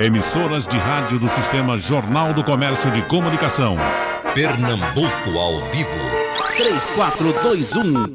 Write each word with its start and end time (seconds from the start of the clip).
Emissoras 0.00 0.66
de 0.66 0.76
rádio 0.76 1.20
do 1.20 1.28
Sistema 1.28 1.78
Jornal 1.78 2.34
do 2.34 2.42
Comércio 2.42 2.90
de 2.90 3.00
Comunicação. 3.02 3.76
Pernambuco 4.34 5.38
ao 5.38 5.60
vivo. 5.66 5.90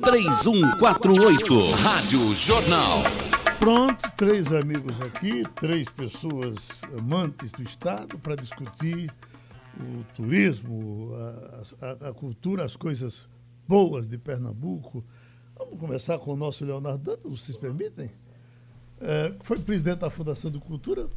3421-3148. 0.01 1.71
Rádio 1.81 2.33
Jornal. 2.33 3.03
Pronto, 3.57 4.11
três 4.17 4.51
amigos 4.51 4.99
aqui, 5.01 5.43
três 5.55 5.87
pessoas 5.87 6.67
amantes 6.97 7.53
do 7.53 7.63
Estado 7.63 8.19
para 8.19 8.35
discutir 8.35 9.09
o 9.79 10.03
turismo, 10.15 11.13
a, 11.15 11.61
a, 11.85 12.09
a, 12.09 12.13
cultura, 12.13 12.65
as 12.65 12.75
coisas 12.75 13.29
boas 13.65 14.09
de 14.09 14.17
Pernambuco. 14.17 15.05
Vamos 15.57 15.79
começar 15.79 16.19
com 16.19 16.33
o 16.33 16.35
nosso 16.35 16.65
Leonardo 16.65 17.01
Dantas, 17.01 17.31
vocês 17.31 17.55
permitem? 17.55 18.11
É, 18.99 19.33
foi 19.43 19.57
presidente 19.59 19.99
da 19.99 20.09
Fundação 20.09 20.51
de 20.51 20.59
Cultura 20.59 21.07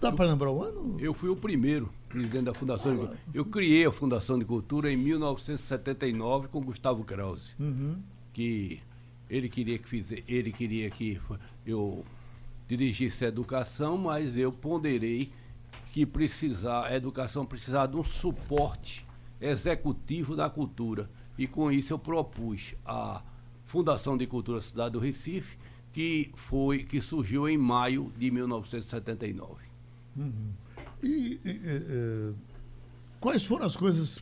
Dá 0.00 0.12
para 0.12 0.26
lembrar 0.26 0.50
o 0.50 0.62
ano? 0.62 0.96
Eu 1.00 1.14
fui 1.14 1.30
o 1.30 1.36
primeiro 1.36 1.88
presidente 2.08 2.44
da 2.44 2.54
Fundação 2.54 2.92
de 2.92 2.98
Cultura. 2.98 3.20
Eu 3.32 3.44
criei 3.44 3.86
a 3.86 3.92
Fundação 3.92 4.38
de 4.38 4.44
Cultura 4.44 4.92
em 4.92 4.96
1979 4.96 6.48
com 6.48 6.60
Gustavo 6.60 7.02
Krause, 7.04 7.54
uhum. 7.58 7.96
que 8.32 8.80
ele 9.28 9.48
queria 9.48 9.78
que 9.78 9.88
fiz, 9.88 10.06
ele 10.28 10.52
queria 10.52 10.90
que 10.90 11.20
eu 11.66 12.04
dirigisse 12.68 13.24
a 13.24 13.28
educação, 13.28 13.96
mas 13.96 14.36
eu 14.36 14.52
ponderei 14.52 15.30
que 15.92 16.04
precisar, 16.04 16.86
a 16.86 16.94
educação 16.94 17.46
precisava 17.46 17.88
de 17.88 17.96
um 17.96 18.04
suporte 18.04 19.06
executivo 19.40 20.36
da 20.36 20.50
cultura. 20.50 21.08
E 21.38 21.46
com 21.46 21.70
isso 21.70 21.92
eu 21.92 21.98
propus 21.98 22.74
a 22.84 23.22
Fundação 23.64 24.16
de 24.16 24.26
Cultura 24.26 24.60
Cidade 24.60 24.92
do 24.92 24.98
Recife, 24.98 25.56
que 25.92 26.30
foi 26.34 26.84
que 26.84 27.00
surgiu 27.00 27.48
em 27.48 27.56
maio 27.56 28.12
de 28.16 28.30
1979. 28.30 29.65
Uhum. 30.16 30.52
E, 31.02 31.40
e, 31.44 31.50
e, 31.50 32.34
quais 33.20 33.44
foram 33.44 33.66
as 33.66 33.76
coisas 33.76 34.18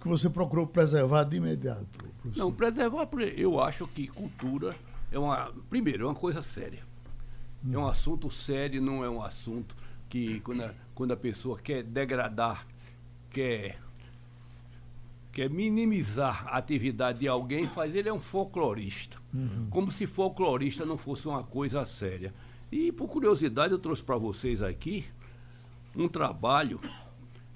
que 0.00 0.08
você 0.08 0.28
procurou 0.28 0.66
preservar 0.66 1.24
de 1.24 1.36
imediato? 1.36 1.86
Professor? 2.20 2.44
Não, 2.44 2.52
preservar, 2.52 3.08
eu 3.36 3.60
acho 3.60 3.86
que 3.88 4.06
cultura 4.06 4.76
é 5.10 5.18
uma. 5.18 5.52
Primeiro, 5.68 6.04
é 6.04 6.06
uma 6.06 6.14
coisa 6.14 6.42
séria. 6.42 6.82
Uhum. 7.64 7.74
É 7.74 7.78
um 7.78 7.86
assunto 7.86 8.30
sério, 8.30 8.80
não 8.80 9.04
é 9.04 9.10
um 9.10 9.22
assunto 9.22 9.76
que 10.08 10.40
quando 10.40 10.62
a, 10.62 10.74
quando 10.94 11.12
a 11.12 11.16
pessoa 11.16 11.58
quer 11.58 11.82
degradar, 11.82 12.66
quer, 13.30 13.78
quer 15.32 15.48
minimizar 15.48 16.46
a 16.48 16.56
atividade 16.58 17.20
de 17.20 17.28
alguém, 17.28 17.66
faz 17.68 17.94
ele 17.94 18.08
é 18.08 18.12
um 18.12 18.20
folclorista. 18.20 19.16
Uhum. 19.32 19.68
Como 19.70 19.90
se 19.90 20.06
folclorista 20.06 20.84
não 20.84 20.98
fosse 20.98 21.28
uma 21.28 21.42
coisa 21.42 21.84
séria. 21.84 22.34
E 22.70 22.92
por 22.92 23.08
curiosidade 23.08 23.72
eu 23.72 23.78
trouxe 23.78 24.02
para 24.02 24.16
vocês 24.16 24.62
aqui 24.62 25.04
um 25.94 26.08
trabalho 26.08 26.80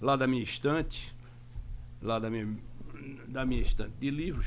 lá 0.00 0.16
da 0.16 0.26
minha 0.26 0.42
estante, 0.42 1.14
lá 2.02 2.18
da 2.18 2.28
minha, 2.28 2.56
da 3.28 3.44
minha 3.44 3.62
estante 3.62 3.92
de 4.00 4.10
livros, 4.10 4.46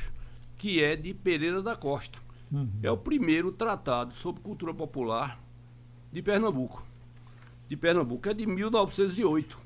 que 0.58 0.82
é 0.82 0.94
de 0.94 1.14
Pereira 1.14 1.62
da 1.62 1.74
Costa. 1.74 2.18
Uhum. 2.52 2.68
É 2.82 2.90
o 2.90 2.96
primeiro 2.96 3.50
tratado 3.52 4.14
sobre 4.14 4.42
cultura 4.42 4.74
popular 4.74 5.40
de 6.12 6.22
Pernambuco. 6.22 6.86
De 7.68 7.76
Pernambuco, 7.76 8.28
é 8.28 8.34
de 8.34 8.46
1908. 8.46 9.58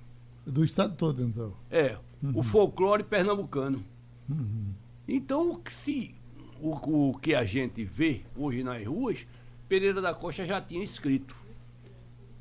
Do 0.47 0.65
estado 0.65 0.97
todo, 0.97 1.23
então? 1.23 1.53
É, 1.71 1.99
uhum. 2.23 2.39
o 2.39 2.43
folclore 2.43 3.05
pernambucano. 3.05 3.85
Uhum. 4.29 4.73
Então, 5.07 5.61
se, 5.69 6.15
o, 6.61 7.11
o 7.11 7.19
que 7.19 7.35
a 7.35 7.45
gente 7.45 7.85
vê 7.85 8.23
hoje 8.37 8.65
nas 8.65 8.85
ruas 8.85 9.27
Pereira 9.73 10.03
da 10.03 10.13
Costa 10.13 10.45
já 10.45 10.61
tinha 10.61 10.85
escrito. 10.85 11.35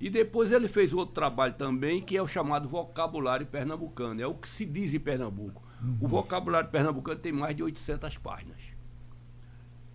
E 0.02 0.10
depois 0.10 0.52
ele 0.52 0.68
fez 0.68 0.92
outro 0.92 1.16
trabalho 1.16 1.54
também, 1.54 2.02
que 2.02 2.18
é 2.18 2.22
o 2.22 2.28
chamado 2.28 2.68
vocabulário 2.68 3.48
pernambucano. 3.48 4.22
É 4.22 4.28
o 4.28 4.34
que 4.34 4.50
se 4.50 4.66
diz 4.66 4.94
em 4.94 5.00
Pernambuco. 5.00 5.64
Uhum. 5.82 5.98
O 6.02 6.08
vocabulário 6.10 6.70
pernambucano 6.70 7.22
tem 7.22 7.32
mais 7.32 7.56
de 7.56 7.64
800 7.64 8.18
páginas. 8.18 8.58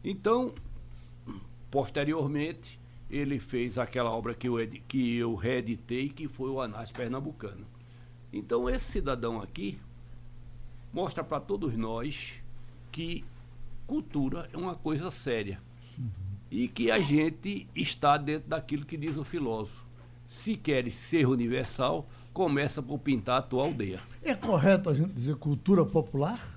Então, 0.03 0.55
posteriormente, 1.71 2.81
ele 3.11 3.39
fez 3.39 3.77
aquela 3.77 4.11
obra 4.11 4.33
que 4.33 4.49
eu, 4.49 4.55
que 4.89 5.17
eu 5.17 5.35
reeditei, 5.35 6.09
que 6.09 6.27
foi 6.29 6.49
o 6.49 6.59
Anás 6.59 6.91
Pernambucano. 6.91 7.67
Então, 8.33 8.71
esse 8.71 8.93
cidadão 8.93 9.43
aqui 9.43 9.79
mostra 10.91 11.23
para 11.23 11.39
todos 11.39 11.77
nós 11.77 12.43
que 12.91 13.27
cultura 13.87 14.49
é 14.55 14.57
uma 14.57 14.75
coisa 14.75 15.11
séria. 15.11 15.61
Uhum 15.99 16.26
e 16.51 16.69
que 16.69 16.91
a 16.91 16.99
gente 16.99 17.67
está 17.75 18.17
dentro 18.17 18.49
daquilo 18.49 18.85
que 18.85 18.97
diz 18.97 19.17
o 19.17 19.25
filósofo. 19.25 19.85
Se 20.27 20.57
queres 20.57 20.95
ser 20.95 21.27
universal, 21.27 22.09
começa 22.33 22.83
por 22.83 22.99
pintar 22.99 23.39
a 23.39 23.43
tua 23.43 23.65
aldeia. 23.65 24.01
É 24.23 24.35
correto 24.35 24.91
a 24.91 24.95
gente 24.95 25.13
dizer 25.13 25.37
cultura 25.37 25.85
popular? 25.85 26.57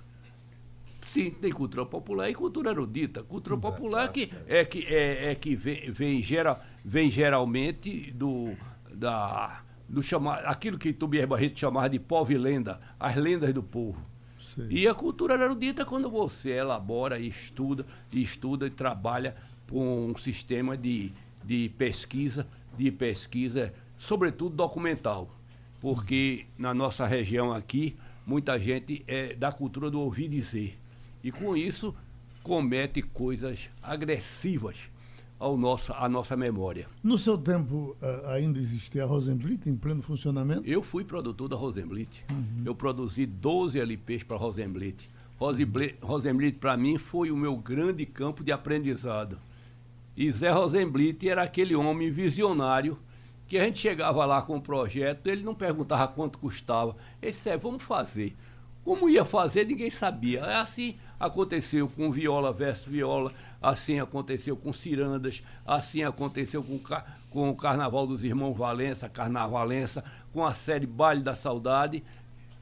Sim, 1.06 1.32
tem 1.32 1.52
cultura 1.52 1.86
popular 1.86 2.30
e 2.30 2.36
cultura 2.36 2.70
erudita. 2.70 3.24
Cultura 3.24 3.58
popular 3.58 4.12
que 4.12 4.32
é 4.48 4.64
que, 4.64 4.86
é, 4.86 5.32
é 5.32 5.36
que 5.36 5.56
vem, 5.56 5.92
vem, 5.92 6.22
gera, 6.22 6.60
vem 6.86 7.10
geralmente 7.10 8.12
do, 8.12 8.56
da, 8.94 9.64
do 9.88 10.04
chamar, 10.04 10.46
aquilo 10.46 10.78
que 10.78 10.94
Tobias 10.94 11.28
Barreto 11.28 11.60
chamava 11.60 11.90
de 11.90 12.00
povo 12.00 12.32
e 12.32 12.38
lenda, 12.38 12.80
as 13.00 13.16
lendas 13.16 13.52
do 13.54 13.64
povo. 13.64 14.00
Sim. 14.54 14.68
E 14.70 14.88
a 14.88 14.94
cultura 14.94 15.34
erudita 15.34 15.82
é 15.82 15.86
quando 15.86 16.10
você 16.10 16.52
elabora, 16.52 17.20
estuda, 17.20 17.86
estuda 18.12 18.68
e 18.68 18.70
trabalha 18.70 19.36
um 19.72 20.16
sistema 20.18 20.78
de, 20.78 21.12
de 21.44 21.70
pesquisa, 21.78 22.48
de 22.78 22.92
pesquisa, 22.92 23.74
sobretudo 23.98 24.56
documental, 24.56 25.30
porque 25.82 26.46
na 26.58 26.74
nossa 26.74 27.06
região 27.06 27.52
aqui, 27.52 27.96
muita 28.26 28.60
gente 28.60 29.04
é 29.08 29.34
da 29.34 29.52
cultura 29.52 29.90
do 29.90 30.00
ouvir 30.00 30.30
dizer. 30.30 30.78
E 31.24 31.32
com 31.32 31.56
isso 31.56 31.94
comete 32.44 33.02
coisas 33.02 33.70
agressivas 33.82 34.76
ao 35.40 35.58
nosso, 35.58 35.94
à 35.94 36.10
nossa 36.10 36.36
memória. 36.36 36.88
No 37.02 37.18
seu 37.18 37.38
tempo 37.38 37.96
uh, 38.02 38.28
ainda 38.28 38.60
existia 38.60 39.04
a 39.04 39.06
Rosenblit 39.06 39.68
em 39.70 39.76
pleno 39.76 40.02
funcionamento? 40.02 40.64
Eu 40.66 40.84
fui 40.84 41.04
produtor 41.04 41.48
da 41.48 41.56
Rosenblit. 41.56 42.10
Uhum. 42.30 42.64
Eu 42.66 42.76
produzi 42.76 43.26
12 43.26 43.80
LPs 43.80 44.24
para 44.24 44.36
a 44.36 44.40
Rosenblit. 44.40 45.10
Rosenblit, 46.02 46.58
para 46.60 46.76
mim, 46.76 46.98
foi 46.98 47.32
o 47.32 47.38
meu 47.38 47.56
grande 47.56 48.06
campo 48.06 48.44
de 48.44 48.52
aprendizado. 48.52 49.38
E 50.16 50.32
Zé 50.32 50.52
Rosenblit 50.52 51.28
era 51.28 51.44
aquele 51.44 51.76
homem 51.76 52.12
visionário 52.12 53.00
que 53.50 53.58
a 53.58 53.64
gente 53.64 53.80
chegava 53.80 54.26
lá 54.26 54.44
com 54.44 54.58
o 54.58 54.62
projeto, 54.62 55.26
ele 55.26 55.42
não 55.42 55.56
perguntava 55.56 56.08
quanto 56.08 56.38
custava. 56.38 56.96
Ele 57.20 57.32
disse, 57.32 57.50
é, 57.50 57.58
vamos 57.58 57.82
fazer. 57.82 58.36
Como 58.84 59.10
ia 59.10 59.26
fazer, 59.26 59.66
ninguém 59.66 59.90
sabia. 59.90 60.42
É 60.42 60.56
assim 60.56 60.96
aconteceu 61.20 61.88
com 61.88 62.12
Viola 62.12 62.54
versus 62.54 62.86
Viola, 62.86 63.34
assim 63.62 64.00
aconteceu 64.00 64.56
com 64.56 64.72
Cirandas, 64.72 65.44
assim 65.66 66.04
aconteceu 66.04 66.64
com, 66.64 66.80
com 67.30 67.50
o 67.50 67.56
Carnaval 67.56 68.06
dos 68.06 68.24
Irmãos 68.24 68.56
Valença, 68.56 69.10
Carnavalença, 69.10 70.04
com 70.32 70.46
a 70.46 70.54
série 70.54 70.86
Baile 70.86 71.24
da 71.24 71.36
Saudade, 71.36 72.04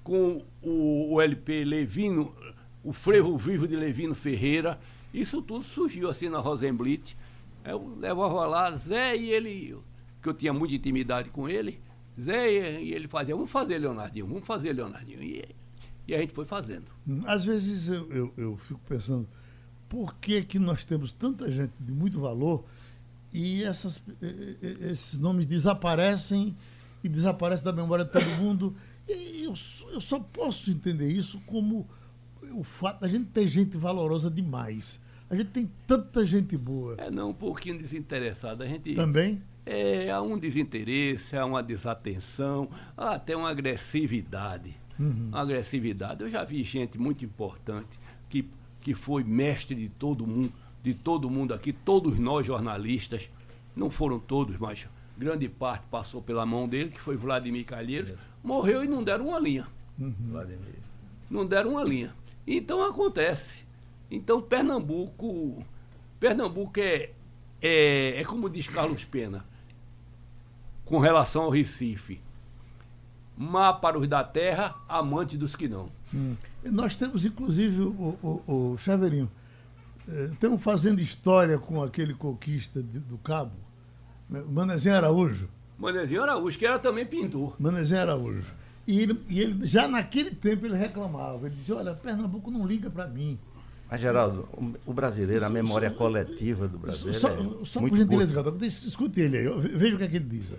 com 0.03 0.41
o, 0.64 1.14
o 1.14 1.22
LP 1.22 1.66
Levino, 1.66 2.34
o 2.84 2.94
Frevo 2.94 3.38
Vivo 3.38 3.68
de 3.68 3.75
Levino 3.75 4.16
Ferreira. 4.16 4.79
Isso 5.14 5.41
tudo 5.41 5.66
surgiu 5.66 6.09
assim 6.09 6.29
na 6.29 6.40
Rosenblit 6.40 7.16
eu 7.72 7.95
levava 7.97 8.45
lá, 8.45 8.75
Zé 8.78 9.16
e 9.16 9.31
ele, 9.31 9.78
que 10.22 10.29
eu 10.29 10.33
tinha 10.33 10.53
muita 10.53 10.75
intimidade 10.75 11.29
com 11.29 11.47
ele, 11.47 11.79
Zé 12.19 12.81
e 12.81 12.94
ele 12.94 13.07
fazia, 13.07 13.35
vamos 13.35 13.51
fazer, 13.51 13.78
Leonardinho, 13.78 14.28
vamos 14.28 14.45
fazer, 14.45 14.73
Leonardinho. 14.73 15.22
E, 15.22 15.44
e 16.07 16.16
a 16.16 16.19
gente 16.19 16.33
foi 16.33 16.45
fazendo. 16.45 16.85
Às 17.25 17.44
vezes 17.44 17.88
eu, 17.88 18.09
eu, 18.11 18.33
eu 18.38 18.57
fico 18.57 18.79
pensando, 18.88 19.28
por 19.89 20.16
que, 20.16 20.44
que 20.44 20.59
nós 20.59 20.83
temos 20.83 21.13
tanta 21.13 21.51
gente 21.51 21.73
de 21.79 21.91
muito 21.91 22.19
valor 22.19 22.66
e 23.31 23.63
essas, 23.63 24.01
esses 24.81 25.19
nomes 25.19 25.45
desaparecem 25.45 26.55
e 27.03 27.09
desaparecem 27.09 27.66
da 27.66 27.73
memória 27.73 28.05
de 28.05 28.11
todo 28.11 28.25
mundo? 28.41 28.75
E 29.08 29.43
eu, 29.43 29.53
eu 29.91 30.02
só 30.02 30.19
posso 30.19 30.69
entender 30.72 31.09
isso 31.09 31.40
como 31.46 31.87
o 32.52 32.64
fato 32.64 33.02
da 33.02 33.08
gente 33.08 33.25
ter 33.25 33.47
gente 33.47 33.78
valorosa 33.78 34.29
demais. 34.29 34.99
A 35.29 35.35
gente 35.35 35.50
tem 35.50 35.70
tanta 35.85 36.26
gente 36.26 36.58
boa. 36.58 36.96
É, 36.97 37.12
não, 37.12 37.32
um 37.32 37.34
pouquinho 37.34 37.78
desinteressado. 37.78 38.64
A 38.64 38.66
gente. 38.66 38.94
Também? 38.94 39.41
É, 39.66 40.09
há 40.09 40.22
um 40.22 40.38
desinteresse, 40.38 41.35
há 41.35 41.46
uma 41.46 41.62
desatenção, 41.62 42.70
há 42.96 43.16
até 43.16 43.35
uma 43.35 43.50
agressividade. 43.50 44.74
Uhum. 44.97 45.28
Uma 45.28 45.41
agressividade. 45.41 46.24
Eu 46.24 46.29
já 46.29 46.46
vi 46.46 46.64
gente 46.64 46.97
muito 46.97 47.26
importante 47.26 48.00
que, 48.29 48.50
que 48.79 48.96
foi 48.96 49.26
mestre 49.26 49.76
de 49.76 49.90
todo 49.90 50.26
mundo, 50.26 50.53
de 50.82 50.94
todo 50.94 51.29
mundo 51.29 51.53
aqui, 51.53 51.74
todos 51.74 52.18
nós 52.18 52.47
jornalistas, 52.47 53.29
não 53.76 53.90
foram 53.90 54.20
todos, 54.20 54.58
mas 54.58 54.88
grande 55.18 55.50
parte 55.50 55.85
passou 55.91 56.22
pela 56.22 56.46
mão 56.46 56.68
dele, 56.68 56.90
que 56.90 57.02
foi 57.02 57.18
Vladimir 57.18 57.66
Calheiros, 57.66 58.12
é. 58.12 58.16
morreu 58.41 58.85
e 58.85 58.88
não 58.88 59.03
deram 59.03 59.28
uma 59.28 59.40
linha. 59.40 59.68
Uhum. 60.00 60.16
Vladimir. 60.29 60.79
Não 61.29 61.46
deram 61.46 61.72
uma 61.72 61.84
linha. 61.84 62.16
Então 62.47 62.82
acontece. 62.85 63.66
Então, 64.09 64.41
Pernambuco, 64.41 65.63
Pernambuco 66.19 66.79
é, 66.79 67.11
é, 67.61 68.21
é 68.21 68.23
como 68.23 68.49
diz 68.49 68.67
Carlos 68.67 69.03
Pena, 69.03 69.45
com 70.85 70.99
relação 70.99 71.43
ao 71.43 71.49
Recife. 71.49 72.21
Má 73.35 73.73
para 73.73 73.99
os 73.99 74.07
da 74.07 74.23
terra, 74.23 74.75
amante 74.87 75.37
dos 75.37 75.55
que 75.55 75.67
não. 75.67 75.89
Hum. 76.13 76.35
Nós 76.63 76.95
temos, 76.95 77.23
inclusive, 77.23 77.81
o, 77.81 78.17
o, 78.47 78.71
o 78.73 78.77
Chaveirinho, 78.77 79.29
eh, 80.07 80.29
estamos 80.31 80.61
fazendo 80.61 81.01
história 81.01 81.59
com 81.59 81.83
aquele 81.83 82.13
conquista 82.13 82.81
de, 82.81 82.99
do 82.99 83.17
Cabo, 83.17 83.55
né? 84.29 84.43
Manezinho 84.49 84.95
Araújo. 84.95 85.49
Manezinho 85.77 86.23
Araújo, 86.23 86.57
que 86.57 86.65
era 86.65 86.79
também 86.79 87.05
pintor. 87.05 87.55
Manezinho 87.59 88.01
Araújo. 88.01 88.51
E 88.87 89.01
ele, 89.01 89.21
e 89.29 89.41
ele, 89.41 89.67
já 89.67 89.87
naquele 89.87 90.31
tempo 90.31 90.65
ele 90.65 90.75
reclamava. 90.75 91.45
Ele 91.45 91.55
dizia, 91.55 91.75
olha, 91.75 91.93
Pernambuco 91.93 92.49
não 92.49 92.65
liga 92.65 92.89
para 92.89 93.05
mim. 93.05 93.37
Mas, 93.89 94.01
Geraldo, 94.01 94.49
o 94.85 94.93
brasileiro, 94.93 95.45
a 95.45 95.49
memória 95.49 95.89
coletiva 95.89 96.67
do 96.67 96.78
brasileiro. 96.78 97.19
Só, 97.19 97.29
é 97.29 97.37
só 97.63 97.79
por 97.79 97.97
gentileza, 97.97 98.34
Gado, 98.34 98.66
escute 98.66 99.22
ele 99.22 99.37
aí, 99.37 99.47
veja 99.78 99.95
o 99.95 99.97
que 99.97 100.03
é 100.03 100.07
que 100.07 100.16
ele 100.17 100.25
diz. 100.25 100.51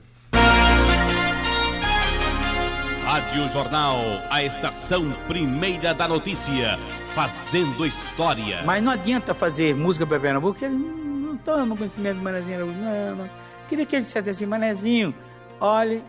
Rádio 3.04 3.48
Jornal, 3.48 3.98
a 4.30 4.42
estação 4.42 5.12
primeira 5.26 5.92
da 5.92 6.08
notícia, 6.08 6.78
fazendo 7.14 7.84
história. 7.84 8.62
Mas 8.64 8.82
não 8.82 8.92
adianta 8.92 9.34
fazer 9.34 9.74
música 9.74 10.06
para 10.06 10.20
Pernambuco, 10.20 10.54
porque 10.54 10.64
ele 10.64 10.74
não 10.74 11.36
toma 11.36 11.76
conhecimento 11.76 12.18
do 12.18 12.22
Manezinho 12.22 12.66
Não, 12.66 13.16
não. 13.16 13.30
Queria 13.66 13.84
que 13.84 13.96
ele 13.96 14.04
dissesse 14.04 14.30
assim, 14.30 14.46
Manezinho, 14.46 15.14
olhe, 15.60 16.02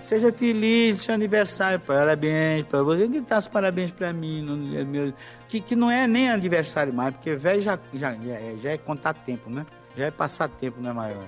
seja 0.00 0.32
feliz, 0.32 1.00
seu 1.02 1.14
aniversário, 1.14 1.80
parabéns 1.80 2.64
para 2.64 2.82
você. 2.82 3.08
Que 3.08 3.20
dá 3.20 3.38
os 3.38 3.48
parabéns 3.48 3.90
para 3.90 4.12
mim, 4.12 4.42
no, 4.42 4.56
meu, 4.86 5.12
que, 5.48 5.60
que 5.60 5.74
não 5.74 5.90
é 5.90 6.06
nem 6.06 6.30
aniversário 6.30 6.92
mais, 6.92 7.14
porque 7.14 7.34
velho 7.34 7.62
já, 7.62 7.78
já, 7.94 8.14
já, 8.14 8.32
é, 8.32 8.54
já 8.60 8.70
é 8.72 8.78
contar 8.78 9.14
tempo, 9.14 9.48
né? 9.48 9.64
Já 9.96 10.06
é 10.06 10.10
passar 10.10 10.48
tempo, 10.48 10.80
não 10.80 10.90
é 10.90 10.92
maior. 10.92 11.24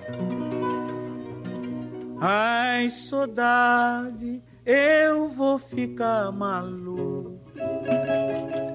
Ai, 2.19 2.89
saudade, 2.89 4.41
eu 4.65 5.29
vou 5.29 5.57
ficar 5.57 6.31
maluco. 6.31 7.39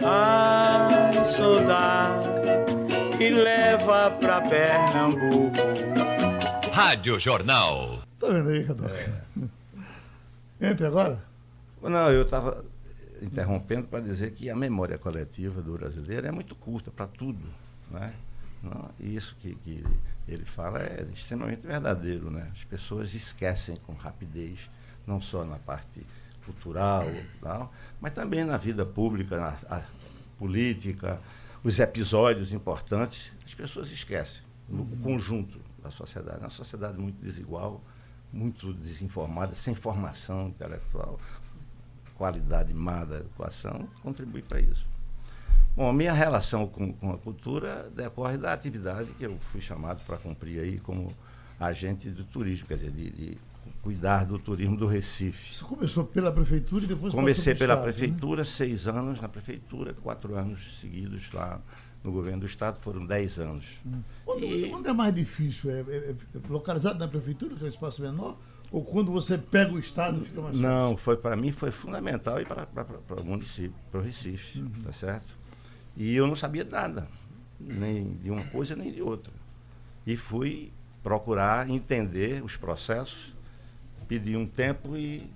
Ai, 0.04 1.24
saudade, 1.24 2.28
que 3.18 3.30
leva 3.30 4.10
pra 4.12 4.40
Pernambuco. 4.40 5.52
Rádio 6.72 7.18
Jornal. 7.18 7.98
Tá 8.18 8.28
vendo 8.28 8.48
aí, 8.48 8.64
Cadê? 8.64 9.21
Entre 10.62 10.86
agora? 10.86 11.20
Não, 11.82 12.08
eu 12.08 12.22
estava 12.22 12.64
interrompendo 13.20 13.88
para 13.88 13.98
dizer 13.98 14.30
que 14.30 14.48
a 14.48 14.54
memória 14.54 14.96
coletiva 14.96 15.60
do 15.60 15.72
brasileiro 15.72 16.24
é 16.28 16.30
muito 16.30 16.54
curta 16.54 16.88
para 16.88 17.08
tudo. 17.08 17.44
Né? 17.90 18.14
Não, 18.62 18.88
isso 19.00 19.36
que, 19.40 19.56
que, 19.56 19.84
ele 20.28 20.44
fala 20.44 20.78
é 20.80 21.04
extremamente 21.12 21.66
verdadeiro. 21.66 22.30
Né? 22.30 22.48
As 22.52 22.62
pessoas 22.62 23.12
esquecem 23.12 23.74
com 23.74 23.92
rapidez, 23.94 24.70
não 25.04 25.20
só 25.20 25.44
na 25.44 25.56
parte 25.56 26.06
cultural, 26.46 27.06
tal, 27.40 27.72
mas 28.00 28.12
também 28.12 28.44
na 28.44 28.56
vida 28.56 28.86
pública, 28.86 29.36
na 29.36 29.84
política, 30.38 31.20
os 31.64 31.80
episódios 31.80 32.52
importantes, 32.52 33.32
as 33.44 33.52
pessoas 33.52 33.90
esquecem, 33.90 34.42
no 34.68 34.84
conjunto 34.98 35.60
da 35.82 35.90
sociedade. 35.90 36.38
É 36.38 36.44
uma 36.44 36.50
sociedade 36.50 36.98
muito 36.98 37.20
desigual, 37.20 37.80
muito 38.32 38.72
desinformada, 38.72 39.54
sem 39.54 39.74
formação 39.74 40.48
intelectual, 40.48 41.20
qualidade 42.16 42.72
má 42.72 43.04
da 43.04 43.16
educação, 43.16 43.88
contribui 44.02 44.42
para 44.42 44.60
isso. 44.60 44.86
Bom, 45.74 45.88
a 45.88 45.92
minha 45.92 46.12
relação 46.12 46.66
com, 46.66 46.92
com, 46.92 47.12
a 47.12 47.18
cultura 47.18 47.90
decorre 47.94 48.36
da 48.36 48.52
atividade 48.52 49.10
que 49.12 49.24
eu 49.24 49.38
fui 49.50 49.60
chamado 49.60 50.02
para 50.06 50.18
cumprir 50.18 50.60
aí 50.60 50.78
como 50.78 51.14
agente 51.58 52.10
do 52.10 52.24
turismo, 52.24 52.68
quer 52.68 52.74
dizer, 52.74 52.90
de, 52.90 53.10
de 53.10 53.38
cuidar 53.80 54.24
do 54.24 54.38
turismo 54.38 54.76
do 54.76 54.86
Recife. 54.86 55.54
Você 55.54 55.64
começou 55.64 56.04
pela 56.04 56.30
prefeitura 56.30 56.84
e 56.84 56.88
depois 56.88 57.14
Comecei 57.14 57.54
pela 57.54 57.74
estado, 57.74 57.86
né? 57.86 57.92
prefeitura, 57.92 58.42
né? 58.42 58.44
seis 58.44 58.86
anos 58.86 59.20
na 59.20 59.28
prefeitura, 59.28 59.94
quatro 59.94 60.36
anos 60.36 60.78
seguidos 60.80 61.30
lá 61.32 61.60
no 62.02 62.10
governo 62.10 62.40
do 62.40 62.46
estado, 62.46 62.80
foram 62.80 63.06
dez 63.06 63.38
anos. 63.38 63.80
Hum. 63.86 64.02
Onde, 64.26 64.44
e... 64.44 64.72
onde, 64.72 64.88
é 64.88 64.92
mais 64.92 65.14
difícil? 65.14 65.70
É, 65.70 65.80
é, 65.80 66.10
é, 66.10 66.16
localizado 66.48 66.98
na 66.98 67.06
prefeitura, 67.06 67.54
que 67.54 67.62
é 67.62 67.66
um 67.66 67.70
espaço 67.70 68.02
menor? 68.02 68.36
Ou 68.70 68.82
quando 68.82 69.12
você 69.12 69.36
pega 69.36 69.72
o 69.72 69.78
estado 69.78 70.24
fica 70.24 70.40
mais 70.40 70.56
fácil? 70.56 70.68
Não, 70.68 70.96
foi 70.96 71.16
para 71.16 71.36
mim 71.36 71.52
foi 71.52 71.70
fundamental 71.70 72.40
ir 72.40 72.46
para 72.46 73.20
o 73.20 73.24
município, 73.24 73.74
para 73.90 74.00
o 74.00 74.02
Recife, 74.02 74.60
uhum. 74.60 74.70
tá 74.82 74.92
certo? 74.92 75.38
E 75.96 76.14
eu 76.14 76.26
não 76.26 76.34
sabia 76.34 76.64
nada, 76.64 77.06
nem 77.60 78.14
de 78.14 78.30
uma 78.30 78.44
coisa 78.44 78.74
nem 78.74 78.90
de 78.90 79.02
outra. 79.02 79.32
E 80.06 80.16
fui 80.16 80.72
procurar 81.02 81.68
entender 81.68 82.42
os 82.42 82.56
processos, 82.56 83.34
pedi 84.08 84.36
um 84.36 84.46
tempo 84.46 84.96
e 84.96 85.30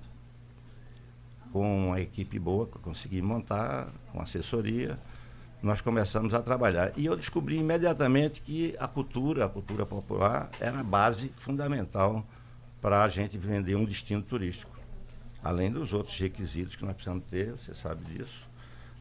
com 1.53 1.89
uma 1.89 2.01
equipe 2.01 2.39
boa 2.39 2.67
consegui 2.67 3.21
montar, 3.21 3.89
com 4.12 4.21
assessoria, 4.21 4.99
nós 5.67 5.81
começamos 5.81 6.33
a 6.33 6.41
trabalhar. 6.41 6.93
E 6.97 7.05
eu 7.07 7.17
descobri 7.17 7.57
imediatamente 7.57 8.41
que 8.41 8.75
a 8.79 8.87
cultura, 8.87 9.45
a 9.45 9.49
cultura 9.49 9.85
popular, 9.85 10.49
era 10.61 10.79
a 10.79 10.85
base 10.85 11.33
fundamental 11.37 12.25
para 12.81 13.03
a 13.03 13.09
gente 13.09 13.37
vender 13.37 13.75
um 13.75 13.85
destino 13.85 14.23
turístico. 14.23 14.71
Além 15.43 15.71
dos 15.71 15.93
outros 15.93 16.19
requisitos 16.19 16.77
que 16.77 16.85
nós 16.85 16.95
precisamos 16.95 17.25
ter, 17.29 17.51
você 17.51 17.75
sabe 17.75 18.05
disso. 18.05 18.49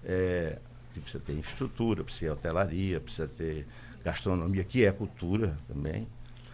É, 0.03 0.59
precisa 0.91 1.23
ter 1.23 1.33
infraestrutura, 1.33 2.03
precisa 2.03 2.31
ter 2.31 2.31
hotelaria, 2.31 2.99
precisa 2.99 3.27
ter 3.27 3.67
gastronomia, 4.03 4.63
que 4.63 4.83
é 4.85 4.91
cultura 4.91 5.55
também. 5.67 6.07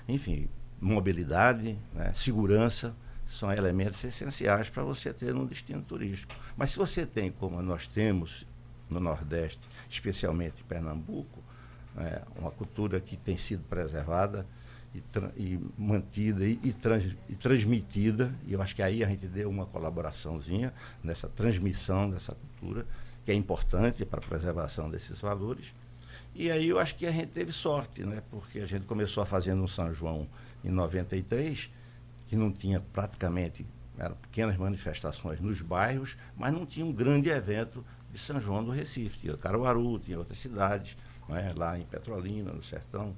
Enfim, 0.07 0.50
mobilidade, 0.80 1.78
né, 1.94 2.12
segurança, 2.14 2.94
são 3.30 3.50
elementos 3.52 4.04
essenciais 4.04 4.69
para 4.69 4.84
você 4.84 5.14
ter 5.14 5.34
um 5.34 5.46
destino 5.46 5.81
turístico. 5.81 6.34
Mas 6.57 6.72
se 6.72 6.78
você 6.78 7.06
tem, 7.06 7.31
como 7.31 7.62
nós 7.62 7.88
temos 7.88 8.46
no 8.92 9.00
Nordeste, 9.00 9.62
especialmente 9.90 10.62
em 10.62 10.66
Pernambuco, 10.66 11.42
é, 11.98 12.22
uma 12.38 12.52
cultura 12.52 13.00
que 13.00 13.18
tem 13.18 13.38
sido 13.38 13.64
preservada 13.64 14.46
e, 14.94 15.02
e 15.38 15.60
mantida 15.78 16.46
e, 16.46 16.60
e, 16.64 16.74
trans, 16.74 17.16
e, 17.30 17.36
transmitida, 17.36 18.34
e 18.46 18.54
eu 18.54 18.62
acho 18.62 18.76
que 18.76 18.84
aí 18.84 19.04
a 19.04 19.08
gente 19.08 19.28
deu 19.28 19.50
uma 19.50 19.66
colaboraçãozinha 19.66 20.74
nessa 21.04 21.28
transmissão 21.28 22.10
dessa 22.10 22.36
cultura, 22.36 22.86
que 23.26 23.32
é 23.32 23.36
importante 23.36 24.06
para 24.06 24.20
a 24.20 24.24
preservação 24.24 24.90
desses 24.90 25.20
valores. 25.20 25.74
E 26.34 26.50
aí 26.50 26.68
eu 26.70 26.80
acho 26.80 26.96
que 26.96 27.06
a 27.06 27.12
gente 27.12 27.28
teve 27.28 27.52
sorte, 27.52 28.04
né? 28.04 28.22
porque 28.30 28.60
a 28.60 28.66
gente 28.66 28.86
começou 28.86 29.24
a 29.24 29.26
fazendo 29.26 29.62
um 29.64 29.68
São 29.68 29.94
João 29.94 30.28
em 30.64 30.70
93, 30.70 31.70
que 32.28 32.36
não 32.36 32.52
tinha 32.52 32.80
praticamente, 32.80 33.66
eram 33.98 34.16
pequenas 34.16 34.57
manifestações 34.57 35.40
nos 35.40 35.62
bairros, 35.62 36.18
mas 36.38 36.54
não 36.54 36.66
tinha 36.66 36.86
um 36.86 36.94
grande 36.94 37.30
evento 37.30 37.83
de 38.11 38.19
São 38.19 38.39
João 38.39 38.63
do 38.63 38.71
Recife. 38.71 39.19
Tinha 39.19 39.37
Caruaru, 39.37 39.99
tinha 39.99 40.18
outras 40.18 40.39
cidades, 40.39 40.95
é? 41.30 41.53
lá 41.56 41.77
em 41.77 41.85
Petrolina, 41.85 42.51
no 42.51 42.63
Sertão, 42.63 43.15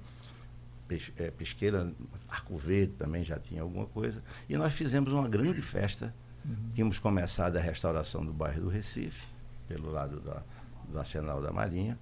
é, 1.17 1.31
Pesqueira, 1.31 1.91
Arco 2.29 2.57
Verde 2.57 2.93
também 2.93 3.23
já 3.23 3.39
tinha 3.39 3.61
alguma 3.61 3.85
coisa. 3.87 4.21
E 4.47 4.55
nós 4.55 4.73
fizemos 4.73 5.11
uma 5.11 5.27
grande 5.27 5.61
festa. 5.61 6.13
Uhum. 6.45 6.55
Tínhamos 6.73 6.99
começado 6.99 7.57
a 7.57 7.59
restauração 7.59 8.25
do 8.25 8.33
bairro 8.33 8.63
do 8.63 8.69
Recife, 8.69 9.25
pelo 9.67 9.91
lado 9.91 10.19
da, 10.19 10.43
do 10.87 10.99
Arsenal 10.99 11.41
da 11.41 11.51
Marinha, 11.51 11.97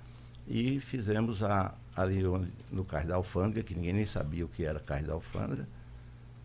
e 0.48 0.79
fizemos 0.79 1.43
a, 1.43 1.74
ali 1.95 2.25
onde, 2.25 2.51
no 2.71 2.83
Cais 2.83 3.05
da 3.05 3.15
Alfândega, 3.15 3.63
que 3.63 3.75
ninguém 3.75 3.93
nem 3.93 4.05
sabia 4.05 4.43
o 4.43 4.50
que 4.50 4.65
era 4.65 4.79
Cais 4.79 5.05
da 5.05 5.13
Alfândega. 5.13 5.67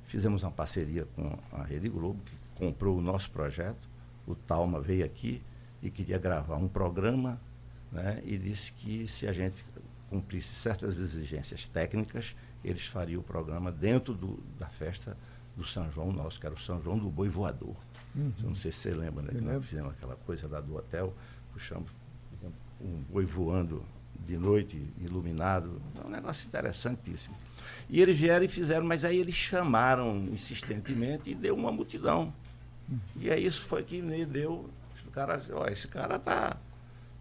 Fizemos 0.04 0.42
uma 0.42 0.52
parceria 0.52 1.06
com 1.16 1.36
a 1.52 1.64
Rede 1.64 1.88
Globo, 1.88 2.20
que 2.24 2.36
comprou 2.54 2.98
o 2.98 3.00
nosso 3.00 3.30
projeto. 3.30 3.88
O 4.26 4.34
Talma 4.34 4.80
veio 4.80 5.04
aqui 5.04 5.42
e 5.86 5.90
queria 5.90 6.18
gravar 6.18 6.56
um 6.56 6.66
programa 6.66 7.40
né, 7.92 8.20
e 8.24 8.36
disse 8.36 8.72
que 8.72 9.06
se 9.06 9.26
a 9.26 9.32
gente 9.32 9.64
cumprisse 10.10 10.52
certas 10.54 10.98
exigências 10.98 11.66
técnicas, 11.66 12.34
eles 12.64 12.86
fariam 12.86 13.20
o 13.20 13.24
programa 13.24 13.70
dentro 13.70 14.12
do, 14.12 14.42
da 14.58 14.66
festa 14.66 15.16
do 15.56 15.64
São 15.64 15.90
João 15.92 16.12
nosso, 16.12 16.40
que 16.40 16.46
era 16.46 16.54
o 16.54 16.58
São 16.58 16.82
João 16.82 16.98
do 16.98 17.08
Boi 17.08 17.28
Voador. 17.28 17.76
Uhum. 18.14 18.32
Não 18.40 18.54
sei 18.56 18.72
se 18.72 18.78
você 18.78 18.94
lembra, 18.94 19.22
né? 19.22 19.40
Nós 19.40 19.64
fizemos 19.64 19.92
aquela 19.92 20.16
coisa 20.16 20.48
lá 20.48 20.60
do 20.60 20.76
hotel, 20.76 21.14
puxamos 21.52 21.88
um 22.80 23.02
boi 23.10 23.24
voando 23.24 23.84
de 24.26 24.36
noite, 24.36 24.92
iluminado. 25.00 25.80
É 26.02 26.06
um 26.06 26.10
negócio 26.10 26.46
interessantíssimo. 26.46 27.36
E 27.88 28.00
eles 28.00 28.18
vieram 28.18 28.44
e 28.44 28.48
fizeram, 28.48 28.84
mas 28.84 29.04
aí 29.04 29.18
eles 29.18 29.34
chamaram 29.34 30.26
insistentemente 30.32 31.30
e 31.30 31.34
deu 31.34 31.54
uma 31.54 31.70
multidão. 31.70 32.32
Uhum. 32.88 32.98
E 33.16 33.30
aí 33.30 33.46
isso 33.46 33.64
foi 33.64 33.82
que 33.84 34.02
me 34.02 34.24
deu 34.26 34.68
cara, 35.16 35.40
ó, 35.52 35.66
esse 35.66 35.88
cara 35.88 36.18
tá, 36.18 36.58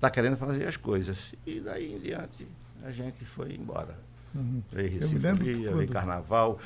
tá 0.02 0.10
querendo 0.10 0.36
fazer 0.36 0.68
as 0.68 0.76
coisas. 0.76 1.18
E 1.46 1.62
daí 1.62 1.96
em 1.96 2.00
diante 2.00 2.46
a 2.84 2.92
gente 2.92 3.24
foi 3.24 3.56
embora. 3.56 3.98
Uhum. 4.36 4.62
Veio 4.70 5.00
Recife, 5.00 5.20
quando... 5.22 5.44
veio 5.44 5.88
Carnaval. 5.88 6.60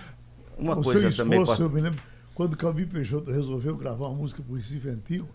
Uma 0.57 0.77
o 0.77 0.83
coisa 0.83 1.11
seu 1.11 1.23
também. 1.23 1.39
Esforço, 1.39 1.61
Eu 1.61 1.69
me 1.69 1.81
lembro, 1.81 2.01
quando 2.33 2.53
o 2.53 2.57
Calbi 2.57 2.87
Peixoto 2.87 3.31
resolveu 3.31 3.77
gravar 3.77 4.07
uma 4.07 4.15
música 4.15 4.41
para 4.41 4.51
o 4.51 4.55
Recife 4.55 4.89
Antigo, 4.89 5.29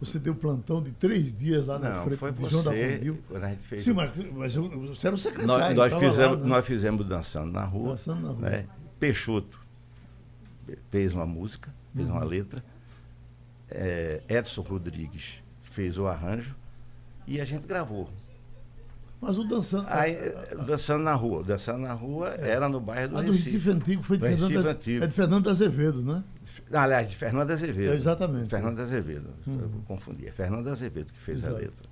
você 0.00 0.18
deu 0.18 0.34
plantão 0.34 0.80
de 0.80 0.92
três 0.92 1.36
dias 1.36 1.66
lá 1.66 1.78
na 1.78 1.90
Não, 1.90 2.04
frente 2.04 2.18
foi 2.18 2.32
de 2.32 2.48
João 2.48 2.62
da 2.62 2.70
Condil. 2.70 3.18
Quando 3.28 3.44
a 3.44 3.48
gente 3.48 3.66
fez... 3.66 3.82
Sim, 3.82 3.92
mas, 3.94 4.12
mas 4.32 4.54
você 4.54 5.08
era 5.08 5.16
o 5.16 5.18
secretário. 5.18 5.76
Nós, 5.76 5.92
nós 5.92 6.00
fizemos, 6.00 6.38
lá, 6.38 6.44
né? 6.44 6.48
nós 6.48 6.66
fizemos 6.66 7.06
dançando 7.06 7.52
na 7.52 7.64
rua. 7.64 7.90
Dançando 7.90 8.20
na 8.22 8.28
rua. 8.28 8.40
Né? 8.48 8.66
Peixoto 8.98 9.60
fez 10.90 11.12
uma 11.12 11.26
música, 11.26 11.74
fez 11.94 12.08
uma 12.08 12.24
letra. 12.24 12.64
É, 13.74 14.22
Edson 14.28 14.62
Rodrigues 14.62 15.42
fez 15.62 15.98
o 15.98 16.06
arranjo 16.06 16.54
e 17.26 17.40
a 17.40 17.44
gente 17.44 17.66
gravou. 17.66 18.08
Mas 19.20 19.38
o 19.38 19.44
dançando. 19.44 19.86
Aí, 19.88 20.16
dançando 20.66 21.04
na 21.04 21.14
rua. 21.14 21.44
Dançando 21.44 21.78
na 21.78 21.92
rua 21.92 22.30
era 22.30 22.68
no 22.68 22.80
bairro 22.80 23.10
do 23.10 23.18
a 23.18 23.22
do 23.22 23.30
Recife. 23.32 23.70
Antigo 23.70 24.02
foi 24.02 24.18
de 24.18 24.24
Do 24.24 24.28
Fernando, 24.28 24.50
Recife 24.50 24.68
Antigo. 24.68 25.04
é 25.04 25.06
de 25.06 25.14
Fernando 25.14 25.48
Azevedo, 25.50 26.02
né? 26.02 26.24
Aliás, 26.72 27.08
de 27.08 27.16
Fernando 27.16 27.50
Azevedo. 27.52 27.92
É, 27.92 27.96
exatamente. 27.96 28.48
Fernando 28.50 28.80
Azevedo. 28.80 29.30
Eu 29.46 29.70
confundi. 29.86 30.26
É 30.26 30.32
Fernando 30.32 30.68
Azevedo 30.68 31.12
que 31.12 31.20
fez 31.20 31.38
Exato. 31.38 31.54
a 31.54 31.58
letra. 31.58 31.88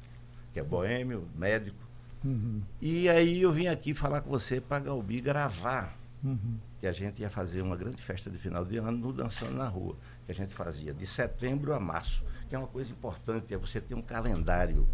Que 0.53 0.59
é 0.61 0.63
boêmio, 0.65 1.29
médico. 1.37 1.79
Uhum, 2.25 2.61
E 2.83 3.09
aí 3.09 3.41
eu 3.41 3.51
vim 3.51 3.67
aqui 3.69 3.95
falar 3.95 4.21
com 4.21 4.29
você 4.29 4.61
para 4.61 4.81
Galbi 4.85 5.21
gravar. 5.21 5.97
uhum. 6.23 6.57
Que 6.81 6.87
a 6.87 6.93
gente 6.93 7.21
ia 7.23 7.31
fazer 7.31 7.63
uma 7.63 7.77
grande 7.77 8.03
festa 8.03 8.29
de 8.31 8.37
final 8.39 8.65
de 8.65 8.77
ano 8.79 8.93
no 8.93 9.13
Dançando 9.13 9.53
na 9.53 9.69
Rua. 9.69 9.95
Que 10.31 10.33
a 10.33 10.37
gente 10.37 10.55
fazia 10.55 10.95
de 10.95 11.05
setembro 11.09 11.75
a 11.75 11.81
março. 11.81 12.25
Que 12.49 12.55
é 12.55 12.59
uma 12.59 12.69
coisa 12.69 12.93
importante, 12.93 13.53
é 13.53 13.57
você 13.57 13.81
ter 13.81 13.97
um 13.97 14.03
calendário 14.03 14.87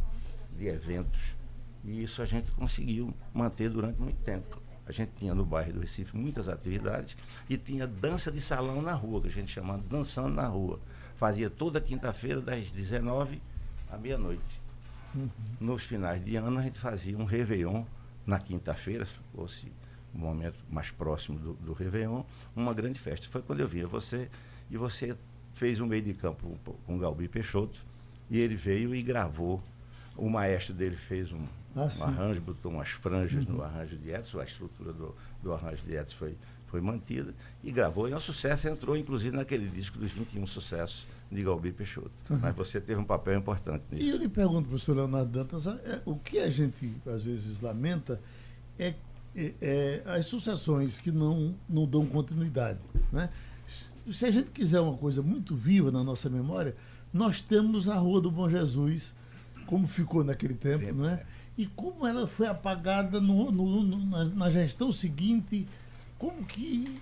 de 0.57 0.67
eventos. 0.67 1.37
E 1.85 2.03
isso 2.03 2.23
a 2.23 2.25
gente 2.25 2.51
conseguiu 2.53 3.13
manter 3.35 3.69
durante 3.69 4.01
muito 4.01 4.17
tempo. 4.23 4.63
A 4.87 4.93
gente 4.93 5.11
tinha 5.19 5.35
no 5.35 5.45
bairro 5.45 5.75
do 5.75 5.81
Recife 5.81 6.17
muitas 6.17 6.49
atividades 6.49 7.19
e 7.51 7.59
tinha 7.59 7.87
dança 7.87 8.33
de 8.33 8.41
salão 8.41 8.81
na 8.81 8.95
rua, 8.95 9.21
que 9.21 9.29
a 9.29 9.31
gente 9.31 9.53
chamava 9.53 9.83
dançando 9.91 10.31
na 10.31 10.47
rua. 10.47 10.81
Fazia 11.17 11.51
toda 11.51 11.83
quinta-feira, 11.83 12.41
das 12.41 12.71
19 12.71 13.43
à 13.91 13.99
meia-noite. 13.99 14.63
Nos 15.61 15.83
finais 15.83 16.25
de 16.25 16.37
ano, 16.37 16.61
a 16.61 16.63
gente 16.63 16.79
fazia 16.79 17.19
um 17.19 17.25
Réveillon 17.25 17.85
na 18.25 18.39
quinta-feira, 18.39 19.05
se 19.05 19.13
fosse 19.35 19.71
o 20.15 20.19
momento 20.19 20.57
mais 20.71 20.91
próximo 20.91 21.39
do, 21.39 21.53
do 21.55 21.75
Réveillon, 21.75 22.25
uma 22.55 22.73
grande 22.73 22.99
festa. 22.99 23.29
Foi 23.29 23.43
quando 23.43 23.61
eu 23.61 23.69
via 23.69 23.87
você, 23.87 24.31
e 24.71 24.77
você 24.77 25.17
fez 25.55 25.81
um 25.81 25.87
meio 25.87 26.03
de 26.03 26.13
campo 26.15 26.59
com 26.87 26.97
o 26.97 26.99
Galbi 26.99 27.29
Peixoto, 27.29 27.81
e 28.31 28.39
ele 28.39 28.57
veio 28.57 28.95
e 28.95 29.03
gravou. 29.03 29.63
O 30.17 30.29
maestro 30.31 30.73
dele 30.75 30.97
fez 30.97 31.31
um, 31.33 31.45
Ah, 31.75 31.89
um 31.99 32.05
arranjo, 32.05 32.41
botou 32.41 32.73
umas 32.73 32.89
franjas 32.89 33.47
no 33.47 33.63
arranjo 33.63 33.97
de 33.97 34.11
Edson, 34.11 34.41
a 34.41 34.45
estrutura 34.45 34.93
do, 34.93 35.15
do 35.43 35.53
arranjo 35.53 35.83
de 35.85 35.95
Edson 35.95 36.17
foi, 36.17 36.35
foi 36.69 36.81
mantida, 36.81 37.35
e 37.63 37.71
gravou, 37.71 38.09
e 38.09 38.13
é 38.13 38.17
um 38.17 38.21
sucesso, 38.21 38.67
entrou 38.67 38.97
inclusive 38.97 39.37
naquele 39.37 39.69
disco 39.69 39.99
dos 39.99 40.11
21 40.13 40.47
sucessos 40.47 41.07
de 41.31 41.43
Galbi 41.43 41.71
Peixoto. 41.73 42.11
Mas 42.41 42.55
você 42.57 42.81
teve 42.81 42.99
um 43.01 43.05
papel 43.05 43.39
importante 43.39 43.83
E 43.93 43.97
eu 43.97 44.05
nisso. 44.07 44.17
lhe 44.19 44.29
pergunto, 44.29 44.69
professor 44.69 44.97
Leonardo 44.97 45.31
Dantas, 45.31 45.67
é, 45.67 46.01
o 46.07 46.17
que 46.17 46.39
a 46.39 46.49
gente 46.49 46.93
às 47.07 47.23
vezes 47.23 47.61
lamenta 47.61 48.21
é, 48.79 48.95
é- 49.35 49.55
é 49.61 50.03
as 50.07 50.27
sucessões 50.27 50.99
que 50.99 51.11
não, 51.13 51.55
não 51.69 51.85
dão 51.87 52.07
continuidade. 52.07 52.79
Né? 53.13 53.29
Se- 54.13 54.27
a 54.27 54.31
gente 54.31 54.51
quiser 54.51 54.81
uma 54.81 54.97
coisa 54.97 55.23
muito 55.23 55.55
viva 55.55 55.91
na 55.91 56.03
nossa 56.05 56.29
memória, 56.31 56.75
nós 57.13 57.41
temos 57.43 57.89
a 57.89 57.95
Rua 57.97 58.21
do 58.21 58.31
Bom 58.31 58.49
Jesus, 58.49 59.15
como 59.67 59.87
ficou 59.87 60.23
naquele 60.25 60.55
tempo, 60.55 60.85
Tempo, 60.85 61.01
né? 61.03 61.21
é. 61.23 61.27
e 61.59 61.67
como 61.67 62.07
ela 62.07 62.27
foi 62.27 62.47
apagada 62.47 63.21
no- 63.21 63.51
no- 63.51 63.83
no- 63.83 64.07
na, 64.07 64.25
na 64.27 64.51
gestão 64.51 64.93
seguinte, 64.93 65.67
como 66.19 66.45
que, 66.45 67.01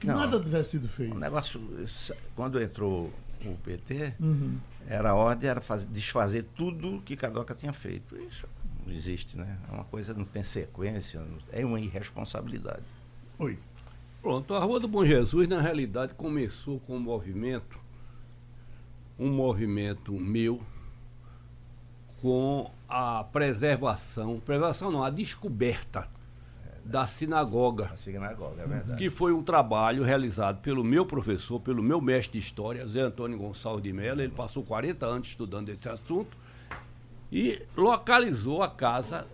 que 0.00 0.06
Não. 0.06 0.16
nada 0.16 0.40
tivesse 0.40 0.70
sido 0.72 0.84
O 0.86 0.88
feito. 0.88 1.18
negócio, 1.18 1.60
sa- 1.88 2.16
quando 2.34 2.60
entrou 2.60 3.12
o 3.44 3.54
PT, 3.62 4.14
Uhum. 4.18 4.56
era 4.88 5.10
a 5.10 5.14
ordem 5.14 5.48
era 5.48 5.60
faz- 5.60 5.86
desfazer 5.88 6.46
tudo 6.56 7.00
que 7.04 7.14
Cadoca 7.16 7.54
tinha 7.54 7.72
feito. 7.72 8.16
Isso 8.16 8.46
não 8.86 8.92
existe, 8.92 9.36
né? 9.36 9.58
É 9.68 9.72
uma 9.74 9.84
coisa, 9.84 10.12
não 10.14 10.24
tem 10.24 10.42
sequência, 10.42 11.20
não- 11.20 11.38
é 11.52 11.64
uma 11.64 11.78
irresponsabilidade. 11.78 12.82
Oi. 13.38 13.58
Pronto, 14.26 14.54
a 14.54 14.58
Rua 14.58 14.80
do 14.80 14.88
Bom 14.88 15.04
Jesus, 15.04 15.46
na 15.46 15.60
realidade, 15.60 16.12
começou 16.14 16.80
com 16.80 16.96
um 16.96 16.98
movimento, 16.98 17.78
um 19.16 19.28
movimento 19.30 20.10
meu, 20.14 20.60
com 22.20 22.68
a 22.88 23.22
preservação, 23.22 24.40
preservação 24.40 24.90
não, 24.90 25.04
a 25.04 25.10
descoberta 25.10 26.08
da 26.84 27.06
sinagoga, 27.06 27.84
A 27.92 27.96
sinagoga, 27.96 28.62
é 28.64 28.66
verdade. 28.66 28.98
que 28.98 29.10
foi 29.10 29.32
um 29.32 29.44
trabalho 29.44 30.02
realizado 30.02 30.60
pelo 30.60 30.82
meu 30.82 31.06
professor, 31.06 31.60
pelo 31.60 31.80
meu 31.80 32.00
mestre 32.00 32.40
de 32.40 32.44
história, 32.44 32.84
Zé 32.84 33.02
Antônio 33.02 33.38
Gonçalves 33.38 33.84
de 33.84 33.92
Mello. 33.92 34.20
Ele 34.20 34.32
passou 34.32 34.64
40 34.64 35.06
anos 35.06 35.28
estudando 35.28 35.68
esse 35.68 35.88
assunto 35.88 36.36
e 37.30 37.62
localizou 37.76 38.60
a 38.60 38.68
casa 38.68 39.24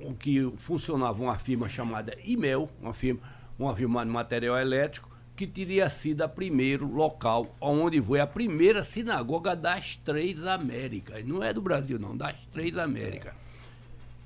o 0.00 0.14
que 0.14 0.50
funcionava 0.56 1.22
uma 1.22 1.38
firma 1.38 1.68
chamada 1.68 2.16
Imel, 2.24 2.70
uma 2.80 2.94
firma, 2.94 3.20
uma 3.64 3.76
firma 3.76 4.04
de 4.04 4.10
material 4.10 4.58
elétrico, 4.58 5.08
que 5.36 5.46
teria 5.46 5.88
sido 5.88 6.22
a 6.22 6.28
primeiro 6.28 6.86
local 6.92 7.54
onde 7.60 8.00
foi 8.02 8.20
a 8.20 8.26
primeira 8.26 8.82
sinagoga 8.82 9.54
das 9.56 9.96
três 9.96 10.44
Américas. 10.46 11.24
Não 11.24 11.42
é 11.42 11.52
do 11.52 11.62
Brasil, 11.62 11.98
não, 11.98 12.16
das 12.16 12.34
três 12.52 12.76
Américas. 12.76 13.32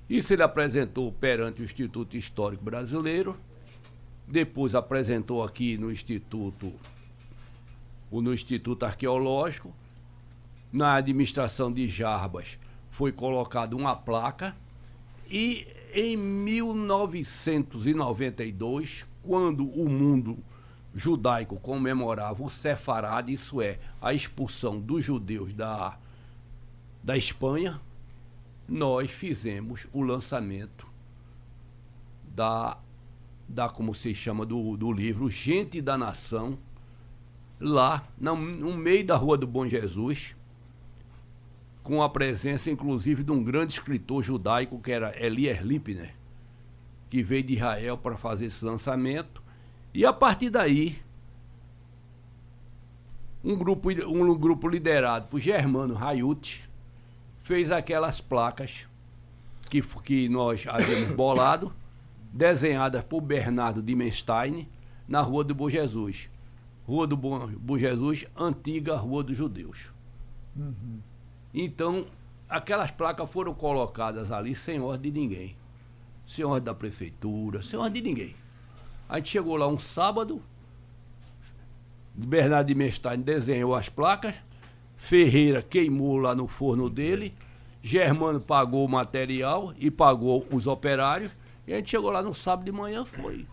Isso 0.09 0.33
ele 0.33 0.43
apresentou 0.43 1.11
perante 1.13 1.63
o 1.63 1.65
Instituto 1.65 2.17
Histórico 2.17 2.65
Brasileiro, 2.65 3.37
depois 4.27 4.75
apresentou 4.75 5.43
aqui 5.43 5.77
no 5.77 5.93
Instituto, 5.93 6.73
o- 8.11 8.21
no 8.21 8.35
Instituto 8.35 8.85
Arqueológico, 8.85 9.73
na 10.73 10.95
administração 10.95 11.73
de 11.73 11.89
Jarbas 11.89 12.59
foi 12.91 13.13
colocada 13.13 13.77
uma 13.77 13.95
placa 13.95 14.57
e 15.31 15.67
em 15.93 16.17
1992, 16.17 19.07
quando 19.27 19.67
o 19.69 19.89
mundo 19.89 20.39
judaico 20.95 21.57
comemorava 21.57 22.43
o 22.43 22.49
Sefarad, 22.49 23.29
isso 23.33 23.61
é, 23.61 23.79
a 24.01 24.13
expulsão 24.15 24.79
dos 24.79 25.05
judeus 25.05 25.53
da, 25.53 25.97
da 27.03 27.17
Espanha, 27.17 27.81
nós 28.69 29.11
fizemos 29.11 29.87
o 29.93 30.03
lançamento 30.03 30.87
da, 32.35 32.79
da 33.49 33.69
como 33.69 33.95
se 33.95 34.15
chama, 34.15 34.47
do, 34.47 34.77
do 34.77 34.93
livro 34.93 35.29
Gente 35.31 35.81
da 35.81 35.99
Nação, 35.99 36.59
lá 37.61 38.07
na- 38.19 38.35
no 38.35 38.77
meio 38.77 39.05
da 39.05 39.17
Rua 39.17 39.37
do 39.37 39.47
Bom 39.47 39.67
Jesus, 39.69 40.35
com 41.83 42.03
a 42.03 42.09
presença, 42.09 42.71
inclusive, 42.71 43.23
de 43.23 43.31
um 43.31 43.43
grande 43.45 43.75
escritor 43.75 44.23
judaico, 44.23 44.79
que 44.81 44.91
era 44.91 45.15
Elias 45.23 45.61
Lipner, 45.61 46.15
que 47.15 47.23
veio 47.23 47.45
de 47.45 47.55
Israel 47.55 47.97
para 47.97 48.17
fazer 48.17 48.47
esse 48.47 48.65
lançamento. 48.65 49.41
E 49.95 50.05
a 50.05 50.13
partir 50.13 50.51
daí, 50.51 50.99
um 53.45 53.55
grupo, 53.55 53.89
um 54.09 54.37
grupo 54.37 54.67
liderado 54.67 55.29
por 55.29 55.39
Germano 55.39 55.95
Raiuti 55.95 56.69
fez 57.41 57.71
aquelas 57.71 58.21
placas 58.21 58.89
que, 59.71 59.81
que 59.81 60.29
nós 60.29 60.67
havíamos 60.67 61.13
bolado, 61.15 61.73
desenhadas 62.33 63.05
por 63.05 63.21
Bernardo 63.21 63.81
Dimenstein, 63.81 64.69
na 65.07 65.21
Rua 65.21 65.45
do 65.45 65.55
Bom 65.55 65.71
Jesus. 65.71 66.29
Rua 66.85 67.07
do 67.07 67.17
Bom, 67.17 67.47
Bom 67.61 67.79
Jesus, 67.79 68.27
antiga 68.37 68.97
Rua 68.97 69.23
dos 69.23 69.37
Judeus. 69.37 69.93
Então, 71.55 72.07
aquelas 72.49 72.91
placas 72.91 73.31
foram 73.31 73.55
colocadas 73.55 74.33
ali 74.33 74.53
sem 74.53 74.81
ordem 74.81 75.13
de 75.13 75.21
ninguém. 75.21 75.64
Sem 76.27 76.45
ordem 76.45 76.65
da 76.65 76.75
prefeitura, 76.75 77.63
sem 77.63 77.79
ordem 77.79 78.03
de 78.03 78.09
ninguém. 78.09 78.37
A 79.09 79.17
gente 79.17 79.31
chegou 79.31 79.57
lá 79.57 79.69
um 79.69 79.79
sábado, 79.79 80.43
Bernardo 82.15 82.69
de 82.69 82.75
Mestein 82.75 83.21
desenhou 83.21 83.75
as 83.75 83.89
placas, 83.89 84.35
Ferreira 84.97 85.63
queimou 85.63 86.17
lá 86.17 86.35
no 86.35 86.47
forno 86.47 86.89
dele, 86.89 87.35
Germano 87.83 88.41
pagou 88.41 88.85
o 88.85 88.89
material 88.89 89.75
e 89.77 89.91
pagou 89.91 90.47
os 90.51 90.67
operários, 90.67 91.31
e 91.67 91.73
a 91.73 91.77
gente 91.77 91.91
chegou 91.91 92.11
lá 92.11 92.23
no 92.23 92.33
sábado 92.33 92.65
de 92.65 92.73
manhã, 92.73 93.05
foi 93.05 93.47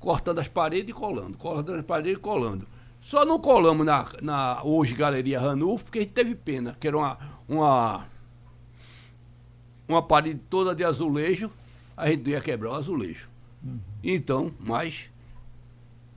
cortando 0.00 0.38
as 0.38 0.48
paredes 0.48 0.90
e 0.90 0.92
colando, 0.92 1.36
cortando 1.36 1.78
as 1.78 1.84
paredes 1.84 2.18
e 2.18 2.20
colando. 2.20 2.66
Só 3.00 3.24
não 3.24 3.38
colamos 3.38 3.86
na, 3.86 4.06
na 4.20 4.62
hoje 4.64 4.94
Galeria 4.94 5.40
Ranulfo, 5.40 5.84
porque 5.84 6.00
a 6.00 6.02
gente 6.02 6.12
teve 6.12 6.34
pena, 6.34 6.76
que 6.80 6.88
era 6.88 6.96
uma, 6.96 7.18
uma, 7.48 8.06
uma 9.86 10.02
parede 10.02 10.40
toda 10.50 10.74
de 10.74 10.82
azulejo, 10.82 11.50
a 11.98 12.08
gente 12.10 12.30
ia 12.30 12.40
quebrar 12.40 12.70
o 12.70 12.74
azulejo. 12.74 13.28
Então, 14.02 14.52
mas 14.58 15.10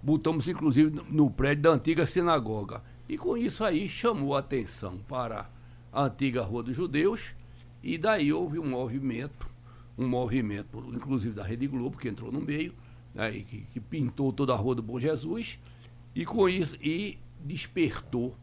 botamos 0.02 0.48
inclusive 0.48 0.92
no- 1.10 1.30
prédio 1.30 1.64
da 1.64 1.72
antiga 1.72 2.06
sinagoga. 2.06 2.84
E 3.10 3.18
com 3.18 3.36
isso 3.36 3.64
aí 3.64 3.90
chamou 3.90 4.36
a 4.36 4.40
atenção 4.40 4.98
para 5.08 5.50
a 5.92 6.04
antiga 6.04 6.44
Rua 6.44 6.64
dos 6.64 6.76
Judeus, 6.76 7.34
e 7.84 7.98
daí 7.98 8.32
houve 8.32 8.60
um 8.60 8.70
movimento, 8.70 9.50
um 9.98 10.08
movimento, 10.08 10.78
inclusive 10.94 11.34
da 11.36 11.44
Rede 11.44 11.68
Globo, 11.68 11.98
que 11.98 12.08
entrou 12.08 12.32
no 12.32 12.40
meio, 12.40 12.74
né, 13.14 13.36
e 13.36 13.44
que, 13.44 13.62
que 13.74 13.80
pintou 13.80 14.32
toda 14.32 14.54
a 14.54 14.56
Rua 14.56 14.76
do 14.76 14.82
Bom 14.84 15.00
Jesus, 15.00 15.60
e 16.16 16.26
com 16.26 16.48
isso, 16.48 16.78
e 16.82 17.18
despertou 17.44 18.36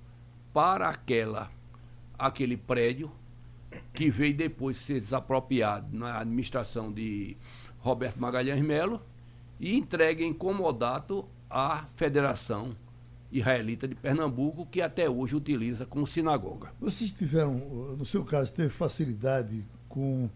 para 0.53 0.89
aquela, 0.89 1.51
aquele 2.19 2.57
prédio 2.57 3.11
que 3.93 4.11
veio 4.11 4.37
depois 4.37 4.77
ser 4.77 5.01
desapropriado 5.01 5.97
na 5.97 6.21
administração 6.21 6.93
de 6.93 7.37
Roberto 7.79 8.21
Magalhães 8.21 8.61
Melo 8.61 9.01
e 9.59 9.77
entregue 9.77 10.25
em 10.25 10.33
comodato 10.33 11.29
à 11.51 11.87
Federação 11.97 12.77
israelita 13.31 13.87
de 13.87 13.95
Pernambuco, 13.95 14.67
que 14.67 14.81
até 14.81 15.09
hoje 15.09 15.37
utiliza 15.37 15.85
como 15.85 16.07
sinagoga. 16.07 16.73
Vocês 16.81 17.13
tiveram, 17.13 17.55
no 17.97 18.07
seu 18.07 18.25
caso, 18.25 18.53
teve 18.53 18.71
facilidade 18.71 19.65
com 19.89 20.31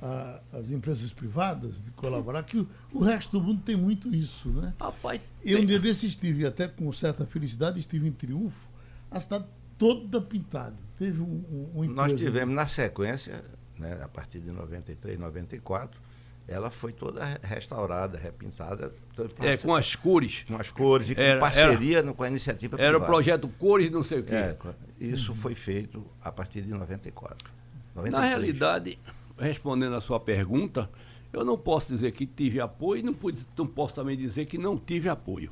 a, 0.00 0.40
as 0.52 0.70
empresas 0.70 1.12
privadas 1.12 1.82
de 1.82 1.90
colaborar, 1.90 2.42
que 2.44 2.58
o, 2.58 2.68
o, 2.92 3.00
resto 3.00 3.38
do 3.38 3.44
mundo 3.44 3.60
tem 3.62 3.76
muito 3.76 4.14
isso, 4.14 4.48
né? 4.48 4.72
Rapaz, 4.80 5.20
eu 5.44 5.60
um 5.60 5.64
dia 5.66 5.78
desse 5.78 6.06
estive, 6.06 6.46
até 6.46 6.66
com 6.66 6.90
certa 6.92 7.26
felicidade, 7.26 7.78
estive 7.78 8.08
em 8.08 8.12
Triunfo, 8.12 8.68
a 9.10 9.20
cidade 9.20 9.44
toda 9.76 10.20
pintada. 10.20 10.76
Teve 11.00 11.22
um, 11.22 11.70
um, 11.74 11.84
Nós 11.84 12.12
tivemos 12.18 12.54
na 12.54 12.66
sequência, 12.66 13.42
né, 13.78 13.98
a 14.02 14.06
partir 14.06 14.38
de 14.38 14.50
93, 14.50 15.18
94, 15.18 15.98
ela 16.46 16.70
foi 16.70 16.92
toda 16.92 17.40
restaurada, 17.42 18.18
repintada. 18.18 18.92
É, 19.38 19.56
com 19.56 19.74
as 19.74 19.96
cores. 19.96 20.44
Com 20.46 20.56
as 20.56 20.70
cores 20.70 21.08
e 21.08 21.14
com 21.14 21.22
era, 21.22 21.40
parceria 21.40 22.00
era, 22.00 22.12
com 22.12 22.22
a 22.22 22.28
iniciativa 22.28 22.76
Era 22.76 22.90
privada. 22.90 23.04
o 23.04 23.06
projeto 23.06 23.48
Cores 23.48 23.90
não 23.90 24.02
sei 24.02 24.18
o 24.18 24.24
quê. 24.24 24.34
É, 24.34 24.56
isso 25.00 25.34
foi 25.34 25.54
feito 25.54 26.04
a 26.22 26.30
partir 26.30 26.60
de 26.60 26.68
94. 26.68 27.50
93. 27.94 28.12
Na 28.12 28.20
realidade, 28.28 28.98
respondendo 29.38 29.96
a 29.96 30.02
sua 30.02 30.20
pergunta, 30.20 30.90
eu 31.32 31.46
não 31.46 31.56
posso 31.56 31.94
dizer 31.94 32.12
que 32.12 32.26
tive 32.26 32.60
apoio, 32.60 33.02
não, 33.02 33.14
pude, 33.14 33.46
não 33.56 33.66
posso 33.66 33.94
também 33.94 34.18
dizer 34.18 34.44
que 34.44 34.58
não 34.58 34.76
tive 34.76 35.08
apoio. 35.08 35.50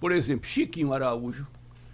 Por 0.00 0.10
exemplo, 0.10 0.48
Chiquinho 0.48 0.92
Araújo, 0.92 1.46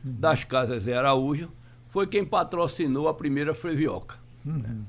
uhum. 0.02 0.14
das 0.18 0.44
Casas 0.44 0.84
Zé 0.84 0.96
Araújo, 0.96 1.52
foi 1.96 2.06
quem 2.06 2.26
patrocinou 2.26 3.08
a 3.08 3.14
primeira 3.14 3.54
Frevioca. 3.54 4.16
Uhum. 4.44 4.84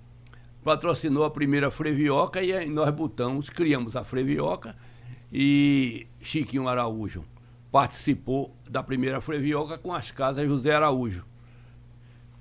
Patrocinou 0.61 1.23
a 1.23 1.31
primeira 1.31 1.71
Frevioca 1.71 2.43
e 2.43 2.65
nós 2.65 2.93
botamos, 2.93 3.49
criamos 3.49 3.95
a 3.95 4.03
Frevioca 4.03 4.75
e 5.31 6.05
Chiquinho 6.21 6.67
Araújo 6.67 7.23
participou 7.71 8.53
da 8.69 8.83
primeira 8.83 9.21
Frevioca 9.21 9.77
com 9.77 9.93
as 9.93 10.11
casas 10.11 10.45
José 10.49 10.75
Araújo. 10.75 11.23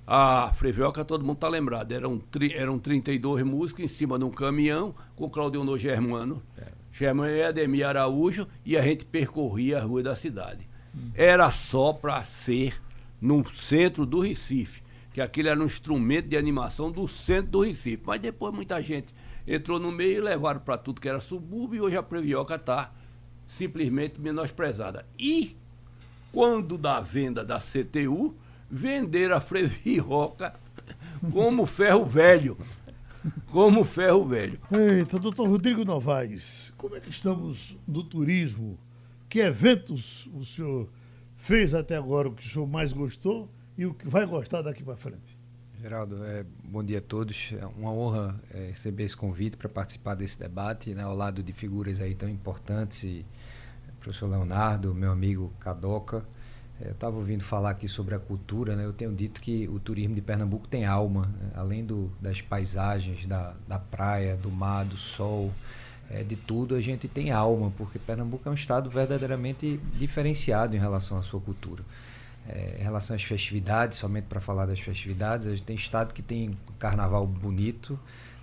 A 0.05 0.53
Frevioca, 0.53 1.05
todo 1.05 1.25
mundo 1.25 1.37
está 1.37 1.49
lembrado, 1.49 1.93
eram, 1.93 2.19
tri, 2.19 2.53
eram 2.53 2.77
32 2.77 3.45
músicos 3.45 3.85
em 3.85 3.89
cima 3.89 4.19
de 4.19 4.25
um 4.25 4.31
caminhão 4.31 4.97
com 5.15 5.31
Claudionor 5.31 5.79
Germano, 5.79 6.43
é. 6.59 6.65
Germano 6.91 7.31
e 7.31 7.41
Ademir 7.41 7.87
Araújo, 7.87 8.49
e 8.65 8.77
a 8.77 8.83
gente 8.83 9.05
percorria 9.05 9.79
a 9.79 9.85
rua 9.85 10.03
da 10.03 10.17
cidade. 10.17 10.69
Hum. 10.93 11.13
Era 11.15 11.53
só 11.53 11.93
para 11.93 12.25
ser 12.25 12.85
no 13.21 13.45
centro 13.55 14.05
do 14.05 14.21
Recife, 14.21 14.83
que 15.13 15.21
aquilo 15.21 15.49
era 15.49 15.61
um 15.61 15.67
instrumento 15.67 16.29
de 16.29 16.37
animação 16.37 16.91
do 16.91 17.07
centro 17.09 17.53
do 17.53 17.61
Recife. 17.63 18.03
Mas 18.05 18.21
depois 18.21 18.55
muita 18.55 18.81
gente 18.83 19.15
entrou 19.47 19.79
no 19.79 19.93
meio 19.93 20.19
e 20.19 20.21
levaram 20.21 20.61
para 20.61 20.77
tudo 20.77 21.01
que 21.01 21.09
era 21.09 21.21
subúrbio, 21.21 21.77
e 21.77 21.81
hoje 21.81 21.97
a 21.97 22.03
Frevioca 22.03 22.57
está 22.57 22.93
simplesmente 23.47 24.21
menosprezada. 24.21 25.07
E 25.19 25.57
quando 26.33 26.77
da 26.77 27.01
venda 27.01 27.45
da 27.45 27.59
CTU, 27.59 28.35
vender 28.71 29.33
a 29.33 29.41
Frevioca 29.41 30.55
como 31.33 31.65
ferro 31.65 32.05
velho. 32.05 32.59
Como 33.51 33.85
ferro 33.85 34.25
velho. 34.25 34.61
Eita, 34.71 35.19
doutor 35.19 35.49
Rodrigo 35.49 35.85
Novaes, 35.85 36.73
como 36.77 36.97
é 36.97 37.01
que 37.01 37.11
estamos 37.11 37.77
no 37.87 38.05
turismo? 38.05 38.79
Que 39.29 39.41
eventos 39.41 40.29
o 40.33 40.45
senhor 40.45 40.89
fez 41.47 41.75
até 41.75 41.97
agora, 41.97 42.29
o 42.29 42.33
que 42.33 42.45
o 42.45 42.51
senhor 42.51 42.67
mais 42.67 42.93
gostou 42.93 43.49
e 43.79 43.87
o 43.87 43.95
que 43.95 44.09
vai 44.09 44.27
gostar 44.27 44.63
daqui 44.63 44.83
para 44.83 44.97
frente? 44.97 45.39
Geraldo, 45.81 46.25
é, 46.25 46.45
bom 46.65 46.83
dia 46.83 46.99
a 46.99 47.01
todos. 47.01 47.53
É 47.53 47.65
uma 47.65 47.93
honra 47.93 48.35
é, 48.53 48.67
receber 48.67 49.05
esse 49.05 49.17
convite 49.17 49.57
para 49.57 49.69
participar 49.69 50.17
desse 50.17 50.37
debate, 50.41 50.93
né, 50.93 51.05
ao 51.05 51.15
lado 51.15 51.45
de 51.45 51.53
figuras 51.53 52.01
aí 52.01 52.17
tão 52.17 52.29
importantes, 52.29 53.05
e, 53.05 53.25
professor 54.01 54.29
Leonardo, 54.29 54.93
meu 54.93 55.13
amigo 55.13 55.53
Cadoca, 55.61 56.25
eu 56.81 56.91
estava 56.91 57.17
ouvindo 57.17 57.45
falar 57.45 57.71
aqui 57.71 57.87
sobre 57.87 58.17
a 58.17 58.19
cultura, 58.19 58.75
né? 58.75 58.85
eu 58.85 58.93
tenho 58.93 59.15
dito 59.15 59.41
que 59.41 59.69
o 59.69 59.79
turismo 59.79 60.15
de 60.17 60.21
Pernambuco 60.21 60.67
tem 60.67 60.85
alma, 60.85 61.27
né? 61.41 61.51
além 61.55 61.87
do, 61.87 62.11
das 62.21 62.43
paisagens, 62.43 63.25
da, 63.25 63.55
da 63.69 63.79
praia, 63.79 64.37
do 64.37 64.51
mar, 64.51 64.85
do 64.85 64.97
sol, 64.97 65.53
é, 66.11 66.23
de 66.23 66.37
tudo, 66.37 66.75
a 66.75 66.81
gente 66.81 67.09
tem 67.09 67.31
alma, 67.31 67.73
porque 67.77 67.99
Pernambuco 67.99 68.49
é 68.49 68.51
um 68.51 68.55
estado 68.55 68.89
verdadeiramente 68.89 69.81
diferenciado 69.99 70.77
em 70.77 70.79
relação 70.79 71.19
à 71.19 71.23
sua 71.23 71.41
cultura. 71.41 71.83
É, 72.49 72.77
em 72.79 72.83
relação 72.83 73.17
às 73.17 73.23
festividades, 73.23 73.99
somente 73.99 74.25
para 74.25 74.41
falar 74.41 74.67
das 74.67 74.79
festividades, 74.79 75.47
a 75.47 75.51
gente 75.51 75.63
tem 75.63 75.75
estado 75.75 76.15
que 76.15 76.23
tem 76.23 76.57
carnaval 76.79 77.27
bonito, 77.27 77.99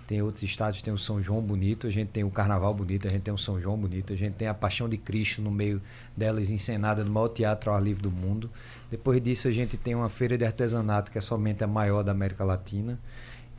tem 0.06 0.20
outros 0.20 0.42
estados 0.42 0.82
tem 0.82 0.92
o 0.92 0.98
São 0.98 1.22
João 1.22 1.40
bonito, 1.40 1.86
a 1.86 1.90
gente 1.90 2.08
tem 2.08 2.24
o 2.24 2.30
Carnaval 2.30 2.74
bonito, 2.74 3.06
a 3.06 3.10
gente 3.10 3.22
tem 3.22 3.32
o 3.32 3.38
São 3.38 3.58
João 3.58 3.76
bonito, 3.76 4.12
a 4.12 4.16
gente 4.16 4.34
tem 4.34 4.46
a 4.48 4.52
Paixão 4.52 4.86
de 4.88 4.98
Cristo 4.98 5.40
no 5.40 5.50
meio 5.50 5.80
delas 6.14 6.50
encenada 6.50 7.02
no 7.02 7.10
maior 7.10 7.28
teatro 7.28 7.70
ao 7.70 7.76
ar 7.76 7.82
livre 7.82 8.02
do 8.02 8.10
mundo. 8.10 8.50
Depois 8.90 9.22
disso 9.22 9.48
a 9.48 9.52
gente 9.52 9.78
tem 9.78 9.94
uma 9.94 10.10
feira 10.10 10.36
de 10.36 10.44
artesanato 10.44 11.10
que 11.10 11.16
é 11.16 11.20
somente 11.20 11.64
a 11.64 11.66
maior 11.66 12.02
da 12.02 12.12
América 12.12 12.44
Latina. 12.44 12.98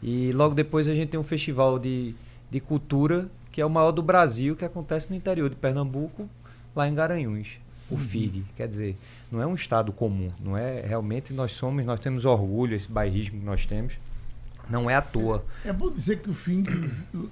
E 0.03 0.31
logo 0.33 0.53
depois 0.53 0.87
a 0.87 0.93
gente 0.93 1.09
tem 1.09 1.19
um 1.19 1.23
festival 1.23 1.79
de, 1.79 2.13
de 2.51 2.59
cultura 2.59 3.27
que 3.55 3.61
é 3.61 3.65
o 3.65 3.69
maior 3.69 3.93
do 3.93 4.03
Brasil, 4.03 4.53
que 4.53 4.65
acontece 4.65 5.09
no 5.09 5.15
interior 5.15 5.49
de 5.49 5.55
Pernambuco, 5.55 6.29
lá 6.75 6.89
em 6.89 6.93
Garanhuns, 6.93 7.57
o 7.89 7.93
uhum. 7.93 7.99
FIG. 8.01 8.43
Quer 8.53 8.67
dizer, 8.67 8.97
não 9.31 9.41
é 9.41 9.47
um 9.47 9.55
estado 9.55 9.93
comum, 9.93 10.29
não 10.41 10.57
é 10.57 10.81
realmente 10.81 11.33
nós 11.33 11.53
somos, 11.53 11.85
nós 11.85 12.01
temos 12.01 12.25
orgulho, 12.25 12.75
esse 12.75 12.91
bairrismo 12.91 13.39
que 13.39 13.45
nós 13.45 13.65
temos 13.65 13.93
não 14.69 14.89
é 14.89 14.95
à 14.95 15.01
toa. 15.01 15.45
É, 15.63 15.69
é 15.69 15.73
bom 15.73 15.89
dizer 15.89 16.19
que 16.19 16.29
o 16.29 16.33
fim 16.33 16.65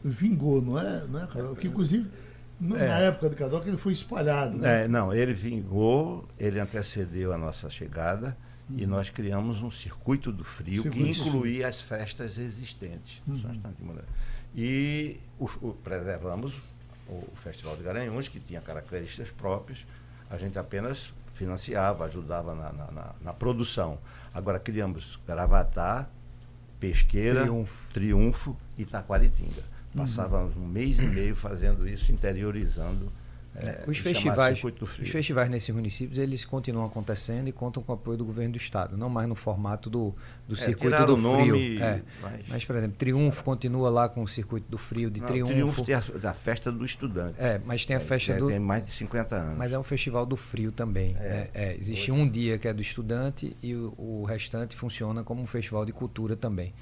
vingou, 0.02 0.62
não 0.62 0.80
é, 0.80 1.06
não 1.08 1.24
é 1.24 1.56
Que 1.60 1.68
inclusive 1.68 2.10
na 2.58 2.78
é. 2.78 3.08
época 3.08 3.30
de 3.30 3.36
Cadoca 3.36 3.68
ele 3.68 3.76
foi 3.76 3.92
espalhado. 3.92 4.58
Né? 4.58 4.86
É, 4.86 4.88
não, 4.88 5.14
ele 5.14 5.34
vingou, 5.34 6.26
ele 6.40 6.58
antecedeu 6.58 7.34
a 7.34 7.38
nossa 7.38 7.70
chegada 7.70 8.38
uhum. 8.70 8.78
e 8.80 8.86
nós 8.86 9.10
criamos 9.10 9.62
um 9.62 9.70
circuito 9.70 10.32
do 10.32 10.46
frio 10.46 10.84
circuito 10.84 11.06
que 11.06 11.28
incluía 11.28 11.68
as 11.68 11.82
festas 11.82 12.38
existentes. 12.38 13.22
Uhum. 13.28 13.42
E 14.56 15.20
o, 15.40 15.46
o, 15.46 15.74
preservamos 15.74 16.54
o 17.08 17.36
Festival 17.36 17.76
de 17.76 17.84
Garanhuns, 17.84 18.28
que 18.28 18.40
tinha 18.40 18.62
características 18.62 19.30
próprias. 19.32 19.86
A 20.30 20.38
gente 20.38 20.58
apenas 20.58 21.14
financiava, 21.34 22.06
ajudava 22.06 22.54
na, 22.56 22.72
na, 22.72 22.92
na, 22.92 23.16
na 23.22 23.34
produção. 23.34 23.98
Agora 24.34 24.60
criamos 24.60 25.20
Gravatar, 25.28 26.10
Pesqueira, 26.80 27.42
Triunfo, 27.42 27.94
Triunfo 27.94 28.58
e 28.78 28.86
Taquaritinga. 28.86 29.64
Passávamos 29.96 30.56
uhum. 30.56 30.64
um 30.64 30.68
mês 30.68 30.98
e 30.98 31.04
meio 31.04 31.36
fazendo 31.36 31.88
isso, 31.88 32.12
interiorizando 32.12 33.12
é, 33.56 33.84
os, 33.88 34.00
festivais, 34.00 34.60
os 34.64 35.10
festivais 35.10 35.50
nesses 35.50 35.74
municípios 35.74 36.18
eles 36.18 36.44
continuam 36.44 36.86
acontecendo 36.86 37.48
e 37.48 37.52
contam 37.52 37.84
com 37.84 37.92
o 37.92 37.96
apoio 37.96 38.18
do 38.18 38.26
governo 38.26 38.54
do 38.54 38.58
estado, 38.58 38.98
não 38.98 39.10
mais 39.10 39.30
no 39.30 39.36
formato 39.36 39.92
do, 39.92 40.16
do 40.48 40.56
é, 40.56 40.58
circuito 40.58 41.06
do 41.06 41.18
frio. 41.18 41.84
É. 41.84 42.02
Mas... 42.22 42.48
mas... 42.48 42.66
por 42.66 42.76
exemplo, 42.76 42.98
Triunfo 42.98 43.44
continua 43.44 43.92
lá 43.92 44.10
com 44.10 44.24
o 44.24 44.28
circuito 44.28 44.70
do 44.70 44.78
frio 44.78 45.12
de 45.12 45.20
não, 45.20 45.28
Triunfo. 45.28 45.54
Triunfo 45.54 45.84
tem 45.84 45.96
a, 45.96 46.00
da 46.00 46.34
festa 46.34 46.72
do 46.72 46.84
estudante. 46.84 47.36
É, 47.38 47.62
mas 47.64 47.86
tem 47.86 47.96
a 47.96 48.00
é, 48.00 48.04
festa 48.04 48.34
do. 48.34 48.48
Tem 48.48 48.60
mais 48.60 48.84
de 48.84 48.92
50 48.92 49.36
anos. 49.36 49.58
Mas 49.58 49.72
é 49.72 49.78
um 49.78 49.84
festival 49.84 50.26
do 50.26 50.36
frio 50.36 50.72
também. 50.72 51.16
É. 51.20 51.50
É, 51.54 51.76
existe 51.76 52.12
um 52.12 52.28
dia 52.28 52.58
que 52.58 52.68
é 52.68 52.74
do 52.74 52.82
estudante 52.82 53.56
e 53.62 53.76
o, 53.76 53.94
o, 53.98 54.24
restante 54.24 54.76
funciona 54.76 55.24
como 55.24 55.42
um 55.42 55.48
festival 55.48 55.86
de 55.86 55.92
cultura 55.92 56.36
também. 56.36 56.74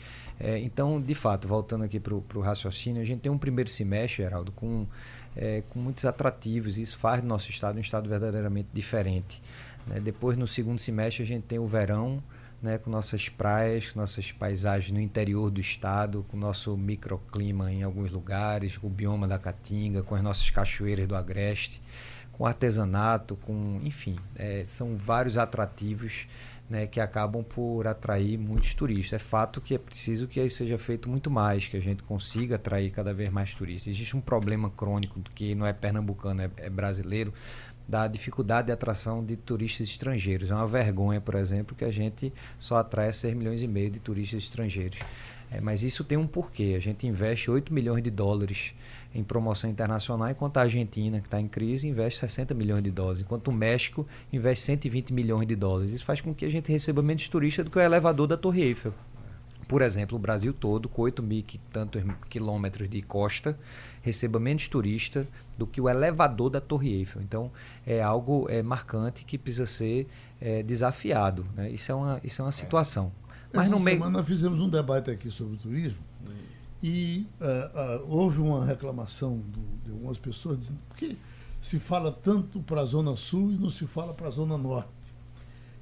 então, 0.63 1.01
de 1.01 1.13
fato, 1.13 1.47
voltando 1.47 1.83
aqui 1.83 1.99
para 1.99 2.13
o 2.13 2.39
raciocínio, 2.39 3.01
a 3.01 3.05
gente 3.05 3.19
tem 3.19 3.31
um 3.31 3.37
primeiro 3.37 3.69
semestre, 3.69 4.23
Geraldo, 4.23 4.51
com 4.51 4.87
é, 5.35 5.63
com 5.69 5.79
muitos 5.79 6.05
atrativos. 6.05 6.77
Isso 6.77 6.97
faz 6.97 7.21
do 7.21 7.27
nosso 7.27 7.49
estado 7.49 7.77
um 7.77 7.81
estado 7.81 8.09
verdadeiramente 8.09 8.69
diferente. 8.73 9.41
Né? 9.87 9.99
Depois, 9.99 10.37
no 10.37 10.47
segundo 10.47 10.79
semestre, 10.79 11.23
a 11.23 11.25
gente 11.25 11.43
tem 11.43 11.59
o 11.59 11.67
verão, 11.67 12.21
né, 12.61 12.77
com 12.77 12.91
nossas 12.91 13.27
praias, 13.27 13.89
com 13.89 13.99
nossas 13.99 14.31
paisagens 14.31 14.91
no 14.91 15.01
interior 15.01 15.49
do 15.49 15.59
estado, 15.59 16.23
com 16.29 16.37
nosso 16.37 16.77
microclima 16.77 17.71
em 17.71 17.81
alguns 17.81 18.11
lugares, 18.11 18.77
com 18.77 18.87
o 18.87 18.89
bioma 18.89 19.27
da 19.27 19.39
Caatinga, 19.39 20.03
com 20.03 20.13
as 20.13 20.21
nossas 20.21 20.49
cachoeiras 20.51 21.07
do 21.07 21.15
Agreste, 21.15 21.81
com 22.31 22.45
artesanato, 22.45 23.35
com, 23.35 23.79
enfim, 23.83 24.15
é, 24.35 24.63
são 24.65 24.95
vários 24.95 25.37
atrativos 25.37 26.27
né, 26.71 26.87
que 26.87 27.01
acabam 27.01 27.43
por 27.43 27.85
atrair 27.85 28.37
muitos 28.37 28.73
turistas. 28.73 29.21
É 29.21 29.23
fato 29.23 29.59
que 29.59 29.75
é 29.75 29.77
preciso 29.77 30.25
que 30.25 30.49
seja 30.49 30.77
feito 30.77 31.09
muito 31.09 31.29
mais, 31.29 31.67
que 31.67 31.75
a 31.75 31.81
gente 31.81 32.01
consiga 32.01 32.55
atrair 32.55 32.89
cada 32.91 33.13
vez 33.13 33.29
mais 33.29 33.53
turistas. 33.53 33.93
Existe 33.93 34.15
um 34.15 34.21
problema 34.21 34.69
crônico 34.69 35.19
que 35.35 35.53
não 35.53 35.67
é 35.67 35.73
pernambucano, 35.73 36.43
é, 36.43 36.49
é 36.55 36.69
brasileiro, 36.69 37.33
da 37.85 38.07
dificuldade 38.07 38.67
de 38.67 38.71
atração 38.71 39.21
de 39.21 39.35
turistas 39.35 39.89
estrangeiros. 39.89 40.49
É 40.49 40.55
uma 40.55 40.65
vergonha, 40.65 41.19
por 41.19 41.35
exemplo, 41.35 41.75
que 41.75 41.83
a 41.83 41.91
gente 41.91 42.31
só 42.57 42.77
atrai 42.77 43.11
6 43.11 43.35
milhões 43.35 43.61
e 43.61 43.67
meio 43.67 43.91
de 43.91 43.99
turistas 43.99 44.43
estrangeiros. 44.43 44.97
É, 45.51 45.59
mas 45.59 45.83
isso 45.83 46.05
tem 46.05 46.17
um 46.17 46.25
porquê. 46.25 46.73
A 46.77 46.79
gente 46.79 47.05
investe 47.05 47.51
8 47.51 47.73
milhões 47.73 48.01
de 48.01 48.09
dólares 48.09 48.73
em 49.13 49.23
promoção 49.23 49.69
internacional, 49.69 50.29
enquanto 50.29 50.57
a 50.57 50.61
Argentina, 50.61 51.19
que 51.19 51.27
está 51.27 51.39
em 51.39 51.47
crise, 51.47 51.87
investe 51.87 52.19
60 52.19 52.53
milhões 52.53 52.81
de 52.81 52.91
dólares, 52.91 53.21
enquanto 53.21 53.49
o 53.49 53.51
México 53.51 54.07
investe 54.31 54.65
120 54.65 55.13
milhões 55.13 55.47
de 55.47 55.55
dólares. 55.55 55.91
Isso 55.91 56.05
faz 56.05 56.21
com 56.21 56.33
que 56.33 56.45
a 56.45 56.49
gente 56.49 56.71
receba 56.71 57.01
menos 57.01 57.27
turistas 57.27 57.65
do 57.65 57.71
que 57.71 57.77
o 57.77 57.81
elevador 57.81 58.27
da 58.27 58.37
Torre 58.37 58.61
Eiffel. 58.61 58.93
por 59.67 59.81
exemplo, 59.81 60.17
o 60.17 60.19
Brasil 60.19 60.53
todo, 60.53 60.89
com 60.89 61.01
8 61.01 61.23
mil 61.23 61.39
e 61.39 61.57
tantos 61.71 62.03
quilômetros 62.29 62.89
de 62.89 63.01
costa, 63.01 63.57
receba 64.01 64.37
menos 64.37 64.67
turista 64.67 65.25
do 65.57 65.65
que 65.65 65.79
o 65.79 65.87
elevador 65.87 66.49
da 66.49 66.59
Torre 66.59 66.93
Eiffel. 66.93 67.21
Então, 67.21 67.51
é 67.85 68.01
algo 68.01 68.47
é, 68.49 68.61
marcante 68.61 69.23
que 69.23 69.37
precisa 69.37 69.65
ser 69.65 70.07
é, 70.41 70.61
desafiado. 70.61 71.45
Né? 71.55 71.69
Isso, 71.69 71.91
é 71.91 71.95
uma, 71.95 72.19
isso 72.21 72.41
é 72.41 72.45
uma 72.45 72.51
situação. 72.51 73.13
Mas 73.53 73.65
Essa 73.65 73.75
no 73.75 73.79
meio... 73.79 73.97
semana 73.97 74.19
nós 74.19 74.27
fizemos 74.27 74.59
um 74.59 74.69
debate 74.69 75.09
aqui 75.09 75.29
sobre 75.29 75.55
o 75.55 75.57
turismo 75.57 76.10
e 76.83 77.27
uh, 77.39 78.03
uh, 78.03 78.11
houve 78.11 78.39
uma 78.39 78.65
reclamação 78.65 79.37
do, 79.37 79.59
de 79.85 79.91
algumas 79.91 80.17
pessoas 80.17 80.59
dizendo 80.59 80.79
por 80.87 80.97
que 80.97 81.17
se 81.61 81.79
fala 81.79 82.11
tanto 82.11 82.59
para 82.61 82.81
a 82.81 82.85
Zona 82.85 83.15
Sul 83.15 83.51
e 83.51 83.55
não 83.55 83.69
se 83.69 83.85
fala 83.85 84.13
para 84.13 84.27
a 84.27 84.31
Zona 84.31 84.57
Norte. 84.57 84.89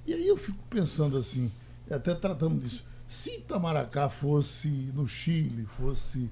E 0.06 0.14
aí 0.14 0.28
eu 0.28 0.36
fico 0.36 0.60
pensando 0.70 1.18
assim, 1.18 1.52
até 1.90 2.14
tratamos 2.14 2.64
disso, 2.64 2.84
se 3.08 3.38
Itamaracá 3.38 4.10
fosse 4.10 4.68
no 4.68 5.08
Chile, 5.08 5.66
fosse 5.78 6.30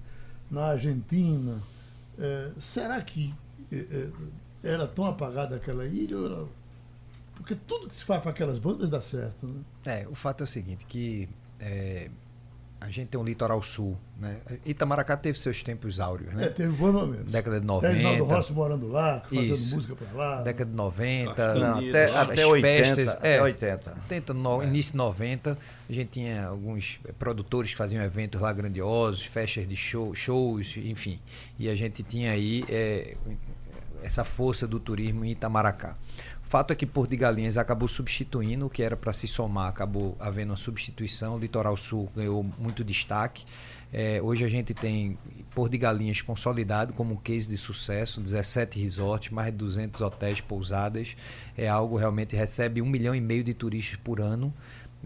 na 0.51 0.65
Argentina, 0.65 1.61
é, 2.19 2.51
será 2.59 3.01
que 3.01 3.33
era 4.63 4.87
tão 4.87 5.05
apagada 5.05 5.55
aquela 5.55 5.85
ilha? 5.85 6.17
Era... 6.17 6.45
Porque 7.35 7.55
tudo 7.55 7.87
que 7.87 7.95
se 7.95 8.03
faz 8.03 8.21
para 8.21 8.31
aquelas 8.31 8.57
bandas 8.57 8.89
dá 8.89 9.01
certo, 9.01 9.47
né? 9.47 9.61
É, 9.85 10.07
o 10.07 10.15
fato 10.15 10.41
é 10.41 10.45
o 10.45 10.47
seguinte, 10.47 10.85
que 10.85 11.29
é, 11.59 12.09
a 12.79 12.89
gente 12.89 13.07
tem 13.07 13.19
um 13.19 13.23
litoral 13.23 13.61
sul, 13.61 13.97
né? 14.19 14.37
Itamaracá 14.65 15.17
teve 15.17 15.37
seus 15.37 15.63
tempos 15.63 15.99
áureos, 15.99 16.33
né? 16.33 16.45
É, 16.45 16.49
teve 16.49 16.71
bons 16.73 16.93
momentos. 16.93 17.31
Década 17.31 17.59
de 17.59 17.65
90. 17.65 17.93
Reinaldo 17.93 18.23
Rossi 18.25 18.53
morando 18.53 18.87
lá, 18.87 19.21
fazendo 19.21 19.53
Isso. 19.53 19.75
música 19.75 19.95
para 19.95 20.17
lá. 20.17 20.41
Década 20.41 20.69
de 20.69 20.77
90. 20.77 21.53
Não, 21.55 21.77
até, 21.79 22.15
até 22.15 22.45
80. 22.45 22.95
Festas, 22.95 23.17
é, 23.23 23.41
80. 23.41 23.97
80 24.03 24.33
no, 24.33 24.61
é. 24.61 24.67
Início 24.67 24.95
90. 24.95 25.57
A 25.89 25.93
gente 25.93 26.09
tinha 26.11 26.45
alguns 26.45 26.99
produtores 27.17 27.71
que 27.71 27.77
faziam 27.77 28.03
eventos 28.03 28.39
lá 28.39 28.53
grandiosos, 28.53 29.25
festas 29.25 29.67
de 29.67 29.75
show, 29.75 30.13
shows, 30.13 30.77
enfim. 30.77 31.19
E 31.57 31.69
a 31.69 31.75
gente 31.75 32.03
tinha 32.03 32.31
aí 32.31 32.63
é, 32.69 33.17
essa 34.03 34.23
força 34.23 34.67
do 34.67 34.79
turismo 34.79 35.25
em 35.25 35.31
Itamaracá. 35.31 35.97
Fato 36.47 36.71
é 36.71 36.75
que 36.75 36.85
Porto 36.85 37.09
de 37.09 37.17
Galinhas 37.17 37.57
acabou 37.57 37.89
substituindo 37.89 38.65
o 38.65 38.69
que 38.69 38.81
era 38.81 38.95
para 38.95 39.11
se 39.11 39.27
somar, 39.27 39.67
acabou 39.67 40.15
havendo 40.17 40.51
uma 40.51 40.57
substituição. 40.57 41.35
O 41.35 41.39
Litoral 41.39 41.75
Sul 41.75 42.09
ganhou 42.15 42.41
muito 42.57 42.85
destaque. 42.85 43.43
É, 43.91 44.21
hoje 44.21 44.45
a 44.45 44.49
gente 44.49 44.73
tem 44.73 45.17
Porto 45.53 45.71
de 45.73 45.77
Galinhas 45.77 46.21
consolidado 46.21 46.93
como 46.93 47.15
um 47.15 47.17
case 47.17 47.49
de 47.49 47.57
sucesso, 47.57 48.21
17 48.21 48.79
resorts, 48.79 49.29
mais 49.29 49.51
de 49.51 49.57
200 49.57 49.99
hotéis, 49.99 50.39
pousadas. 50.39 51.17
É 51.57 51.67
algo 51.67 51.97
realmente 51.97 52.33
recebe 52.33 52.81
um 52.81 52.85
milhão 52.85 53.13
e 53.13 53.19
meio 53.19 53.43
de 53.43 53.53
turistas 53.53 53.99
por 54.01 54.21
ano. 54.21 54.53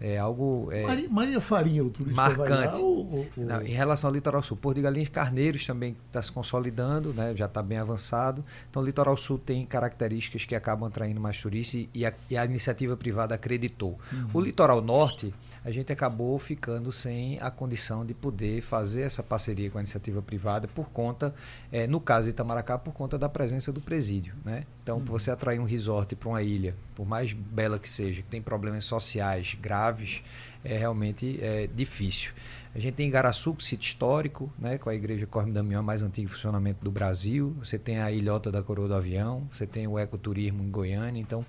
É 0.00 0.18
algo. 0.18 0.68
É, 0.72 0.86
Maria, 0.86 1.08
Maria 1.08 1.40
Farinha, 1.40 1.84
o 1.84 1.90
turista 1.90 2.16
marcante. 2.16 2.80
Lá, 2.80 2.84
ou, 2.84 3.12
ou... 3.12 3.26
Não, 3.36 3.62
em 3.62 3.72
relação 3.72 4.08
ao 4.08 4.14
Litoral 4.14 4.42
Sul, 4.42 4.56
Porto 4.56 4.76
de 4.76 4.82
Galinhas 4.82 5.08
Carneiros 5.08 5.66
também 5.66 5.96
está 6.06 6.20
se 6.22 6.32
consolidando, 6.32 7.12
né, 7.12 7.34
já 7.36 7.46
está 7.46 7.62
bem 7.62 7.78
avançado. 7.78 8.44
Então, 8.70 8.82
o 8.82 8.84
Litoral 8.84 9.16
Sul 9.16 9.38
tem 9.38 9.64
características 9.66 10.44
que 10.44 10.54
acabam 10.54 10.88
atraindo 10.88 11.20
mais 11.20 11.40
turistas 11.40 11.86
e 11.92 12.06
a, 12.06 12.12
e 12.30 12.36
a 12.36 12.44
iniciativa 12.44 12.96
privada 12.96 13.34
acreditou. 13.34 13.98
Uhum. 14.12 14.28
O 14.34 14.40
Litoral 14.40 14.80
Norte 14.80 15.32
a 15.64 15.70
gente 15.70 15.92
acabou 15.92 16.38
ficando 16.38 16.90
sem 16.90 17.38
a 17.40 17.50
condição 17.50 18.04
de 18.04 18.14
poder 18.14 18.60
fazer 18.60 19.02
essa 19.02 19.22
parceria 19.22 19.70
com 19.70 19.78
a 19.78 19.80
iniciativa 19.80 20.20
privada 20.20 20.66
por 20.66 20.90
conta, 20.90 21.34
é, 21.70 21.86
no 21.86 22.00
caso 22.00 22.26
de 22.26 22.30
Itamaracá, 22.30 22.78
por 22.78 22.92
conta 22.92 23.18
da 23.18 23.28
presença 23.28 23.72
do 23.72 23.80
presídio. 23.80 24.34
Né? 24.44 24.66
Então, 24.82 24.98
uhum. 24.98 25.04
você 25.04 25.30
atrair 25.30 25.60
um 25.60 25.64
resort 25.64 26.16
para 26.16 26.28
uma 26.28 26.42
ilha, 26.42 26.74
por 26.94 27.06
mais 27.06 27.32
bela 27.32 27.78
que 27.78 27.88
seja, 27.88 28.22
que 28.22 28.28
tem 28.28 28.42
problemas 28.42 28.84
sociais 28.84 29.56
graves, 29.60 30.22
é 30.64 30.76
realmente 30.76 31.38
é, 31.42 31.66
difícil. 31.66 32.32
A 32.74 32.78
gente 32.78 32.94
tem 32.94 33.06
Igaraçu, 33.06 33.54
sítio 33.60 33.86
histórico, 33.86 34.50
né, 34.58 34.78
com 34.78 34.88
a 34.88 34.94
igreja 34.94 35.26
Corme 35.26 35.52
Damião, 35.52 35.82
mais 35.82 36.02
antigo 36.02 36.30
funcionamento 36.30 36.82
do 36.82 36.90
Brasil. 36.90 37.54
Você 37.58 37.78
tem 37.78 38.00
a 38.00 38.10
Ilhota 38.10 38.50
da 38.50 38.62
Coroa 38.62 38.88
do 38.88 38.94
Avião, 38.94 39.46
você 39.52 39.66
tem 39.66 39.86
o 39.86 39.98
ecoturismo 39.98 40.62
em 40.62 40.70
Goiânia. 40.70 41.20
Então, 41.20 41.44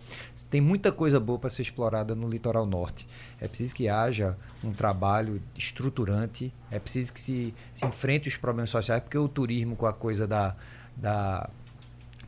tem 0.49 0.59
muita 0.59 0.91
coisa 0.91 1.21
boa 1.21 1.39
para 1.39 1.49
ser 1.49 1.61
explorada 1.61 2.13
no 2.13 2.27
litoral 2.27 2.65
norte. 2.65 3.07
É 3.39 3.47
preciso 3.47 3.73
que 3.73 3.87
haja 3.87 4.35
um 4.61 4.73
trabalho 4.73 5.41
estruturante, 5.57 6.53
é 6.69 6.77
preciso 6.77 7.13
que 7.13 7.19
se, 7.19 7.53
se 7.73 7.85
enfrente 7.85 8.27
os 8.27 8.35
problemas 8.35 8.69
sociais, 8.69 9.01
porque 9.01 9.17
o 9.17 9.29
turismo, 9.29 9.77
com 9.77 9.85
a 9.85 9.93
coisa 9.93 10.27
da, 10.27 10.57
da 10.97 11.49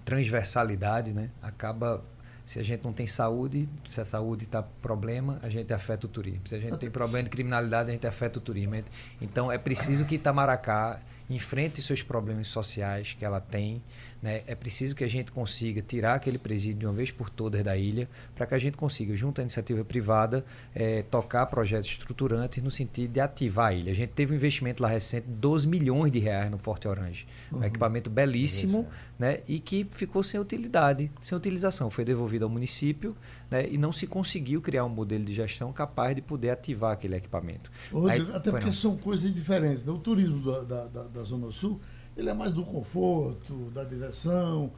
transversalidade, 0.06 1.12
né, 1.12 1.32
acaba 1.41 2.02
se 2.45 2.60
a 2.60 2.63
gente 2.63 2.84
não 2.84 2.93
tem 2.93 3.08
saúde, 3.08 3.67
se 3.88 3.99
a 3.99 4.05
saúde 4.05 4.43
está 4.45 4.62
problema, 4.62 5.39
a 5.41 5.49
gente 5.49 5.73
afeta 5.73 6.05
o 6.05 6.10
turismo. 6.10 6.47
Se 6.47 6.53
a 6.53 6.60
gente 6.60 6.77
tem 6.77 6.91
problema 6.91 7.23
de 7.23 7.29
criminalidade, 7.31 7.89
a 7.89 7.93
gente 7.93 8.05
afeta 8.05 8.38
o 8.38 8.41
turismo. 8.41 8.75
Então 9.19 9.51
é 9.51 9.58
preciso 9.58 10.05
que 10.05 10.15
Itamaracá 10.15 10.99
enfrente 11.27 11.81
seus 11.81 12.03
problemas 12.03 12.47
sociais 12.47 13.15
que 13.17 13.25
ela 13.25 13.41
tem. 13.41 13.81
Né? 14.25 14.41
É 14.47 14.55
preciso 14.55 14.95
que 14.95 15.03
a 15.03 15.07
gente 15.07 15.31
consiga 15.31 15.83
tirar 15.83 16.15
aquele 16.15 16.39
presídio 16.39 16.79
de 16.79 16.85
uma 16.88 16.93
vez 16.93 17.11
por 17.11 17.29
todas 17.29 17.61
da 17.61 17.77
ilha, 17.77 18.09
para 18.33 18.47
que 18.47 18.55
a 18.55 18.57
gente 18.57 18.75
consiga, 18.75 19.15
junto 19.15 19.39
à 19.39 19.43
iniciativa 19.43 19.85
privada, 19.85 20.43
é, 20.73 21.03
tocar 21.03 21.45
projetos 21.45 21.91
estruturantes 21.91 22.63
no 22.63 22.71
sentido 22.71 23.11
de 23.11 23.19
ativar 23.19 23.67
a 23.67 23.73
ilha. 23.73 23.91
A 23.91 23.95
gente 23.95 24.13
teve 24.13 24.33
um 24.33 24.35
investimento 24.35 24.81
lá 24.81 24.89
recente 24.89 25.27
de 25.27 25.33
12 25.33 25.67
milhões 25.67 26.11
de 26.11 26.17
reais 26.17 26.49
no 26.49 26.57
Forte 26.57 26.88
Orange. 26.88 27.27
Uhum. 27.51 27.59
Um 27.59 27.63
equipamento 27.65 28.09
belíssimo 28.09 28.88
né? 29.19 29.41
e 29.47 29.59
que 29.59 29.85
ficou 29.91 30.23
sem 30.23 30.39
utilidade, 30.39 31.11
sem 31.21 31.38
utilização. 31.38 31.91
Foi 31.91 32.03
devolvido 32.03 32.45
ao 32.45 32.49
município 32.49 33.15
né? 33.51 33.69
e 33.69 33.77
não 33.77 33.91
se 33.91 34.07
conseguiu 34.07 34.59
criar 34.59 34.85
um 34.85 34.89
modelo 34.89 35.23
de 35.23 35.35
gestão 35.35 35.71
capaz 35.71 36.15
de 36.15 36.23
poder 36.23 36.49
ativar 36.49 36.93
aquele 36.93 37.15
equipamento. 37.15 37.69
Rodrigo, 37.91 38.31
Aí, 38.31 38.35
até 38.35 38.49
porque 38.49 38.65
não. 38.65 38.73
são 38.73 38.97
coisas 38.97 39.31
diferentes. 39.31 39.85
Né? 39.85 39.91
O 39.91 39.99
turismo 39.99 40.41
da, 40.63 40.88
da, 40.88 41.03
da, 41.03 41.23
Zona 41.23 41.51
Sul 41.51 41.79
ele 42.15 42.30
é 42.30 42.34
mais 42.34 42.54
do 42.54 42.63
conforto, 42.63 43.71
da 43.73 43.84
diversão. 43.84 44.71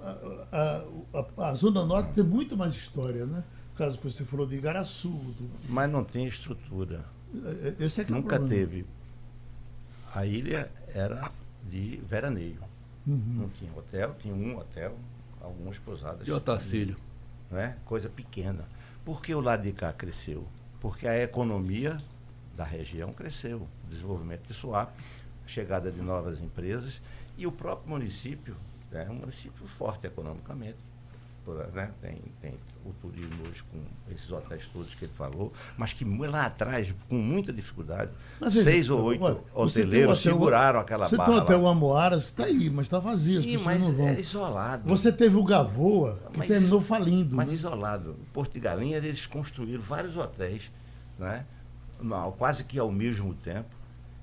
A, 0.00 0.10
a, 0.52 1.20
a, 1.42 1.50
a 1.50 1.54
Zona 1.54 1.84
Norte 1.84 2.12
tem 2.12 2.24
muito 2.24 2.56
mais 2.56 2.74
história, 2.74 3.26
né? 3.26 3.42
No 3.72 3.78
caso 3.78 3.98
que 3.98 4.04
você 4.10 4.24
falou 4.24 4.46
de 4.46 4.56
Igaraçu. 4.56 5.08
Do... 5.08 5.50
Mas 5.68 5.90
não 5.90 6.04
tem 6.04 6.26
estrutura. 6.26 7.04
É, 7.34 7.74
é, 7.80 7.84
esse 7.84 8.00
é 8.00 8.04
que 8.04 8.12
Nunca 8.12 8.36
é 8.36 8.38
teve. 8.38 8.86
A 10.14 10.24
ilha 10.24 10.70
era 10.94 11.30
de 11.68 11.96
veraneio. 12.08 12.60
Uhum. 13.06 13.20
Não 13.40 13.48
tinha 13.50 13.70
hotel, 13.76 14.16
tinha 14.20 14.34
um 14.34 14.58
hotel, 14.58 14.96
algumas 15.40 15.78
pousadas. 15.78 16.26
E 16.26 16.32
Otacílio? 16.32 16.96
Né? 17.50 17.76
Coisa 17.84 18.08
pequena. 18.08 18.64
Por 19.04 19.22
que 19.22 19.34
o 19.34 19.40
lado 19.40 19.62
de 19.62 19.72
cá 19.72 19.92
cresceu? 19.92 20.46
Porque 20.80 21.06
a 21.06 21.22
economia 21.22 21.96
da 22.56 22.64
região 22.64 23.12
cresceu. 23.12 23.58
O 23.58 23.90
desenvolvimento 23.90 24.46
de 24.48 24.54
Suape, 24.54 24.92
chegada 25.46 25.90
de 25.90 26.00
novas 26.00 26.40
empresas 26.40 27.00
e 27.36 27.46
o 27.46 27.52
próprio 27.52 27.90
município 27.90 28.56
é 28.92 29.08
um 29.10 29.14
município 29.14 29.66
forte 29.66 30.06
economicamente 30.06 30.78
né? 31.72 31.90
tem, 32.00 32.18
tem 32.40 32.54
o 32.84 32.92
turismo 33.00 33.46
hoje 33.48 33.62
com 33.70 33.78
esses 34.12 34.30
hotéis 34.30 34.66
todos 34.68 34.94
que 34.94 35.04
ele 35.04 35.12
falou, 35.16 35.52
mas 35.76 35.92
que 35.92 36.04
lá 36.04 36.46
atrás, 36.46 36.92
com 37.08 37.16
muita 37.16 37.52
dificuldade, 37.52 38.10
mas, 38.40 38.54
seis 38.54 38.90
ou 38.90 39.02
oito 39.02 39.40
hoteleiros 39.54 40.20
hotel, 40.20 40.32
seguraram 40.32 40.80
aquela 40.80 41.08
você 41.08 41.16
barra. 41.16 41.30
Você 41.30 41.34
tem 41.34 41.40
o 41.40 41.44
Hotel 41.44 41.68
Amoaras 41.68 42.24
que 42.24 42.30
está 42.30 42.44
aí, 42.44 42.70
mas 42.70 42.86
está 42.86 42.98
vazio. 42.98 43.42
Sim, 43.42 43.58
mas 43.58 43.80
não 43.80 44.08
é 44.08 44.20
isolado. 44.20 44.88
Você 44.88 45.12
teve 45.12 45.36
o 45.36 45.44
Gavoa, 45.44 46.18
que 46.32 46.38
mas, 46.38 46.48
terminou 46.48 46.80
falindo. 46.80 47.36
Mas 47.36 47.48
né? 47.48 47.54
isolado. 47.54 48.16
Em 48.20 48.24
Porto 48.32 48.52
de 48.52 48.60
Galinhas, 48.60 49.04
eles 49.04 49.26
construíram 49.26 49.82
vários 49.82 50.16
hotéis, 50.16 50.70
né? 51.18 51.44
quase 52.36 52.62
que 52.64 52.78
ao 52.78 52.92
mesmo 52.92 53.34
tempo 53.34 53.75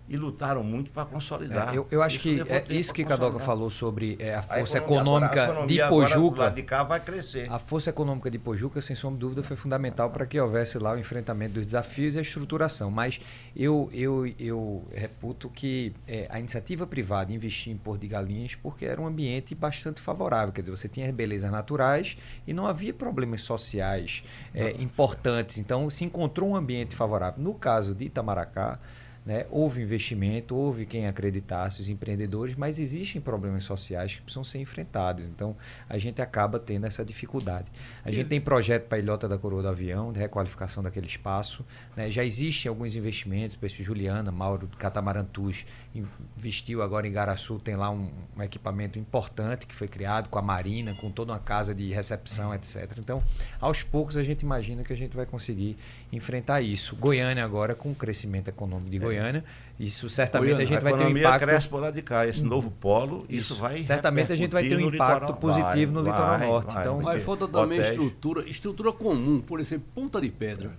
e 0.07 0.17
lutaram 0.17 0.63
muito 0.63 0.91
para 0.91 1.05
consolidar. 1.05 1.73
É, 1.73 1.77
eu, 1.77 1.87
eu, 1.89 2.03
acho 2.03 2.17
isso 2.17 2.21
que 2.21 2.51
é 2.51 2.65
isso 2.69 2.93
que 2.93 3.05
Cadoca 3.05 3.39
falou 3.39 3.69
sobre 3.69 4.17
é, 4.19 4.35
a 4.35 4.41
força 4.41 4.77
a 4.77 4.81
econômica 4.81 5.43
agora, 5.43 5.63
a 5.63 5.65
de 5.65 5.79
Pojuca. 5.87 6.51
de 6.51 6.63
cá 6.63 6.83
vai 6.83 6.99
crescer. 6.99 7.49
A 7.49 7.57
força 7.57 7.89
econômica 7.89 8.29
de 8.29 8.37
Pojuca, 8.37 8.81
sem 8.81 8.95
sombra 8.95 9.15
de 9.15 9.21
dúvida, 9.21 9.43
foi 9.43 9.55
fundamental 9.55 10.09
para 10.09 10.25
que 10.25 10.39
houvesse 10.39 10.77
lá 10.77 10.93
o 10.93 10.99
enfrentamento 10.99 11.53
dos 11.53 11.65
desafios 11.65 12.15
e 12.15 12.19
a 12.19 12.21
estruturação. 12.21 12.91
Mas 12.91 13.19
eu, 13.55 13.89
eu, 13.93 14.27
eu 14.37 14.85
reputo 14.93 15.49
que 15.49 15.93
é, 16.05 16.27
a 16.29 16.37
iniciativa 16.37 16.85
privada 16.85 17.31
investir 17.31 17.71
em 17.71 17.77
Porto 17.77 18.01
de 18.01 18.07
Galinhas 18.07 18.55
porque 18.55 18.85
era 18.85 18.99
um 18.99 19.07
ambiente 19.07 19.55
bastante 19.55 20.01
favorável. 20.01 20.53
Quer 20.53 20.61
dizer, 20.61 20.71
você 20.71 20.89
tinha 20.89 21.07
as 21.07 21.13
belezas 21.13 21.49
naturais 21.49 22.17
e 22.45 22.53
não 22.53 22.67
havia 22.67 22.93
problemas 22.93 23.41
sociais 23.41 24.21
é, 24.53 24.71
importantes. 24.81 25.57
Então, 25.57 25.89
se 25.89 26.03
encontrou 26.03 26.49
um 26.49 26.55
ambiente 26.57 26.93
favorável. 26.93 27.41
No 27.41 27.53
caso 27.53 27.95
de 27.95 28.05
Itamaracá, 28.05 28.79
né? 29.25 29.45
Houve 29.49 29.81
investimento, 29.81 30.55
houve 30.55 30.85
quem 30.85 31.07
acreditasse, 31.07 31.79
os 31.79 31.89
empreendedores, 31.89 32.55
mas 32.55 32.79
existem 32.79 33.21
problemas 33.21 33.63
sociais 33.63 34.15
que 34.15 34.21
precisam 34.21 34.43
ser 34.43 34.59
enfrentados. 34.59 35.25
Então, 35.25 35.55
a 35.87 35.97
gente 35.97 36.21
acaba 36.21 36.59
tendo 36.59 36.85
essa 36.85 37.05
dificuldade. 37.05 37.71
A 38.03 38.11
gente 38.11 38.27
tem 38.27 38.41
projeto 38.41 38.87
para 38.87 38.97
a 38.97 38.99
Ilhota 38.99 39.27
da 39.27 39.37
Coroa 39.37 39.61
do 39.61 39.69
Avião, 39.69 40.11
de 40.11 40.19
requalificação 40.19 40.83
daquele 40.83 41.07
espaço. 41.07 41.65
Né? 41.95 42.11
Já 42.11 42.23
existem 42.23 42.69
alguns 42.69 42.95
investimentos, 42.95 43.57
o 43.61 43.83
Juliana, 43.83 44.31
Mauro 44.31 44.67
de 44.67 44.77
Catamarantus 44.77 45.65
investiu 45.95 46.81
agora 46.81 47.07
em 47.07 47.11
Garaçu, 47.11 47.59
tem 47.59 47.75
lá 47.75 47.89
um, 47.89 48.11
um, 48.35 48.43
equipamento 48.43 48.99
importante 48.99 49.65
que 49.65 49.73
foi 49.73 49.87
criado 49.87 50.29
com 50.29 50.37
a 50.37 50.41
Marina, 50.41 50.93
com 50.95 51.09
toda 51.09 51.31
uma 51.31 51.39
casa 51.39 51.73
de 51.73 51.91
recepção, 51.91 52.53
etc. 52.53 52.91
Então, 52.97 53.23
aos 53.59 53.83
poucos, 53.83 54.17
a 54.17 54.23
gente 54.23 54.41
imagina 54.41 54.83
que 54.83 54.91
a 54.91 54.97
gente 54.97 55.15
vai 55.15 55.25
conseguir 55.25 55.77
enfrentar 56.11 56.61
isso. 56.61 56.95
Goiânia 56.95 57.43
agora, 57.43 57.73
com 57.73 57.91
o 57.91 57.95
crescimento 57.95 58.49
econômico 58.49 58.89
de 58.89 58.99
Goiânia, 58.99 59.12
Goiânia. 59.15 59.43
Isso 59.79 60.09
certamente 60.09 60.49
Goiânia, 60.53 60.63
a 60.65 60.67
gente 60.67 60.77
a 60.77 60.81
vai 60.81 60.97
ter 60.97 61.05
um 61.11 61.17
impacto. 61.17 61.45
cresce 61.45 61.67
por 61.67 61.81
lá 61.81 61.91
de 61.91 62.01
cá. 62.01 62.27
Esse 62.27 62.43
novo 62.43 62.69
polo, 62.71 63.25
isso, 63.29 63.55
vai. 63.55 63.83
Certamente 63.85 64.31
a 64.31 64.35
gente 64.35 64.51
vai 64.51 64.67
ter 64.67 64.77
um 64.77 64.81
no 64.89 64.95
impacto 64.95 65.31
litoral. 65.31 65.35
positivo 65.37 65.91
no 65.93 66.03
Vai, 66.03 66.11
litoral 66.11 66.37
vai, 66.39 66.47
norte. 66.47 66.73
vai, 66.73 66.81
Então, 66.83 67.01
vai 67.01 67.15
Mas 67.15 67.23
falta 67.23 67.47
também 67.47 67.79
hotéis. 67.79 67.93
estrutura, 67.97 68.47
estrutura 68.49 68.91
comum, 68.91 69.41
por 69.41 69.59
exemplo, 69.59 69.87
Ponta 69.95 70.21
de 70.21 70.29
Pedra, 70.29 70.71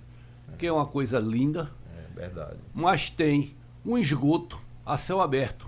que 0.58 0.66
é 0.66 0.72
uma 0.72 0.86
coisa 0.86 1.18
linda, 1.18 1.70
É 2.14 2.20
verdade. 2.20 2.56
mas 2.72 3.10
tem 3.10 3.54
um 3.84 3.98
esgoto 3.98 4.60
a 4.86 4.96
céu 4.96 5.20
aberto. 5.20 5.66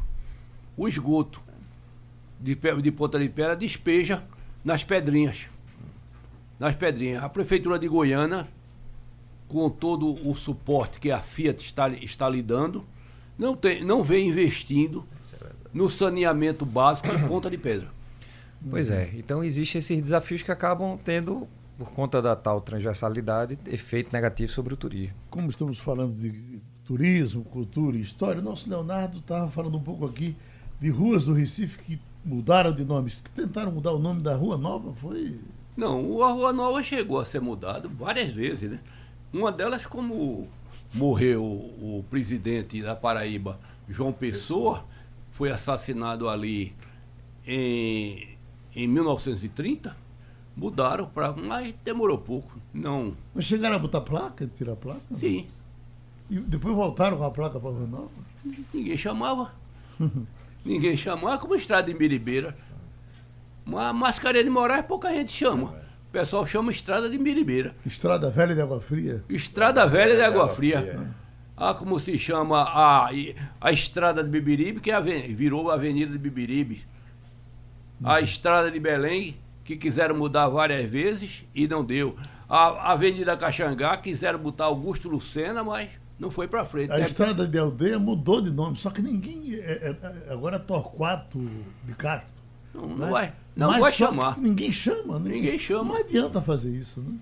O 0.76 0.86
esgoto 0.86 1.42
de, 2.40 2.54
de 2.54 2.92
Ponta 2.92 3.18
de 3.18 3.28
Pedra 3.28 3.56
despeja 3.56 4.22
nas 4.64 4.84
pedrinhas. 4.84 5.46
Nas 6.58 6.74
pedrinhas. 6.76 7.22
A 7.22 7.28
Prefeitura 7.28 7.78
de 7.78 7.88
Goiânia, 7.88 8.46
com 9.48 9.68
todo 9.70 10.28
o 10.28 10.34
suporte 10.34 10.98
que 11.00 11.10
a 11.10 11.20
Fiat 11.20 11.64
está, 11.64 11.86
lhe- 11.88 12.04
está 12.04 12.28
lhe 12.28 12.42
dando, 12.42 12.84
não, 13.38 13.54
tem, 13.56 13.84
não 13.84 14.02
vem 14.02 14.28
investindo 14.28 15.04
no 15.72 15.88
saneamento 15.90 16.64
básico 16.64 17.14
de 17.14 17.22
Ponta 17.28 17.50
de 17.50 17.58
Pedra. 17.58 17.88
Pois 18.68 18.90
é, 18.90 19.10
então 19.14 19.44
existem 19.44 19.78
esses 19.78 20.02
desafios 20.02 20.42
que 20.42 20.50
acabam 20.50 20.98
tendo, 21.02 21.46
por 21.78 21.90
conta 21.92 22.20
da 22.22 22.34
tal 22.34 22.60
transversalidade, 22.60 23.58
efeito 23.66 24.12
negativo 24.12 24.50
sobre 24.50 24.74
o 24.74 24.76
turismo. 24.76 25.14
Como 25.30 25.50
estamos 25.50 25.78
falando 25.78 26.14
de 26.14 26.60
turismo, 26.84 27.44
cultura 27.44 27.96
e 27.96 28.00
história, 28.00 28.40
nosso 28.40 28.68
Leonardo 28.70 29.18
estava 29.18 29.50
falando 29.50 29.76
um 29.76 29.82
pouco 29.82 30.06
aqui 30.06 30.34
de 30.80 30.88
ruas 30.88 31.24
do 31.24 31.32
Recife 31.34 31.78
que 31.80 32.00
mudaram 32.24 32.72
de 32.72 32.84
nomes. 32.84 33.20
Que 33.20 33.30
tentaram 33.30 33.70
mudar 33.70 33.92
o 33.92 33.98
nome 33.98 34.22
da 34.22 34.34
rua 34.34 34.56
nova, 34.56 34.92
foi. 34.94 35.38
Não, 35.76 36.22
a 36.22 36.32
Rua 36.32 36.52
Nova 36.54 36.82
chegou 36.82 37.20
a 37.20 37.24
ser 37.24 37.40
mudada 37.40 37.86
várias 37.86 38.32
vezes, 38.32 38.70
né? 38.70 38.80
Uma 39.36 39.52
delas, 39.52 39.84
como 39.84 40.48
morreu 40.94 41.44
o 41.44 42.02
presidente 42.08 42.80
da 42.80 42.96
Paraíba, 42.96 43.60
João 43.86 44.10
Pessoa, 44.10 44.82
foi 45.32 45.50
assassinado 45.50 46.26
ali 46.26 46.74
em, 47.46 48.28
em 48.74 48.88
1930, 48.88 49.94
mudaram 50.56 51.04
para. 51.06 51.32
Mas 51.32 51.74
demorou 51.84 52.16
pouco. 52.16 52.58
Não. 52.72 53.14
Mas 53.34 53.44
chegaram 53.44 53.76
a 53.76 53.78
botar 53.78 54.00
placa, 54.00 54.50
tirar 54.56 54.72
a 54.72 54.76
placa? 54.76 55.02
Sim, 55.12 55.46
E 56.30 56.38
depois 56.38 56.74
voltaram 56.74 57.18
com 57.18 57.24
a 57.24 57.30
placa 57.30 57.60
para 57.60 57.68
a 57.68 57.72
rua 57.74 57.86
nova? 57.86 58.10
ninguém 58.72 58.96
chamava. 58.96 59.52
ninguém 60.64 60.96
chamava, 60.96 61.36
como 61.36 61.54
estrada 61.54 61.92
de 61.92 61.98
Miribeira. 61.98 62.56
Uma 63.66 63.92
mascaria 63.92 64.42
de 64.42 64.48
Moraes 64.48 64.86
pouca 64.86 65.12
gente 65.12 65.32
chama. 65.32 65.85
O 66.16 66.18
pessoal 66.18 66.46
chama 66.46 66.70
estrada 66.72 67.10
de 67.10 67.18
Miribeira. 67.18 67.74
Estrada 67.84 68.30
Velha 68.30 68.54
de 68.54 68.60
Água 68.62 68.80
Fria. 68.80 69.22
Estrada 69.28 69.86
Velha 69.86 70.16
de 70.16 70.22
Água 70.22 70.44
Água 70.44 70.54
Fria. 70.54 70.80
Fria. 70.80 71.14
Ah, 71.54 71.74
como 71.74 72.00
se 72.00 72.18
chama 72.18 72.62
a, 72.62 73.10
a 73.60 73.70
Estrada 73.70 74.24
de 74.24 74.30
Bibiribe, 74.30 74.80
que 74.80 74.90
é 74.90 74.98
virou 74.98 75.70
a 75.70 75.74
Avenida 75.74 76.10
de 76.10 76.16
Bibiribe. 76.16 76.86
A 78.02 78.22
Estrada 78.22 78.70
de 78.70 78.80
Belém, 78.80 79.36
que 79.62 79.76
quiseram 79.76 80.16
mudar 80.16 80.48
várias 80.48 80.88
vezes 80.88 81.44
e 81.54 81.68
não 81.68 81.84
deu. 81.84 82.16
A 82.48 82.92
Avenida 82.92 83.36
Caxangá, 83.36 83.94
quiseram 83.98 84.38
botar 84.38 84.64
Augusto 84.64 85.10
Lucena, 85.10 85.62
mas 85.62 85.90
não 86.18 86.30
foi 86.30 86.48
para 86.48 86.64
frente. 86.64 86.92
A 86.92 86.98
É- 86.98 87.04
estrada 87.04 87.46
de 87.46 87.58
aldeia 87.58 87.98
mudou 87.98 88.40
de 88.40 88.50
nome, 88.50 88.74
só 88.76 88.88
que 88.88 89.02
ninguém. 89.02 89.52
é- 89.54 89.94
é- 90.28 90.32
agora 90.32 90.56
é 90.56 90.60
Torquato 90.60 91.38
de 91.84 91.94
Castro. 91.94 92.42
Não, 92.74 92.86
né? 92.88 92.94
não 93.00 93.10
vai, 93.10 93.34
não 93.56 93.70
Mas 93.70 93.80
vai 93.80 93.92
chamar. 93.92 94.38
Ninguém 94.38 94.70
chama, 94.70 95.18
né? 95.18 95.30
Ninguém 95.30 95.58
chama. 95.58 95.84
Não 95.94 95.96
adianta 96.00 96.40
fazer 96.42 96.70
isso, 96.70 97.00
né? 97.00 97.16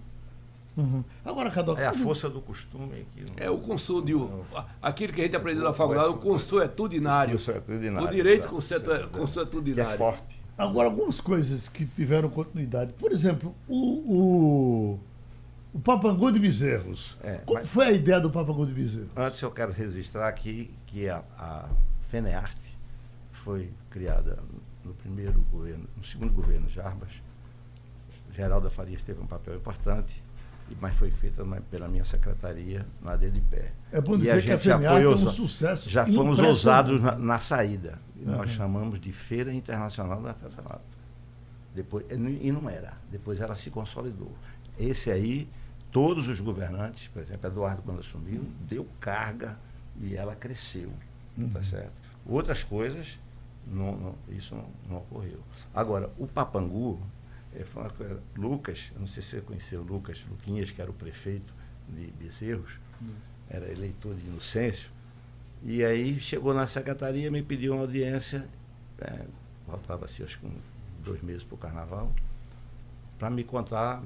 Uhum. 0.76 1.04
Agora, 1.24 1.50
Cadoca. 1.52 1.80
É 1.80 1.86
a 1.86 1.94
força 1.94 2.28
do 2.28 2.40
costume 2.40 3.06
que 3.14 3.22
não- 3.22 3.32
É 3.36 3.48
o 3.48 3.58
consumo, 3.58 4.44
aquilo 4.82 5.12
que 5.12 5.20
a 5.20 5.24
gente 5.24 5.36
aprendeu 5.36 5.62
na 5.62 5.72
faculdade, 5.72 6.08
o 6.08 6.14
consuetudinário. 6.14 7.34
Consuetudinário, 7.38 8.08
O 8.08 8.10
direito 8.10 8.40
exato. 8.40 8.54
consuetu- 8.54 8.90
Que 8.90 8.96
é 8.96 9.06
consuetudinário. 9.06 9.96
forte. 9.96 10.42
Agora, 10.58 10.88
algumas 10.88 11.20
coisas 11.20 11.68
que 11.68 11.86
tiveram 11.86 12.28
continuidade. 12.28 12.92
Por 12.94 13.12
exemplo, 13.12 13.54
o, 13.68 13.76
o, 14.94 15.00
o 15.74 15.78
Papangu 15.80 16.32
de 16.32 16.40
Bezerros. 16.40 17.16
É, 17.22 17.38
Como 17.46 17.58
mas- 17.60 17.68
foi 17.68 17.86
a 17.86 17.92
ideia 17.92 18.20
do 18.20 18.30
Papangu 18.30 18.66
de 18.66 18.72
Bezerros? 18.74 19.10
Antes 19.16 19.40
eu 19.42 19.50
quero 19.52 19.72
registrar 19.72 20.26
aqui 20.28 20.70
que 20.88 21.08
a, 21.08 21.22
a 21.38 21.68
FENEARTE 22.08 22.74
foi 23.32 23.70
criada 23.90 24.38
no 24.84 24.94
primeiro 24.94 25.40
governo, 25.50 25.86
no 25.96 26.04
segundo 26.04 26.32
governo 26.32 26.68
Jarbas. 26.68 27.10
Geralda 28.34 28.68
Farias 28.70 29.02
teve 29.02 29.20
um 29.20 29.26
papel 29.26 29.56
importante, 29.56 30.22
mas 30.80 30.94
foi 30.96 31.10
feita 31.10 31.44
pela 31.70 31.86
minha 31.88 32.04
secretaria 32.04 32.84
na 33.00 33.14
DDPé. 33.16 33.72
É 33.92 34.00
bom 34.00 34.14
E 34.14 34.18
dizer 34.18 34.42
que 34.42 34.50
a 34.50 34.56
gente 34.56 34.64
já 34.64 34.76
FENEARTE 34.78 35.04
é 35.04 35.08
um 35.08 35.10
ousa- 35.12 35.30
sucesso 35.30 35.90
Já 35.90 36.04
fomos 36.06 36.38
ousados 36.40 37.00
na, 37.00 37.16
na 37.16 37.38
saída. 37.38 37.98
Nós 38.16 38.50
Uhum. 38.50 38.56
chamamos 38.56 38.98
de 39.00 39.12
Feira 39.12 39.52
Internacional 39.52 40.20
do 40.20 40.28
Artesanato. 40.28 40.80
Depois, 41.74 42.06
e 42.10 42.50
não 42.52 42.68
era. 42.70 42.94
Depois 43.10 43.40
ela 43.40 43.54
se 43.54 43.70
consolidou. 43.70 44.32
Esse 44.78 45.10
aí, 45.10 45.48
todos 45.92 46.28
os 46.28 46.40
governantes, 46.40 47.08
por 47.08 47.22
exemplo, 47.22 47.46
Eduardo, 47.48 47.82
quando 47.82 48.00
assumiu, 48.00 48.44
deu 48.68 48.86
carga 49.00 49.58
e 50.00 50.16
ela 50.16 50.34
cresceu. 50.34 50.90
Tá 51.52 51.62
certo? 51.62 51.92
Outras 52.26 52.64
coisas, 52.64 53.18
não, 53.66 53.96
não- 53.96 54.14
isso 54.28 54.54
não, 54.54 54.66
não 54.88 54.96
ocorreu. 54.98 55.40
Agora, 55.74 56.10
o 56.18 56.26
Papangu, 56.26 57.00
é, 57.54 57.64
Lucas, 58.36 58.92
não 58.98 59.06
sei 59.06 59.22
se 59.22 59.30
você 59.30 59.40
conheceu 59.40 59.80
o 59.80 59.84
Lucas 59.84 60.24
Luquinhas, 60.28 60.70
que 60.70 60.80
era 60.80 60.90
o 60.90 60.94
prefeito 60.94 61.52
de 61.88 62.10
Bezerros, 62.12 62.78
era 63.48 63.70
eleitor 63.70 64.14
de 64.14 64.26
Inocêncio, 64.26 64.88
e 65.62 65.84
aí 65.84 66.20
chegou 66.20 66.52
na 66.54 66.66
secretaria, 66.66 67.30
me 67.30 67.42
pediu 67.42 67.72
uma 67.74 67.82
audiência, 67.82 68.48
é, 69.00 69.24
faltava 69.66 70.04
assim, 70.06 70.22
acho 70.24 70.38
que 70.38 70.46
um, 70.46 70.54
dois 71.02 71.22
meses 71.22 71.44
para 71.44 71.54
o 71.54 71.58
carnaval, 71.58 72.12
para 73.18 73.30
me 73.30 73.44
contar 73.44 74.02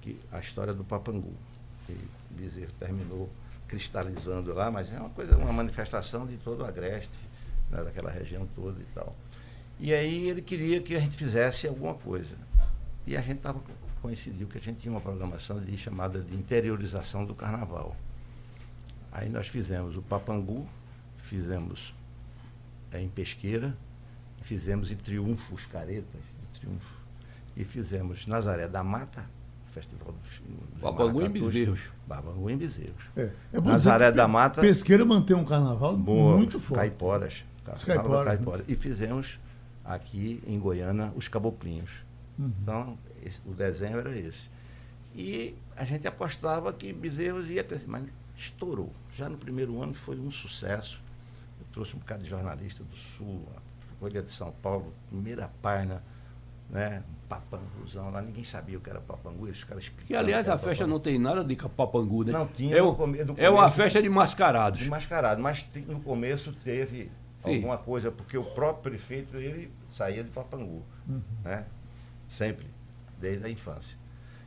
que, 0.00 0.18
a 0.32 0.38
história 0.40 0.72
do 0.74 0.84
Papangu. 0.84 1.32
E 1.88 1.96
Bezerro 2.30 2.72
terminou 2.78 3.30
cristalizando 3.66 4.52
lá, 4.54 4.70
mas 4.70 4.92
é 4.92 4.98
uma 4.98 5.10
coisa, 5.10 5.36
uma 5.36 5.52
manifestação 5.52 6.26
de 6.26 6.36
todo 6.38 6.62
o 6.62 6.64
Agreste, 6.66 7.10
né, 7.70 7.82
daquela 7.82 8.10
região 8.10 8.46
toda 8.54 8.80
e 8.80 8.86
tal. 8.94 9.14
E 9.80 9.94
aí 9.94 10.28
ele 10.28 10.42
queria 10.42 10.80
que 10.80 10.94
a 10.94 11.00
gente 11.00 11.16
fizesse 11.16 11.66
alguma 11.66 11.94
coisa. 11.94 12.36
E 13.06 13.16
a 13.16 13.20
gente 13.20 13.38
tava, 13.38 13.60
coincidiu 14.02 14.46
que 14.46 14.58
a 14.58 14.60
gente 14.60 14.80
tinha 14.80 14.92
uma 14.92 15.00
programação 15.00 15.60
de, 15.60 15.76
chamada 15.78 16.20
de 16.20 16.34
interiorização 16.34 17.24
do 17.24 17.34
carnaval. 17.34 17.96
Aí 19.12 19.28
nós 19.28 19.48
fizemos 19.48 19.96
o 19.96 20.02
Papangu, 20.02 20.66
fizemos 21.18 21.94
é, 22.92 23.00
em 23.00 23.08
Pesqueira, 23.08 23.74
fizemos 24.42 24.90
em 24.90 24.96
Triunfo 24.96 25.54
os 25.54 25.64
Caretas, 25.66 26.20
em 26.20 26.58
Triunfo, 26.58 26.98
e 27.56 27.64
fizemos 27.64 28.26
Nazaré 28.26 28.68
da 28.68 28.82
Mata, 28.82 29.24
Festival 29.72 30.12
dos, 30.12 30.40
dos 30.72 30.80
Papangu 30.80 31.22
em 31.22 31.28
Bezerros. 31.28 31.80
Papangu 32.08 32.50
em 32.50 32.56
Bezerros. 32.56 33.04
É, 33.16 33.30
é 33.52 33.60
bom 33.60 33.70
Nazaré 33.70 34.10
da 34.10 34.26
Mata. 34.26 34.60
Pesqueira 34.60 35.04
mantém 35.04 35.36
um 35.36 35.44
carnaval 35.44 35.96
Boa, 35.96 36.36
muito 36.36 36.58
forte. 36.58 36.80
Caiporas. 36.80 37.44
Os 37.74 37.84
da 37.84 37.94
caiporas, 37.96 38.24
né? 38.32 38.36
Caipora. 38.36 38.64
E 38.68 38.74
fizemos 38.74 39.38
aqui 39.84 40.42
em 40.46 40.58
Goiânia 40.58 41.12
os 41.16 41.28
caboclinhos. 41.28 42.04
Uhum. 42.38 42.52
Então, 42.62 42.98
esse- 43.24 43.40
o 43.46 43.52
desenho 43.52 43.98
era 43.98 44.16
esse. 44.16 44.48
E 45.14 45.54
a 45.76 45.84
gente 45.84 46.06
apostava 46.06 46.72
que 46.72 46.92
Bezerros 46.92 47.48
ia 47.50 47.64
crescer, 47.64 47.86
mas 47.88 48.04
estourou. 48.36 48.92
Já 49.16 49.28
no 49.28 49.36
primeiro 49.36 49.82
ano 49.82 49.94
foi 49.94 50.18
um 50.18 50.30
sucesso. 50.30 51.00
Eu 51.60 51.66
trouxe 51.72 51.96
um 51.96 51.98
bocado 51.98 52.22
de 52.22 52.30
jornalista 52.30 52.84
do 52.84 52.96
Sul, 52.96 53.42
a 53.56 53.60
Folha 53.98 54.22
de 54.22 54.30
São 54.30 54.52
Paulo, 54.62 54.92
primeira 55.08 55.50
página, 55.60 56.00
né? 56.70 57.02
Um 57.08 57.28
papanguzão 57.28 58.10
lá, 58.10 58.22
ninguém 58.22 58.44
sabia 58.44 58.78
o 58.78 58.80
que 58.80 58.88
era 58.88 59.00
papangu, 59.00 59.46
eles 59.48 59.64
caras 59.64 59.82
explicavam. 59.84 60.06
Que, 60.06 60.14
aliás, 60.14 60.48
a 60.48 60.52
festa 60.56 60.68
papangu. 60.84 60.90
não 60.90 61.00
tem 61.00 61.18
nada 61.18 61.42
de 61.44 61.56
papangu, 61.56 62.22
né? 62.24 62.32
Não 62.32 62.46
tinha 62.46 62.76
É, 62.76 62.80
no 62.80 62.94
come- 62.94 63.24
no 63.24 63.34
é 63.36 63.50
uma 63.50 63.62
começo- 63.62 63.76
festa 63.76 64.00
de 64.02 64.08
mascarados. 64.08 64.78
de 64.80 64.88
mascarado, 64.88 65.42
mas 65.42 65.66
no 65.88 66.00
começo 66.00 66.52
teve 66.62 67.10
Sim. 67.48 67.56
alguma 67.56 67.78
coisa, 67.78 68.10
porque 68.10 68.36
o 68.38 68.44
próprio 68.44 68.92
prefeito 68.92 69.36
ele 69.36 69.70
saía 69.92 70.22
de 70.24 70.30
Papangu, 70.30 70.82
né? 71.44 71.64
Sempre, 72.26 72.66
desde 73.20 73.46
a 73.46 73.50
infância. 73.50 73.96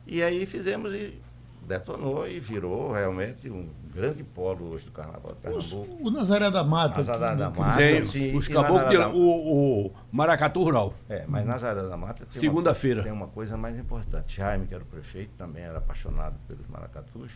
E 0.08 0.22
aí 0.22 0.46
fizemos 0.46 0.94
e 0.94 1.20
detonou 1.68 2.28
e 2.28 2.40
virou 2.40 2.92
realmente 2.92 3.50
um 3.50 3.70
grande 3.94 4.24
polo 4.24 4.72
hoje 4.74 4.86
do 4.86 4.92
Carnaval 4.92 5.36
de 5.42 5.48
Os- 5.50 5.68
Pernambuco. 5.68 6.08
o 6.08 6.12
Nazaré 6.12 6.50
da 6.50 6.64
Mata. 6.64 6.98
Nazaré 7.04 7.36
da 7.36 7.52
que- 7.52 7.60
Mata. 7.60 7.78
Tem 7.78 8.06
sim, 8.06 8.36
os 8.36 8.48
caboclos, 8.48 8.92
da- 8.98 9.10
o, 9.10 9.86
o 9.88 9.94
Maracatu 10.12 10.64
Rural. 10.64 10.94
É, 11.08 11.24
mas 11.28 11.46
Nazaré 11.46 11.84
da 11.84 11.96
Mata 11.98 12.26
tem 12.26 12.28
uma- 12.36 12.40
Segunda-feira. 12.42 13.04
Tem 13.04 13.12
uma 13.12 13.28
coisa 13.28 13.56
mais 13.58 13.78
importante. 13.78 14.36
Jaime, 14.38 14.66
que 14.66 14.74
era 14.74 14.84
o 14.84 14.88
prefeito, 14.88 15.32
também 15.38 15.64
era 15.64 15.78
apaixonado 15.78 16.36
pelos 16.48 16.66
maracatus. 16.68 17.32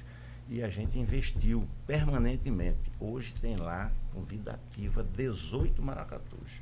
E 0.50 0.62
a 0.64 0.70
gente 0.70 0.98
investiu 1.00 1.68
permanentemente. 1.88 2.92
Hoje 3.00 3.34
tem 3.36 3.56
lá, 3.58 3.92
com 4.16 4.24
vida 4.24 4.54
ativa, 4.54 5.06
18 5.16 5.82
maracatus. 5.82 6.62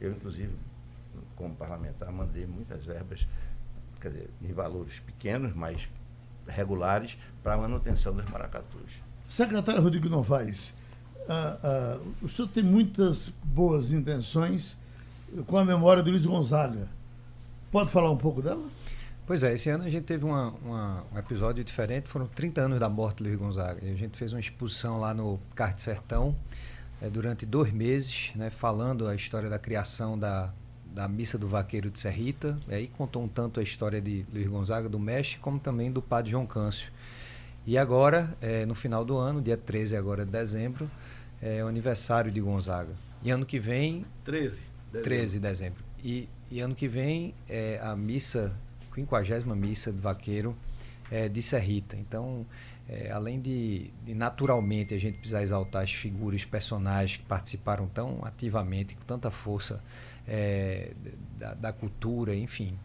Eu, 0.00 0.10
inclusive, 0.10 0.52
como 1.36 1.54
parlamentar, 1.54 2.10
mandei 2.10 2.46
muitas 2.46 2.84
verbas, 2.84 3.26
quer 4.00 4.08
dizer, 4.08 4.30
em 4.42 4.52
valores 4.52 4.98
pequenos, 4.98 5.54
mas 5.54 5.88
regulares, 6.48 7.16
para 7.42 7.54
a 7.54 7.56
manutenção 7.56 8.12
dos 8.12 8.28
maracatus. 8.28 9.00
Secretário 9.28 9.80
Rodrigo 9.80 10.08
Novaes, 10.08 10.74
ah, 11.28 11.58
ah, 11.62 12.00
o 12.20 12.28
senhor 12.28 12.48
tem 12.48 12.64
muitas 12.64 13.32
boas 13.44 13.92
intenções 13.92 14.76
com 15.46 15.56
a 15.56 15.64
memória 15.64 16.02
do 16.02 16.10
Luiz 16.10 16.26
Gonzaga. 16.26 16.88
Pode 17.70 17.90
falar 17.90 18.10
um 18.10 18.16
pouco 18.16 18.42
dela? 18.42 18.68
Pois 19.26 19.44
é, 19.44 19.54
esse 19.54 19.70
ano 19.70 19.84
a 19.84 19.88
gente 19.88 20.02
teve 20.04 20.24
uma, 20.24 20.48
uma, 20.64 21.04
um 21.14 21.18
episódio 21.18 21.62
diferente, 21.62 22.08
foram 22.08 22.26
30 22.26 22.62
anos 22.62 22.80
da 22.80 22.88
morte 22.88 23.18
do 23.18 23.28
Luiz 23.28 23.38
Gonzaga. 23.38 23.84
E 23.84 23.92
a 23.92 23.94
gente 23.94 24.16
fez 24.16 24.32
uma 24.32 24.40
exposição 24.40 24.98
lá 24.98 25.14
no 25.14 25.38
Carte 25.54 25.82
Sertão 25.82 26.34
é, 27.00 27.08
durante 27.08 27.46
dois 27.46 27.72
meses, 27.72 28.32
né, 28.34 28.50
falando 28.50 29.08
a 29.08 29.14
história 29.14 29.48
da 29.48 29.58
criação 29.58 30.18
da, 30.18 30.52
da 30.94 31.08
Missa 31.08 31.38
do 31.38 31.48
Vaqueiro 31.48 31.90
de 31.90 31.98
Serrita. 31.98 32.58
Aí 32.68 32.88
contou 32.88 33.22
um 33.22 33.28
tanto 33.28 33.60
a 33.60 33.62
história 33.62 34.00
de 34.00 34.26
Luiz 34.32 34.46
Gonzaga, 34.46 34.88
do 34.88 34.98
Mestre, 34.98 35.38
como 35.38 35.58
também 35.58 35.90
do 35.90 36.02
padre 36.02 36.30
João 36.30 36.46
Câncio. 36.46 36.90
E 37.66 37.76
agora, 37.76 38.36
é, 38.40 38.64
no 38.66 38.74
final 38.74 39.04
do 39.04 39.16
ano, 39.16 39.40
dia 39.40 39.56
13 39.56 39.96
agora 39.96 40.24
de 40.24 40.30
dezembro, 40.30 40.90
é 41.40 41.62
o 41.64 41.68
aniversário 41.68 42.30
de 42.30 42.40
Gonzaga. 42.40 42.92
E 43.22 43.30
ano 43.30 43.44
que 43.46 43.58
vem... 43.58 44.04
13. 44.24 44.62
Dezembro. 44.92 45.02
13 45.02 45.34
de 45.34 45.40
dezembro. 45.40 45.84
E, 46.02 46.28
e 46.50 46.60
ano 46.60 46.74
que 46.74 46.88
vem 46.88 47.34
é 47.48 47.78
a 47.82 47.94
missa 47.94 48.52
50 48.94 49.54
missa 49.54 49.92
do 49.92 50.00
vaqueiro 50.00 50.56
é, 51.10 51.28
de 51.28 51.42
Serrita. 51.42 51.96
Então, 51.96 52.46
é, 52.92 53.08
além 53.12 53.40
de, 53.40 53.88
de, 54.04 54.14
naturalmente 54.14 54.92
a 54.92 54.98
gente 54.98 55.18
precisar 55.18 55.44
exaltar 55.44 55.84
as 55.84 55.92
figuras, 55.92 56.40
os 56.40 56.44
personagens 56.44 57.18
que 57.18 57.22
participaram 57.24 57.86
tão 57.86 58.18
ativamente, 58.22 58.96
com 58.96 59.04
tanta 59.04 59.30
força 59.30 59.80
é, 60.26 60.90
da, 61.38 61.54
da, 61.54 61.72
cultura, 61.72 62.34
enfim. 62.34 62.76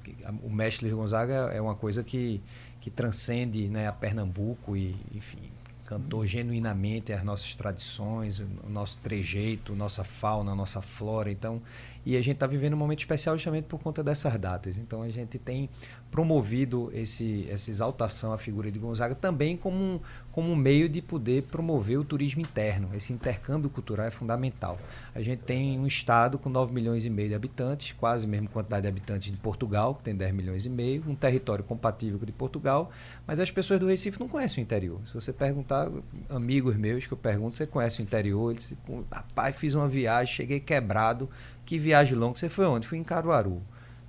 O 0.44 0.50
mestre 0.50 0.86
Luiz 0.86 0.96
Gonzaga 0.96 1.50
é 1.52 1.60
uma 1.60 1.74
coisa 1.74 2.04
que, 2.04 2.40
que 2.80 2.92
transcende 2.92 3.68
né, 3.68 3.88
a 3.88 3.92
Pernambuco 3.92 4.78
e, 4.78 4.96
enfim, 5.12 5.52
cantou 5.86 6.20
uhum. 6.20 6.28
genuinamente 6.28 7.12
as 7.12 7.24
nossas 7.24 7.56
tradições, 7.56 8.40
o 8.40 8.70
nosso 8.70 9.00
trejeito, 9.00 9.76
nossa 9.76 10.04
fauna, 10.04 10.54
nossa 10.54 10.84
flora. 10.84 11.32
Então, 11.32 11.62
e 12.06 12.16
a 12.16 12.22
gente 12.22 12.36
está 12.36 12.46
vivendo 12.46 12.74
um 12.74 12.78
momento 12.78 13.00
especial 13.00 13.36
justamente 13.36 13.66
por 13.66 13.80
conta 13.80 14.04
dessas 14.04 14.38
datas. 14.38 14.78
Então 14.78 15.02
a 15.02 15.10
gente 15.10 15.40
tem 15.40 15.68
promovido 16.16 16.90
esse, 16.94 17.46
essa 17.52 17.70
exaltação 17.70 18.32
à 18.32 18.38
figura 18.38 18.72
de 18.72 18.80
Gonzaga 18.80 19.14
também 19.14 19.58
como 19.58 19.76
um, 19.76 20.00
como 20.32 20.50
um 20.50 20.56
meio 20.56 20.88
de 20.88 21.02
poder 21.02 21.44
promover 21.44 22.00
o 22.00 22.06
turismo 22.06 22.40
interno. 22.40 22.88
Esse 22.96 23.12
intercâmbio 23.12 23.70
cultural 23.70 24.08
é 24.08 24.12
fundamental. 24.12 24.80
A 25.14 25.22
gente 25.22 25.42
tem 25.42 25.78
um 25.78 25.86
estado 25.86 26.40
com 26.40 26.48
9 26.48 26.74
milhões 26.74 27.04
e 27.04 27.10
meio 27.10 27.28
de 27.28 27.36
habitantes, 27.36 27.92
quase 27.92 28.24
a 28.24 28.30
mesma 28.30 28.48
quantidade 28.48 28.84
de 28.84 28.88
habitantes 28.88 29.30
de 29.30 29.38
Portugal, 29.38 29.94
que 29.94 30.04
tem 30.04 30.16
10 30.16 30.34
milhões 30.34 30.66
e 30.66 30.70
meio, 30.70 31.04
um 31.06 31.16
território 31.16 31.66
compatível 31.66 32.18
com 32.18 32.24
o 32.24 32.26
de 32.26 32.32
Portugal, 32.32 32.90
mas 33.28 33.38
as 33.42 33.52
pessoas 33.52 33.78
do 33.78 33.88
Recife 33.88 34.18
não 34.18 34.30
conhecem 34.30 34.64
o 34.64 34.64
interior. 34.64 35.02
Se 35.06 35.14
você 35.14 35.34
perguntar, 35.34 35.92
amigos 36.30 36.78
meus 36.78 37.06
que 37.06 37.12
eu 37.12 37.18
pergunto, 37.18 37.58
você 37.58 37.68
conhece 37.68 38.00
o 38.00 38.04
interior? 38.04 38.52
Eles 38.52 38.70
dizem, 38.70 39.06
rapaz, 39.12 39.54
fiz 39.58 39.74
uma 39.74 39.90
viagem, 39.90 40.34
cheguei 40.34 40.62
quebrado. 40.62 41.30
Que 41.66 41.78
viagem 41.78 42.16
longa. 42.16 42.38
Você 42.38 42.48
foi 42.48 42.66
onde? 42.66 42.88
Fui 42.88 42.98
em 42.98 43.04
Caruaru. 43.04 43.62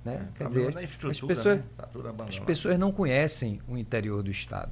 Né? 0.07 0.25
É, 0.35 0.37
Quer 0.37 0.47
dizer, 0.47 0.77
as 0.77 1.19
pessoas, 1.19 1.45
né? 1.57 1.63
tá 1.75 1.89
as 2.27 2.39
pessoas 2.39 2.79
não 2.79 2.93
conhecem 2.93 3.59
o 3.67 3.77
interior 3.77 4.23
do 4.23 4.31
Estado. 4.31 4.71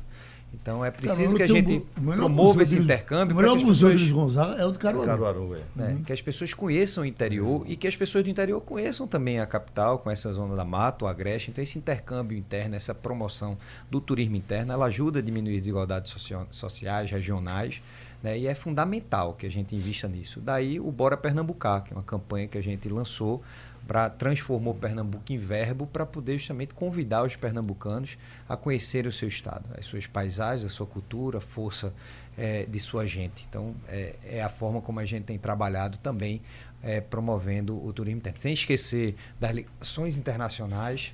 Então 0.53 0.85
é 0.85 0.89
preciso 0.89 1.35
que 1.35 1.43
a 1.43 1.47
gente 1.47 1.85
um, 1.97 2.05
promova 2.05 2.63
esse 2.63 2.79
intercâmbio. 2.79 3.35
O 3.35 3.39
melhor 3.39 3.57
museu 3.57 3.93
de 3.93 4.09
Gonzaga 4.09 4.53
é 4.53 4.65
o 4.65 4.71
de 4.71 4.79
Caruaru. 4.79 5.05
Caruaru 5.05 5.55
é. 5.55 5.59
Né? 5.75 5.89
Uhum. 5.89 6.03
Que 6.03 6.13
as 6.13 6.21
pessoas 6.21 6.53
conheçam 6.53 7.03
o 7.03 7.05
interior 7.05 7.61
uhum. 7.61 7.67
e 7.67 7.75
que 7.75 7.85
as 7.85 7.95
pessoas 7.97 8.23
do 8.23 8.29
interior 8.29 8.61
conheçam 8.61 9.05
também 9.05 9.41
a 9.41 9.45
capital, 9.45 9.99
com 9.99 10.09
essa 10.09 10.31
zona 10.31 10.55
da 10.55 10.63
mata, 10.63 11.03
o 11.03 11.07
agreste. 11.09 11.51
Então 11.51 11.61
esse 11.61 11.77
intercâmbio 11.77 12.37
interno, 12.37 12.75
essa 12.75 12.95
promoção 12.95 13.57
do 13.91 13.99
turismo 13.99 14.37
interno, 14.37 14.71
ela 14.71 14.85
ajuda 14.85 15.19
a 15.19 15.21
diminuir 15.21 15.59
desigualdades 15.59 16.11
socio 16.11 16.47
sociais, 16.51 17.11
regionais. 17.11 17.81
Né? 18.23 18.39
E 18.39 18.47
é 18.47 18.55
fundamental 18.55 19.33
que 19.33 19.45
a 19.45 19.51
gente 19.51 19.75
invista 19.75 20.07
nisso. 20.07 20.39
Daí 20.39 20.79
o 20.79 20.89
Bora 20.89 21.17
Pernambucar, 21.17 21.83
que 21.83 21.93
é 21.93 21.97
uma 21.97 22.03
campanha 22.03 22.47
que 22.47 22.57
a 22.57 22.63
gente 22.63 22.87
lançou 22.87 23.43
para 23.87 24.09
transformou 24.09 24.73
Pernambuco 24.73 25.31
em 25.31 25.37
verbo 25.37 25.85
para 25.85 26.05
poder 26.05 26.37
justamente 26.37 26.73
convidar 26.73 27.23
os 27.23 27.35
pernambucanos 27.35 28.17
a 28.49 28.57
conhecer 28.57 29.05
o 29.05 29.11
seu 29.11 29.27
estado, 29.27 29.65
as 29.77 29.85
suas 29.85 30.07
paisagens, 30.07 30.71
a 30.71 30.73
sua 30.73 30.87
cultura, 30.87 31.37
a 31.37 31.41
força 31.41 31.93
é, 32.37 32.65
de 32.65 32.79
sua 32.79 33.05
gente. 33.05 33.45
Então 33.49 33.75
é, 33.87 34.15
é, 34.23 34.43
a 34.43 34.49
forma 34.49 34.81
como 34.81 34.99
a 34.99 35.05
gente 35.05 35.25
tem 35.25 35.37
trabalhado 35.37 35.97
também 35.99 36.41
é, 36.81 36.99
promovendo 36.99 37.83
o 37.85 37.93
turismo 37.93 38.17
interno. 38.17 38.39
Sem 38.39 38.53
esquecer 38.53 39.15
das 39.39 39.51
ligações 39.51 40.17
internacionais, 40.17 41.13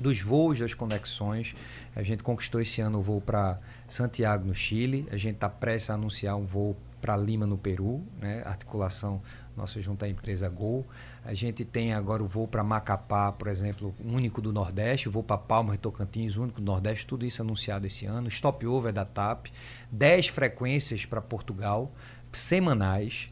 dos 0.00 0.20
voos, 0.20 0.58
das 0.58 0.74
conexões. 0.74 1.54
A 1.94 2.02
gente 2.02 2.22
conquistou 2.22 2.60
esse 2.60 2.80
ano 2.80 2.98
o 2.98 3.02
voo 3.02 3.20
para 3.20 3.58
Santiago, 3.86 4.44
no 4.44 4.54
Chile. 4.54 5.06
A 5.10 5.16
gente 5.16 5.34
está 5.36 5.48
prestes 5.48 5.90
a 5.90 5.94
anunciar 5.94 6.36
um 6.36 6.44
voo 6.44 6.76
para 7.00 7.16
Lima, 7.16 7.46
no 7.46 7.58
Peru, 7.58 8.02
né? 8.20 8.42
articulação 8.44 9.20
nossa 9.56 9.80
junto 9.80 10.04
à 10.04 10.08
empresa 10.08 10.48
Gol. 10.48 10.86
A 11.24 11.34
gente 11.34 11.64
tem 11.64 11.94
agora 11.94 12.22
o 12.22 12.26
voo 12.26 12.48
para 12.48 12.64
Macapá, 12.64 13.30
por 13.30 13.48
exemplo, 13.48 13.94
único 14.04 14.40
do 14.40 14.52
Nordeste, 14.52 15.08
o 15.08 15.12
voo 15.12 15.22
para 15.22 15.38
Palmas 15.38 15.76
e 15.76 15.78
Tocantins, 15.78 16.36
único 16.36 16.60
do 16.60 16.64
Nordeste, 16.64 17.06
tudo 17.06 17.24
isso 17.24 17.42
anunciado 17.42 17.86
esse 17.86 18.06
ano. 18.06 18.30
Stopover 18.30 18.92
da 18.92 19.04
TAP, 19.04 19.46
10 19.90 20.28
frequências 20.28 21.04
para 21.04 21.20
Portugal, 21.20 21.92
semanais. 22.32 23.28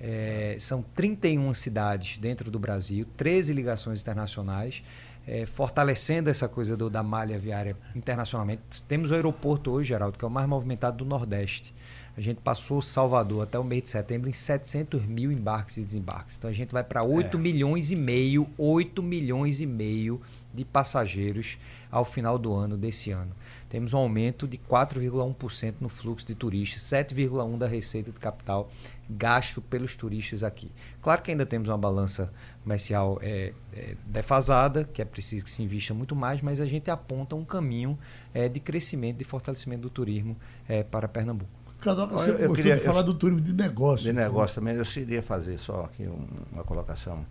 É, 0.00 0.56
são 0.58 0.82
31 0.82 1.52
cidades 1.54 2.18
dentro 2.18 2.50
do 2.50 2.58
Brasil, 2.58 3.06
13 3.16 3.52
ligações 3.52 4.00
internacionais 4.00 4.82
é, 5.26 5.46
fortalecendo 5.46 6.28
essa 6.28 6.48
coisa 6.48 6.76
do, 6.76 6.90
da 6.90 7.02
malha 7.02 7.38
viária 7.38 7.76
internacionalmente. 7.94 8.82
Temos 8.86 9.10
o 9.10 9.14
aeroporto 9.14 9.70
hoje, 9.70 9.88
Geraldo, 9.88 10.18
que 10.18 10.24
é 10.24 10.28
o 10.28 10.30
mais 10.30 10.48
movimentado 10.48 10.98
do 10.98 11.04
Nordeste. 11.04 11.74
A 12.16 12.20
gente 12.20 12.40
passou 12.40 12.80
Salvador 12.80 13.42
até 13.42 13.58
o 13.58 13.64
mês 13.64 13.82
de 13.82 13.88
setembro 13.88 14.30
em 14.30 14.32
700 14.32 15.04
mil 15.04 15.32
embarques 15.32 15.78
e 15.78 15.84
desembarques. 15.84 16.36
Então 16.36 16.48
a 16.48 16.52
gente 16.52 16.70
vai 16.70 16.84
para 16.84 17.02
8 17.02 17.36
é. 17.36 17.40
milhões 17.40 17.90
e 17.90 17.96
meio, 17.96 18.48
8 18.56 19.02
milhões 19.02 19.60
e 19.60 19.66
meio 19.66 20.20
de 20.54 20.64
passageiros 20.64 21.58
ao 21.90 22.04
final 22.04 22.38
do 22.38 22.52
ano 22.54 22.76
desse 22.76 23.10
ano. 23.10 23.32
Temos 23.68 23.92
um 23.92 23.98
aumento 23.98 24.46
de 24.46 24.56
4,1% 24.56 25.74
no 25.80 25.88
fluxo 25.88 26.24
de 26.24 26.36
turistas, 26.36 26.82
7,1% 26.82 27.58
da 27.58 27.66
receita 27.66 28.12
de 28.12 28.20
capital 28.20 28.70
gasto 29.10 29.60
pelos 29.60 29.96
turistas 29.96 30.44
aqui. 30.44 30.70
Claro 31.02 31.22
que 31.22 31.32
ainda 31.32 31.44
temos 31.44 31.68
uma 31.68 31.76
balança 31.76 32.32
comercial 32.62 33.18
é, 33.20 33.52
é, 33.72 33.96
defasada, 34.06 34.84
que 34.84 35.02
é 35.02 35.04
preciso 35.04 35.44
que 35.44 35.50
se 35.50 35.62
invista 35.62 35.92
muito 35.92 36.14
mais, 36.14 36.40
mas 36.40 36.60
a 36.60 36.66
gente 36.66 36.88
aponta 36.88 37.34
um 37.34 37.44
caminho 37.44 37.98
é, 38.32 38.48
de 38.48 38.60
crescimento, 38.60 39.18
de 39.18 39.24
fortalecimento 39.24 39.82
do 39.82 39.90
turismo 39.90 40.36
é, 40.68 40.84
para 40.84 41.08
Pernambuco. 41.08 41.63
Cadoca, 41.84 42.14
você 42.14 42.30
eu, 42.30 42.38
eu 42.38 42.52
queria 42.54 42.80
falar 42.80 43.02
do 43.02 43.12
turismo 43.12 43.42
de 43.42 43.52
negócio. 43.52 44.06
De 44.06 44.12
negócio 44.12 44.54
também, 44.54 44.74
eu 44.74 44.84
queria 44.84 45.22
fazer 45.22 45.58
só 45.58 45.84
aqui 45.84 46.08
uma 46.50 46.64
colocação 46.64 47.26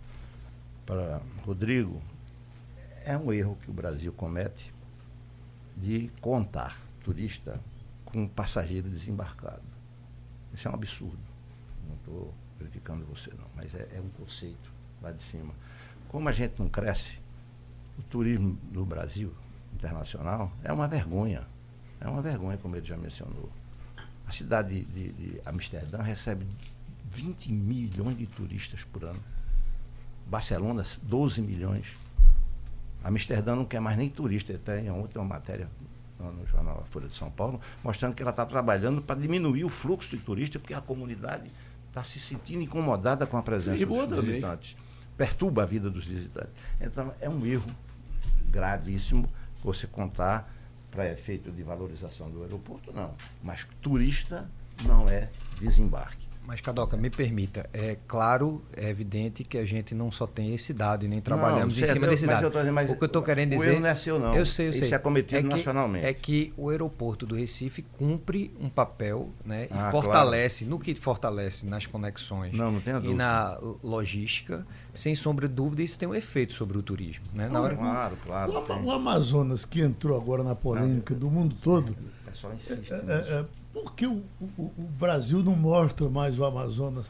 para 0.86 1.20
Rodrigo. 1.44 2.00
É 3.04 3.18
um 3.18 3.32
erro 3.32 3.58
que 3.60 3.68
o 3.68 3.74
Brasil 3.74 4.12
comete 4.12 4.72
de 5.76 6.08
contar 6.20 6.80
turista 7.02 7.60
com 8.04 8.28
passageiro 8.28 8.88
desembarcado. 8.88 9.62
Isso 10.54 10.68
é 10.68 10.70
um 10.70 10.74
absurdo. 10.74 11.18
Não 11.88 11.96
estou 11.96 12.32
criticando 12.56 13.04
você 13.06 13.30
não, 13.30 13.46
mas 13.56 13.74
é, 13.74 13.88
é 13.96 14.00
um 14.00 14.08
conceito 14.10 14.70
lá 15.02 15.10
de 15.10 15.20
cima. 15.20 15.52
Como 16.08 16.28
a 16.28 16.32
gente 16.32 16.54
não 16.60 16.68
cresce, 16.68 17.18
o 17.98 18.02
turismo 18.02 18.56
no 18.70 18.86
Brasil, 18.86 19.34
internacional, 19.74 20.52
é 20.62 20.72
uma 20.72 20.86
vergonha. 20.86 21.42
É 22.00 22.06
uma 22.06 22.22
vergonha, 22.22 22.56
como 22.56 22.76
ele 22.76 22.86
já 22.86 22.96
mencionou. 22.96 23.50
A 24.26 24.32
cidade 24.32 24.82
de, 24.82 25.12
de, 25.12 25.40
Amsterdã 25.44 26.02
recebe 26.02 26.46
20 27.12 27.52
milhões 27.52 28.16
de 28.16 28.26
turistas 28.26 28.82
por 28.84 29.04
ano. 29.04 29.20
Barcelona, 30.26 30.84
12 31.02 31.42
milhões. 31.42 31.84
Amsterdã 33.02 33.54
não 33.54 33.64
quer 33.64 33.80
mais 33.80 33.96
nem 33.96 34.08
turista. 34.08 34.58
Tem 34.58 34.90
ontem 34.90 35.18
uma 35.18 35.28
matéria 35.28 35.68
no 36.18 36.46
jornal 36.46 36.80
A 36.82 36.90
Folha 36.90 37.08
de 37.08 37.14
São 37.14 37.30
Paulo, 37.30 37.60
mostrando 37.82 38.14
que 38.14 38.22
ela 38.22 38.30
está 38.30 38.46
trabalhando 38.46 39.02
para 39.02 39.20
diminuir 39.20 39.64
o 39.64 39.68
fluxo 39.68 40.16
de 40.16 40.22
turistas, 40.22 40.60
porque 40.60 40.72
a 40.72 40.80
comunidade 40.80 41.50
está 41.88 42.02
se 42.02 42.18
sentindo 42.18 42.62
incomodada 42.62 43.26
com 43.26 43.36
a 43.36 43.42
presença 43.42 43.84
dos 43.84 44.24
visitantes 44.24 44.76
perturba 45.16 45.62
a 45.62 45.66
vida 45.66 45.90
dos 45.90 46.06
visitantes. 46.06 46.52
Então, 46.80 47.12
é 47.20 47.28
um 47.28 47.44
erro 47.46 47.70
gravíssimo 48.50 49.28
você 49.62 49.86
contar 49.86 50.52
para 50.94 51.10
efeito 51.10 51.50
de 51.50 51.62
valorização 51.64 52.30
do 52.30 52.42
aeroporto, 52.44 52.92
não. 52.92 53.12
Mas 53.42 53.66
turista 53.82 54.48
não 54.84 55.08
é 55.08 55.28
desembarque. 55.60 56.23
Mas, 56.46 56.60
Cadoca, 56.60 56.94
me 56.96 57.08
permita, 57.08 57.68
é 57.72 57.96
claro, 58.06 58.62
é 58.76 58.90
evidente 58.90 59.42
que 59.42 59.56
a 59.56 59.64
gente 59.64 59.94
não 59.94 60.12
só 60.12 60.26
tem 60.26 60.54
esse 60.54 60.74
dado 60.74 61.06
e 61.06 61.08
nem 61.08 61.20
trabalhamos 61.20 61.76
não, 61.78 61.84
em 61.84 61.90
cima 61.90 62.06
desse 62.06 62.26
dado. 62.26 62.50
Dizendo, 62.50 62.92
o 62.92 62.96
que 62.96 63.04
eu 63.04 63.06
estou 63.06 63.22
querendo 63.22 63.50
dizer. 63.50 63.68
O 63.68 63.72
erro 63.72 63.80
não 63.80 63.88
é 63.88 63.94
seu, 63.94 64.18
não. 64.18 64.34
Eu 64.34 64.44
sei, 64.44 64.68
eu 64.68 64.72
sei. 64.74 64.82
Isso 64.82 64.94
é 64.94 64.98
cometido 64.98 65.38
é 65.38 65.42
que, 65.42 65.48
nacionalmente. 65.48 66.06
É 66.06 66.12
que 66.12 66.52
o 66.56 66.68
aeroporto 66.68 67.24
do 67.24 67.34
Recife 67.34 67.82
cumpre 67.82 68.54
um 68.60 68.68
papel 68.68 69.30
né, 69.44 69.68
ah, 69.70 69.88
e 69.88 69.90
fortalece, 69.90 70.64
claro. 70.64 70.78
no 70.78 70.84
que 70.84 70.94
fortalece 70.94 71.64
nas 71.64 71.86
conexões 71.86 72.52
não, 72.52 72.72
não 72.72 73.04
e 73.04 73.14
na 73.14 73.58
logística, 73.82 74.66
sem 74.92 75.14
sombra 75.14 75.48
de 75.48 75.54
dúvida, 75.54 75.82
isso 75.82 75.98
tem 75.98 76.06
um 76.06 76.14
efeito 76.14 76.52
sobre 76.52 76.76
o 76.76 76.82
turismo. 76.82 77.24
Né? 77.32 77.48
Na 77.48 77.60
hora... 77.62 77.74
Claro, 77.74 78.16
claro. 78.22 78.52
O, 78.52 78.84
o, 78.84 78.90
Amazonas, 78.90 79.64
que 79.64 79.80
entrou 79.80 80.16
agora 80.16 80.42
na 80.42 80.54
polêmica 80.54 81.14
do 81.14 81.30
mundo 81.30 81.56
todo. 81.62 81.96
É, 82.28 82.74
é, 82.94 83.38
é, 83.38 83.44
por 83.74 83.92
que 83.94 84.06
o, 84.06 84.22
o- 84.40 84.72
o 84.78 84.82
Brasil 84.98 85.40
não 85.42 85.54
mostra 85.56 86.08
mais 86.08 86.38
o 86.38 86.44
Amazonas? 86.44 87.06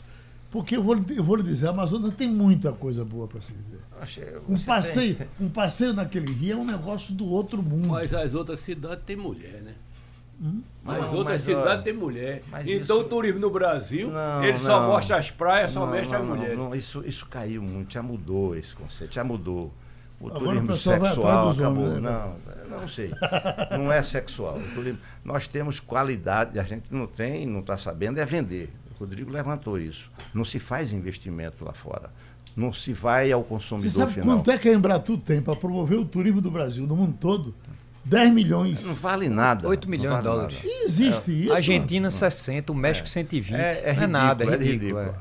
Porque 0.50 0.76
eu 0.76 0.82
vou, 0.82 0.94
lhe- 0.94 1.18
eu 1.18 1.22
vou 1.22 1.36
lhe 1.36 1.42
dizer, 1.42 1.66
a 1.66 1.70
Amazonas 1.70 2.14
tem 2.14 2.28
muita 2.28 2.72
coisa 2.72 3.04
boa 3.04 3.28
para 3.28 3.40
se 3.40 3.52
ver. 3.52 3.80
Achei- 4.00 4.24
Um 4.48 4.58
passeio, 4.58 5.14
tem- 5.16 5.26
um 5.40 5.48
passeio 5.48 5.92
naquele 5.92 6.32
rio 6.32 6.52
é 6.52 6.56
um 6.56 6.64
negócio 6.64 7.12
do 7.14 7.26
outro 7.26 7.62
mundo. 7.62 7.88
Mas 7.88 8.14
as 8.14 8.34
outras 8.34 8.60
cidades 8.60 9.04
têm 9.04 9.16
mulher, 9.16 9.62
né? 9.62 9.74
As 10.84 11.02
Não, 11.04 11.14
outras 11.14 11.36
mas, 11.36 11.42
cidades 11.42 11.78
ó, 11.80 11.82
têm 11.82 11.92
mulher. 11.92 12.42
mas 12.50 12.66
Então 12.66 12.82
isso- 12.98 12.98
o 13.00 13.04
turismo 13.04 13.40
no 13.40 13.50
Brasil, 13.50 14.10
Não, 14.10 14.44
ele 14.44 14.58
só 14.58 14.80
não. 14.80 14.88
mostra 14.88 15.16
as 15.16 15.30
praias, 15.30 15.70
só 15.70 15.86
não, 15.86 15.92
as 15.94 16.08
não, 16.08 16.24
mulheres. 16.26 16.58
não, 16.58 16.74
isso, 16.74 17.04
isso 17.06 17.24
caiu 17.26 17.62
muito, 17.62 17.92
já 17.92 18.02
mudou 18.02 18.54
esse 18.56 18.74
conceito, 18.74 19.14
já 19.14 19.22
mudou. 19.24 19.72
O 20.20 20.30
turismo 20.30 20.76
sexual 20.76 21.50
acabou. 21.50 21.84
homens, 21.84 22.00
né? 22.02 22.10
Não, 22.70 22.80
não 22.80 22.88
sei. 22.88 23.10
Não 23.72 23.92
é 23.92 24.02
sexual. 24.02 24.56
O 24.58 24.74
turismo- 24.74 24.98
nós 25.24 25.46
temos 25.46 25.80
qualidade, 25.80 26.58
a 26.58 26.62
gente 26.62 26.84
não 26.90 27.06
tem, 27.06 27.46
não 27.46 27.60
está 27.60 27.76
sabendo, 27.76 28.18
é 28.18 28.24
vender. 28.24 28.70
O 28.96 29.00
Rodrigo 29.00 29.30
levantou 29.30 29.78
isso. 29.78 30.10
Não 30.32 30.44
se 30.44 30.58
faz 30.58 30.92
investimento 30.92 31.64
lá 31.64 31.72
fora. 31.72 32.10
Não 32.56 32.72
se 32.72 32.92
vai 32.92 33.32
ao 33.32 33.42
Você 33.42 33.48
consumidor 33.48 33.90
sabe 33.92 34.12
final. 34.14 34.36
quanto 34.36 34.50
é 34.50 34.56
que 34.58 34.68
a 34.68 34.72
Embratu 34.72 35.18
tem 35.18 35.42
para 35.42 35.56
promover 35.56 35.98
o 35.98 36.04
turismo 36.04 36.40
do 36.40 36.50
Brasil 36.50 36.86
no 36.86 36.94
mundo 36.96 37.16
todo? 37.20 37.54
10 38.04 38.30
milhões. 38.32 38.84
Não 38.84 38.94
vale 38.94 39.28
nada. 39.28 39.66
8 39.68 39.84
não 39.86 39.90
milhões 39.90 40.10
vale 40.10 40.22
de 40.22 40.28
dólares. 40.28 40.56
nada. 40.58 40.68
Existe 40.84 41.42
isso. 41.44 41.52
Argentina 41.52 42.10
60, 42.10 42.70
o 42.70 42.74
México 42.74 43.08
120. 43.08 43.54
É, 43.58 43.82
é 43.90 43.94
não 43.94 44.02
é 44.02 44.06
nada, 44.06 44.44
é 44.44 44.50
ridículo, 44.50 44.72
ridículo. 44.72 45.00
é. 45.00 45.14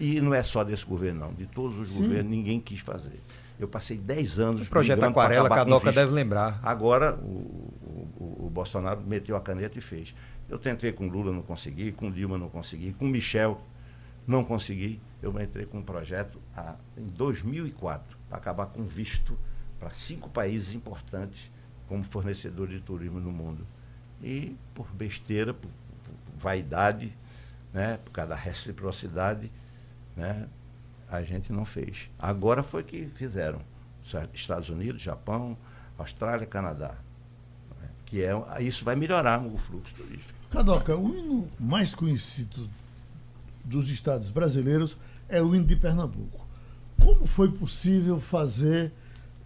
E 0.00 0.20
não 0.20 0.34
é 0.34 0.42
só 0.42 0.64
desse 0.64 0.84
governo, 0.84 1.20
não. 1.20 1.32
De 1.32 1.46
todos 1.46 1.78
os 1.78 1.90
governos, 1.92 2.28
ninguém 2.30 2.58
quis 2.58 2.80
fazer. 2.80 3.20
Eu 3.58 3.68
passei 3.68 3.96
10 3.96 4.38
anos. 4.40 4.66
O 4.66 4.70
projeto 4.70 4.98
Aquarela, 5.04 5.48
Cadoca 5.48 5.92
deve 5.92 6.12
lembrar. 6.12 6.60
Agora 6.62 7.14
o, 7.14 7.72
o- 8.18 8.46
o 8.46 8.50
Bolsonaro 8.50 9.00
meteu 9.06 9.36
a 9.36 9.40
caneta 9.40 9.78
e 9.78 9.80
fez. 9.80 10.14
Eu 10.48 10.58
tentei 10.58 10.92
com 10.92 11.06
Lula, 11.08 11.32
não 11.32 11.42
consegui, 11.42 11.92
com 11.92 12.10
Dilma 12.10 12.36
não 12.36 12.48
consegui, 12.48 12.92
com 12.92 13.06
Michel 13.06 13.60
não 14.26 14.44
consegui. 14.44 15.00
Eu 15.22 15.40
entrei 15.40 15.66
com 15.66 15.78
um 15.78 15.82
projeto 15.82 16.38
ah, 16.56 16.74
em 16.96 17.06
2004 17.06 18.16
para 18.28 18.38
acabar 18.38 18.66
com 18.66 18.82
visto 18.84 19.38
para 19.78 19.90
cinco 19.90 20.28
países 20.30 20.74
importantes 20.74 21.50
como 21.88 22.02
fornecedor 22.04 22.68
de 22.68 22.80
turismo 22.80 23.20
no 23.20 23.30
mundo. 23.30 23.66
E 24.22 24.56
por 24.74 24.86
besteira, 24.92 25.52
por, 25.54 25.68
por 25.68 26.14
vaidade, 26.42 27.12
né, 27.72 27.98
por 28.04 28.10
causa 28.10 28.30
da 28.30 28.36
reciprocidade, 28.36 29.50
né, 30.16 30.46
a 31.10 31.22
gente 31.22 31.52
não 31.52 31.64
fez. 31.64 32.10
Agora 32.18 32.62
foi 32.62 32.82
que 32.82 33.06
fizeram. 33.14 33.60
Estados 34.34 34.68
Unidos, 34.68 35.00
Japão, 35.00 35.56
Austrália, 35.98 36.46
Canadá. 36.46 36.94
Que 38.04 38.22
é, 38.22 38.34
isso 38.60 38.84
vai 38.84 38.94
melhorar 38.94 39.40
o 39.44 39.56
fluxo 39.56 39.94
turístico. 39.94 40.38
Cadoca, 40.50 40.96
o 40.96 41.08
hino 41.14 41.48
mais 41.58 41.94
conhecido 41.94 42.68
dos 43.64 43.90
estados 43.90 44.28
brasileiros 44.28 44.96
é 45.28 45.42
o 45.42 45.54
hino 45.54 45.64
de 45.64 45.74
Pernambuco. 45.74 46.46
Como 47.00 47.26
foi 47.26 47.50
possível 47.50 48.20
fazer 48.20 48.92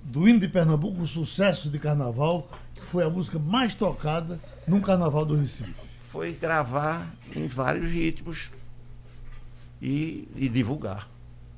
do 0.03 0.29
hino 0.29 0.41
de 0.41 0.49
Pernambuco 0.49 1.03
o 1.03 1.07
sucesso 1.07 1.71
de 1.71 1.79
carnaval, 1.79 2.51
que 2.75 2.83
foi 2.83 3.05
a 3.05 3.11
música 3.11 3.39
mais 3.39 3.75
tocada 3.75 4.41
num 4.67 4.81
carnaval 4.81 5.25
do 5.25 5.37
Recife? 5.37 5.75
Foi 6.11 6.33
gravar 6.33 7.15
em 7.35 7.47
vários 7.47 7.91
ritmos 7.91 8.51
e, 9.81 10.29
e 10.35 10.49
divulgar. 10.49 11.09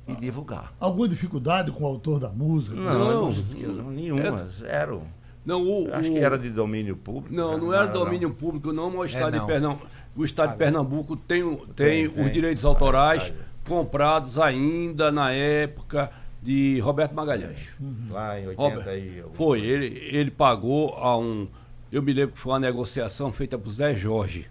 E 0.07 0.15
divulgar. 0.15 0.73
Alguma 0.79 1.07
dificuldade 1.07 1.71
com 1.71 1.83
o 1.83 1.87
autor 1.87 2.19
da 2.19 2.29
música? 2.29 2.75
Não, 2.75 3.29
Não, 3.29 3.31
não, 3.31 3.91
nenhuma, 3.91 4.47
zero. 4.49 5.03
Não, 5.45 5.63
o, 5.63 5.93
Acho 5.93 6.09
o- 6.09 6.13
que 6.13 6.19
era 6.19 6.37
de 6.37 6.49
domínio 6.49 6.95
público. 6.95 7.33
Não, 7.33 7.53
né? 7.53 7.57
não 7.57 7.73
era 7.73 7.85
domínio 7.87 8.31
público, 8.31 8.71
não, 8.73 8.89
mas 8.89 8.99
o 8.99 9.05
Estado, 9.05 9.37
não. 9.37 9.45
de, 9.45 9.51
Pernambuco, 9.51 9.87
o 10.15 10.25
estado 10.25 10.51
de 10.51 10.57
Pernambuco 10.57 11.15
tem, 11.15 11.43
Tem, 11.55 11.65
tem, 11.75 12.09
tem. 12.09 12.23
os 12.25 12.31
direitos 12.31 12.65
autorais 12.65 13.33
comprados 13.67 14.37
ainda 14.37 15.11
na 15.11 15.31
época 15.31 16.11
de 16.41 16.79
Roberto 16.79 17.13
Magalhães. 17.13 17.69
Lá 18.09 18.39
em 18.39 18.47
80 18.47 18.61
Robert, 18.61 18.87
e 18.97 19.19
alguma 19.19 19.35
foi, 19.35 19.61
ele, 19.61 19.85
ele 20.11 20.31
pagou 20.31 20.95
a 20.95 21.17
um. 21.17 21.47
Eu 21.91 22.01
me 22.01 22.13
lembro 22.13 22.33
que 22.35 22.39
foi 22.41 22.53
uma 22.53 22.59
negociação 22.59 23.31
feita 23.31 23.57
por 23.57 23.69
Zé 23.71 23.95
Jorge, 23.95 24.47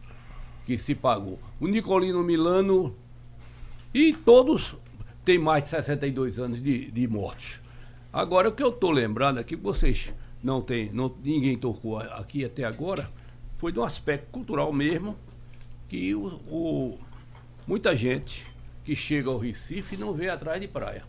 que 0.67 0.77
se 0.79 0.95
pagou. 0.95 1.39
O 1.61 1.67
Nicolino 1.67 2.23
Milano 2.23 2.95
e 3.95 4.13
todos 4.13 4.77
têm 5.31 5.39
mais 5.39 5.63
de 5.63 5.71
62 5.71 6.41
anos 6.41 6.61
de, 6.61 6.91
de 6.91 7.07
mortes. 7.07 7.61
Agora, 8.13 8.49
o 8.49 8.53
que 8.53 8.63
eu 8.63 8.71
estou 8.71 8.91
lembrando 8.91 9.39
aqui, 9.39 9.57
que 9.57 9.63
vocês 9.63 10.13
não 10.43 10.61
têm, 10.61 10.91
não, 10.93 11.15
ninguém 11.23 11.57
tocou 11.57 11.99
aqui 11.99 12.45
até 12.45 12.65
agora, 12.65 13.09
foi 13.59 13.71
de 13.71 13.79
um 13.79 13.85
aspecto 13.85 14.27
cultural 14.33 14.73
mesmo, 14.73 15.17
que 15.89 16.13
o, 16.17 16.27
o- 16.49 16.99
muita 17.65 17.95
gente 17.95 18.45
que 18.85 18.97
chega 18.97 19.31
ao 19.31 19.39
Recife 19.39 19.97
não 19.97 20.13
vê 20.13 20.29
atrás 20.29 20.61
de 20.61 20.67
praia. 20.67 21.05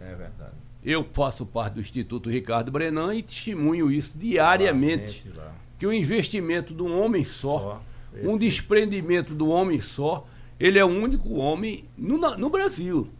É 0.00 0.14
verdade. 0.14 0.52
Eu 0.82 1.04
faço 1.12 1.44
parte 1.44 1.74
do 1.74 1.80
Instituto 1.80 2.30
Ricardo 2.30 2.70
Brenan 2.70 3.14
e 3.14 3.22
testemunho 3.22 3.90
isso 3.90 4.12
diariamente. 4.16 5.22
Lá, 5.36 5.44
lá. 5.44 5.54
Que 5.78 5.86
o 5.86 5.92
investimento 5.92 6.72
de 6.72 6.82
um 6.82 6.98
homem 6.98 7.24
só, 7.24 7.82
Só. 8.14 8.26
um 8.30 8.38
desprendimento 8.38 9.34
do 9.34 9.48
homem 9.50 9.82
só, 9.82 10.26
ele 10.58 10.78
é 10.78 10.84
o 10.84 10.88
único 10.88 11.34
homem 11.34 11.84
no, 11.98 12.16
no 12.38 12.48
Brasil 12.48 13.10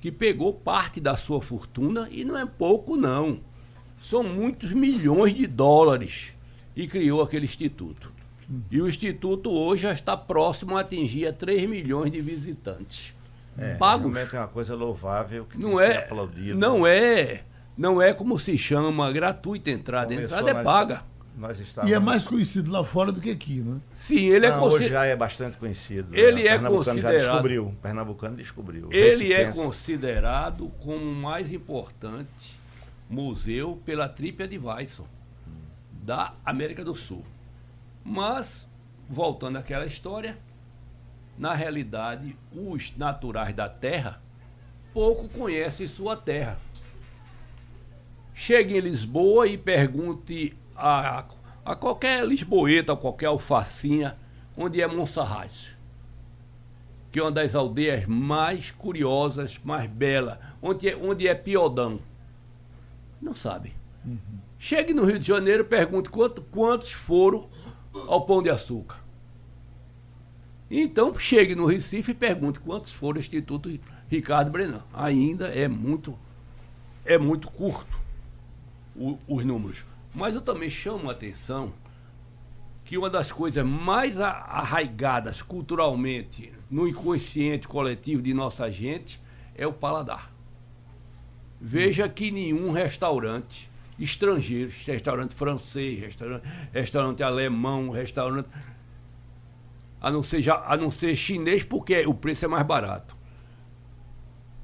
que 0.00 0.10
pegou 0.10 0.52
parte 0.52 1.00
da 1.00 1.16
sua 1.16 1.40
fortuna 1.40 2.08
e 2.10 2.24
não 2.24 2.36
é 2.38 2.46
pouco, 2.46 2.96
não. 2.96 3.40
São 4.00 4.22
muitos 4.22 4.72
milhões 4.72 5.34
de 5.34 5.46
dólares 5.46 6.32
e 6.74 6.86
criou 6.86 7.22
aquele 7.22 7.44
instituto. 7.44 8.10
E 8.70 8.80
o 8.80 8.88
instituto 8.88 9.50
hoje 9.50 9.82
já 9.82 9.92
está 9.92 10.16
próximo 10.16 10.76
a 10.76 10.80
atingir 10.80 11.26
a 11.26 11.32
3 11.32 11.68
milhões 11.68 12.10
de 12.10 12.20
visitantes. 12.20 13.14
É, 13.58 13.74
Pagos. 13.74 14.12
realmente 14.12 14.34
é 14.34 14.38
uma 14.38 14.48
coisa 14.48 14.74
louvável 14.74 15.44
que 15.44 15.58
Não 15.58 15.78
é, 15.78 15.98
aplaudido. 15.98 16.58
não 16.58 16.86
é, 16.86 17.42
não 17.76 18.00
é 18.00 18.14
como 18.14 18.38
se 18.38 18.56
chama 18.56 19.12
gratuita 19.12 19.70
entrada. 19.70 20.14
Começou 20.14 20.38
entrada 20.38 20.60
é 20.60 20.64
paga. 20.64 21.04
Nós 21.36 21.58
estávamos... 21.60 21.90
E 21.90 21.94
é 21.94 21.98
mais 21.98 22.26
conhecido 22.26 22.70
lá 22.70 22.84
fora 22.84 23.10
do 23.12 23.20
que 23.20 23.30
aqui, 23.30 23.60
né? 23.60 23.80
Sim, 23.96 24.26
ele 24.26 24.46
é 24.46 24.50
Não, 24.50 24.62
hoje 24.62 24.76
considerado. 24.76 24.92
já 24.92 25.04
é 25.06 25.16
bastante 25.16 25.56
conhecido. 25.56 26.14
Ele 26.14 26.42
né? 26.42 26.48
é 26.48 26.52
Pernambucano 26.52 26.84
já 26.84 26.92
considerado- 26.92 27.32
descobriu. 27.32 27.66
O 27.66 27.72
Pernambucano 27.76 28.36
descobriu. 28.36 28.88
Ele 28.92 29.32
é 29.32 29.52
considerado 29.52 30.68
como 30.80 31.04
o 31.04 31.14
mais 31.14 31.52
importante 31.52 32.58
museu 33.08 33.80
pela 33.84 34.08
Trípia 34.08 34.46
de 34.46 34.58
Weisson 34.58 35.06
da 36.02 36.34
América 36.44 36.84
do 36.84 36.94
Sul. 36.94 37.24
Mas, 38.04 38.68
voltando 39.08 39.56
àquela 39.56 39.86
história, 39.86 40.38
na 41.38 41.54
realidade, 41.54 42.36
os 42.52 42.94
naturais 42.96 43.54
da 43.54 43.68
terra 43.68 44.20
pouco 44.92 45.28
conhecem 45.28 45.86
sua 45.86 46.16
terra. 46.16 46.58
Chegue 48.34 48.76
em 48.76 48.80
Lisboa 48.80 49.46
e 49.46 49.56
pergunte 49.58 50.56
a, 50.80 51.24
a 51.64 51.74
qualquer 51.76 52.26
lisboeta, 52.26 52.92
a 52.92 52.96
qualquer 52.96 53.26
alfacinha, 53.26 54.16
onde 54.56 54.80
é 54.80 54.86
Monserrate 54.86 55.78
que 57.12 57.18
é 57.18 57.22
uma 57.22 57.32
das 57.32 57.56
aldeias 57.56 58.06
mais 58.06 58.70
curiosas, 58.70 59.58
mais 59.64 59.90
belas, 59.90 60.38
onde 60.62 60.88
é, 60.88 60.96
onde 60.96 61.26
é 61.26 61.34
Piodão. 61.34 61.98
Não 63.20 63.34
sabe. 63.34 63.72
Chegue 64.60 64.94
no 64.94 65.04
Rio 65.04 65.18
de 65.18 65.26
Janeiro 65.26 65.62
e 65.62 65.66
pergunte 65.66 66.08
quanto- 66.08 66.40
quantos 66.42 66.92
foram 66.92 67.48
ao 68.06 68.24
Pão 68.24 68.40
de 68.40 68.48
Açúcar. 68.48 69.00
Então, 70.70 71.12
chegue 71.18 71.56
no 71.56 71.66
Recife 71.66 72.12
e 72.12 72.14
pergunte 72.14 72.60
quantos 72.60 72.92
foram 72.92 73.16
ao 73.16 73.20
Instituto 73.20 73.76
Ricardo 74.08 74.52
Brenan. 74.52 74.84
Ainda 74.94 75.48
é 75.48 75.66
muito, 75.66 76.16
é 77.04 77.18
muito 77.18 77.50
curto 77.50 77.98
o- 78.94 79.18
os 79.26 79.44
números. 79.44 79.84
Mas 80.14 80.34
eu 80.34 80.40
também 80.40 80.68
chamo 80.68 81.08
a 81.08 81.12
atenção 81.12 81.72
que 82.84 82.98
uma 82.98 83.08
das 83.08 83.30
coisas 83.30 83.64
mais 83.64 84.20
arraigadas 84.20 85.42
culturalmente 85.42 86.52
no 86.68 86.88
inconsciente 86.88 87.68
coletivo 87.68 88.20
de 88.20 88.34
nossa 88.34 88.70
gente 88.70 89.20
é 89.54 89.66
o 89.66 89.72
paladar. 89.72 90.32
Veja 91.60 92.08
que 92.08 92.30
nenhum 92.30 92.72
restaurante 92.72 93.70
estrangeiro, 93.98 94.72
restaurante 94.86 95.34
francês, 95.34 96.00
restaurante, 96.00 96.42
restaurante 96.72 97.22
alemão, 97.22 97.90
restaurante 97.90 98.48
a 100.00 100.10
não 100.10 100.22
ser 100.22 100.40
já, 100.40 100.64
a 100.66 100.76
não 100.76 100.90
ser 100.90 101.14
chinês 101.14 101.62
porque 101.62 102.06
o 102.06 102.14
preço 102.14 102.44
é 102.46 102.48
mais 102.48 102.66
barato. 102.66 103.14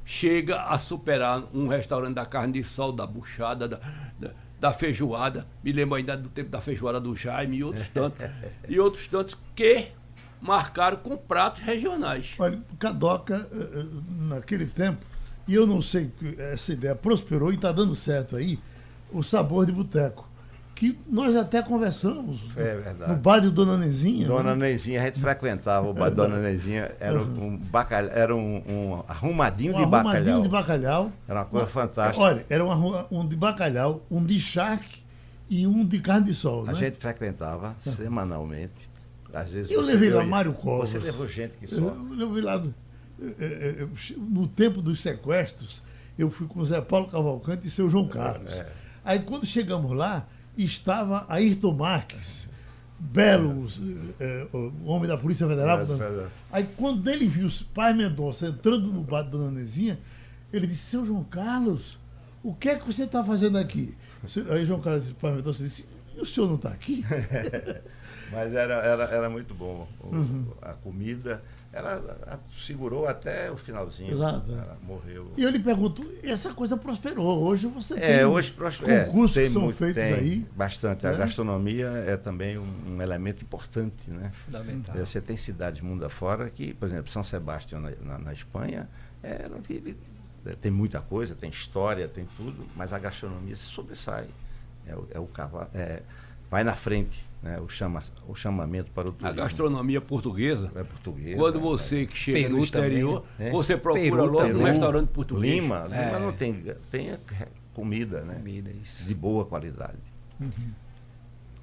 Chega 0.04 0.62
a 0.62 0.78
superar 0.78 1.44
um 1.52 1.68
restaurante 1.68 2.14
da 2.14 2.24
carne 2.24 2.54
de 2.54 2.64
sol, 2.64 2.92
da 2.92 3.06
buchada, 3.06 3.68
da, 3.68 3.80
da, 4.18 4.32
da 4.66 4.72
feijoada. 4.72 5.46
Me 5.62 5.72
lembro 5.72 5.94
ainda 5.94 6.16
do 6.16 6.28
tempo 6.28 6.50
da 6.50 6.60
feijoada 6.60 7.00
do 7.00 7.14
Jaime 7.16 7.58
e 7.58 7.64
outros 7.64 7.88
tantos. 7.88 8.26
e 8.68 8.80
outros 8.80 9.06
tantos 9.06 9.36
que 9.54 9.88
marcaram 10.40 10.96
com 10.98 11.16
pratos 11.16 11.62
regionais. 11.62 12.34
Olha, 12.38 12.60
Cadoca, 12.78 13.48
eh, 13.52 13.80
eh, 13.80 13.86
naquele 14.28 14.66
tempo, 14.66 15.04
e 15.46 15.54
eu 15.54 15.66
não 15.66 15.80
sei 15.80 16.10
que 16.18 16.40
essa 16.40 16.72
ideia 16.72 16.94
prosperou 16.94 17.52
e 17.52 17.54
está 17.54 17.70
dando 17.70 17.94
certo 17.94 18.36
aí, 18.36 18.58
o 19.12 19.22
sabor 19.22 19.64
de 19.64 19.72
boteco. 19.72 20.28
Que 20.76 20.96
nós 21.08 21.34
até 21.34 21.62
conversamos 21.62 22.38
É 22.54 22.76
verdade. 22.76 23.10
no 23.10 23.16
bar 23.18 23.40
de 23.40 23.50
Dona 23.50 23.78
Nezinha. 23.78 24.28
Dona 24.28 24.54
né? 24.54 24.68
Nezinha, 24.68 25.00
a 25.00 25.04
gente 25.06 25.18
frequentava 25.18 25.88
o 25.88 25.94
bar 25.94 26.10
de 26.10 26.16
Dona 26.16 26.36
Nezinha, 26.38 26.92
era 27.00 27.18
um, 27.20 27.56
bacalhau, 27.56 28.12
era 28.14 28.36
um, 28.36 28.56
um 28.68 29.02
arrumadinho 29.08 29.72
um 29.72 29.76
de 29.78 29.82
arrumadinho 29.82 30.12
bacalhau. 30.12 30.42
de 30.42 30.48
bacalhau. 30.50 31.12
Era 31.26 31.40
uma 31.40 31.46
coisa 31.46 31.66
fantástica. 31.66 32.22
Olha, 32.22 32.44
era 32.50 32.62
um, 32.62 33.04
um 33.10 33.26
de 33.26 33.34
bacalhau, 33.34 34.02
um 34.10 34.22
de 34.22 34.38
charque 34.38 35.02
e 35.48 35.66
um 35.66 35.82
de 35.82 35.98
carne 35.98 36.26
de 36.26 36.34
sol. 36.34 36.64
A 36.64 36.66
né? 36.66 36.74
gente 36.74 36.98
frequentava 36.98 37.74
semanalmente. 37.80 38.90
Às 39.32 39.50
vezes 39.52 39.70
Eu 39.70 39.80
levei 39.80 40.10
lá 40.10 40.24
Mário 40.26 40.52
Covas. 40.52 40.90
Você 40.90 40.98
levou 40.98 41.26
gente 41.26 41.56
que 41.56 41.66
só. 41.66 41.76
eu 41.80 42.06
levei 42.14 42.42
lá. 42.42 42.58
do- 42.58 42.74
eh, 43.20 43.34
eh, 43.40 43.76
eh, 43.80 44.14
No 44.18 44.46
tempo 44.46 44.82
dos 44.82 45.00
sequestros, 45.00 45.82
eu 46.18 46.30
fui 46.30 46.46
com 46.46 46.60
o 46.60 46.66
Zé 46.66 46.82
Paulo 46.82 47.06
Cavalcante 47.06 47.66
e 47.66 47.70
seu 47.70 47.88
João 47.88 48.06
Carlos. 48.08 48.52
É. 48.52 48.66
Aí 49.04 49.20
quando 49.20 49.46
chegamos 49.46 49.90
lá, 49.92 50.26
estava 50.64 51.26
Ayrton 51.28 51.72
Marques, 51.74 52.48
belo 52.98 53.66
eh, 54.20 54.46
o 54.52 54.86
homem 54.86 55.08
da 55.08 55.16
Polícia 55.18 55.46
Federal. 55.46 55.80
É. 55.80 56.26
Aí 56.50 56.68
quando 56.76 57.06
ele 57.08 57.26
viu 57.26 57.46
o 57.48 57.64
pai 57.74 57.92
Mendonça 57.92 58.46
entrando 58.48 58.92
no 58.92 59.02
bar 59.02 59.22
da 59.22 59.30
Dona 59.30 59.50
Nezinha, 59.50 59.98
ele 60.52 60.66
disse, 60.66 60.82
seu 60.90 61.04
João 61.04 61.24
Carlos, 61.24 61.98
o 62.42 62.54
que 62.54 62.68
é 62.70 62.76
que 62.76 62.86
você 62.86 63.04
está 63.04 63.22
fazendo 63.24 63.58
aqui? 63.58 63.94
Aí 64.50 64.64
João 64.64 64.80
Carlos 64.80 65.04
disse, 65.04 65.14
pai 65.14 65.32
Mendonça 65.34 65.62
disse, 65.62 65.84
e 66.16 66.20
o 66.20 66.24
senhor 66.24 66.48
não 66.48 66.56
está 66.56 66.70
aqui? 66.70 67.04
Mas 68.32 68.52
era, 68.54 68.74
era, 68.76 69.04
era 69.04 69.30
muito 69.30 69.54
bom. 69.54 69.86
O- 70.00 70.14
Uhum. 70.16 70.46
A 70.62 70.72
comida. 70.72 71.42
Ela 71.76 72.16
a- 72.26 72.38
segurou 72.66 73.06
até 73.06 73.50
o 73.50 73.56
finalzinho. 73.58 74.10
Exato, 74.12 74.50
é. 74.50 74.54
Ela 74.54 74.78
morreu. 74.82 75.30
E 75.36 75.42
eu 75.42 75.50
lhe 75.50 75.58
pergunto, 75.58 76.02
essa 76.22 76.54
coisa 76.54 76.74
prosperou. 76.74 77.42
Hoje 77.42 77.66
você 77.66 77.94
É, 77.94 78.16
tem 78.18 78.24
hoje 78.24 78.50
pros- 78.50 78.82
é, 78.82 79.04
concursos 79.04 79.34
tem 79.34 79.44
que 79.44 79.50
são 79.52 79.62
muito- 79.62 79.76
feitos 79.76 80.02
tem 80.02 80.14
aí. 80.14 80.46
Bastante. 80.56 81.06
A 81.06 81.12
né? 81.12 81.18
gastronomia 81.18 81.86
é 82.06 82.16
também 82.16 82.56
um, 82.56 82.66
um 82.96 83.02
elemento 83.02 83.42
importante, 83.44 84.10
né? 84.10 84.30
Fundamental. 84.46 84.96
É, 84.96 85.00
Você 85.04 85.20
tem 85.20 85.36
cidades 85.36 85.82
mundo 85.82 86.04
afora 86.06 86.48
que, 86.48 86.72
por 86.72 86.88
exemplo, 86.88 87.12
São 87.12 87.22
Sebastião 87.22 87.78
na, 87.80 87.90
na, 88.00 88.18
na 88.18 88.32
Espanha, 88.32 88.88
é, 89.22 89.42
ela 89.44 89.58
vive, 89.58 89.98
é, 90.46 90.52
tem 90.54 90.70
muita 90.72 91.00
coisa, 91.02 91.34
tem 91.34 91.50
história, 91.50 92.08
tem 92.08 92.26
tudo, 92.38 92.64
mas 92.74 92.94
a 92.94 92.98
gastronomia 92.98 93.54
se 93.54 93.64
sobressai. 93.64 94.26
É, 94.86 94.94
o- 94.96 95.08
é 95.12 95.18
o 95.20 95.26
cavalo, 95.26 95.68
é, 95.74 96.00
vai 96.50 96.64
na 96.64 96.74
frente, 96.74 97.22
né? 97.46 97.60
O, 97.60 97.68
chama, 97.68 98.02
o 98.26 98.34
chamamento 98.34 98.90
para 98.90 99.08
o 99.08 99.10
A 99.10 99.14
turismo. 99.14 99.36
gastronomia 99.40 100.00
portuguesa. 100.00 100.70
É 100.74 100.82
português. 100.84 101.36
Quando 101.36 101.60
você 101.60 102.06
que 102.06 102.16
chega 102.16 102.40
Peru 102.40 102.56
no 102.56 102.62
exterior, 102.64 103.20
também, 103.22 103.46
né? 103.46 103.50
você 103.50 103.76
procura 103.76 104.02
Peru 104.02 104.26
logo 104.26 104.58
um 104.58 104.64
restaurante 104.64 105.08
português. 105.08 105.54
Lima, 105.54 105.84
Lima 105.84 105.96
É. 105.96 106.18
não 106.18 106.32
tem, 106.32 106.62
tem 106.90 107.10
é, 107.10 107.18
comida, 107.72 108.22
né? 108.22 108.34
Comida, 108.34 108.70
isso. 108.82 109.04
De 109.04 109.14
boa 109.14 109.44
qualidade. 109.44 109.98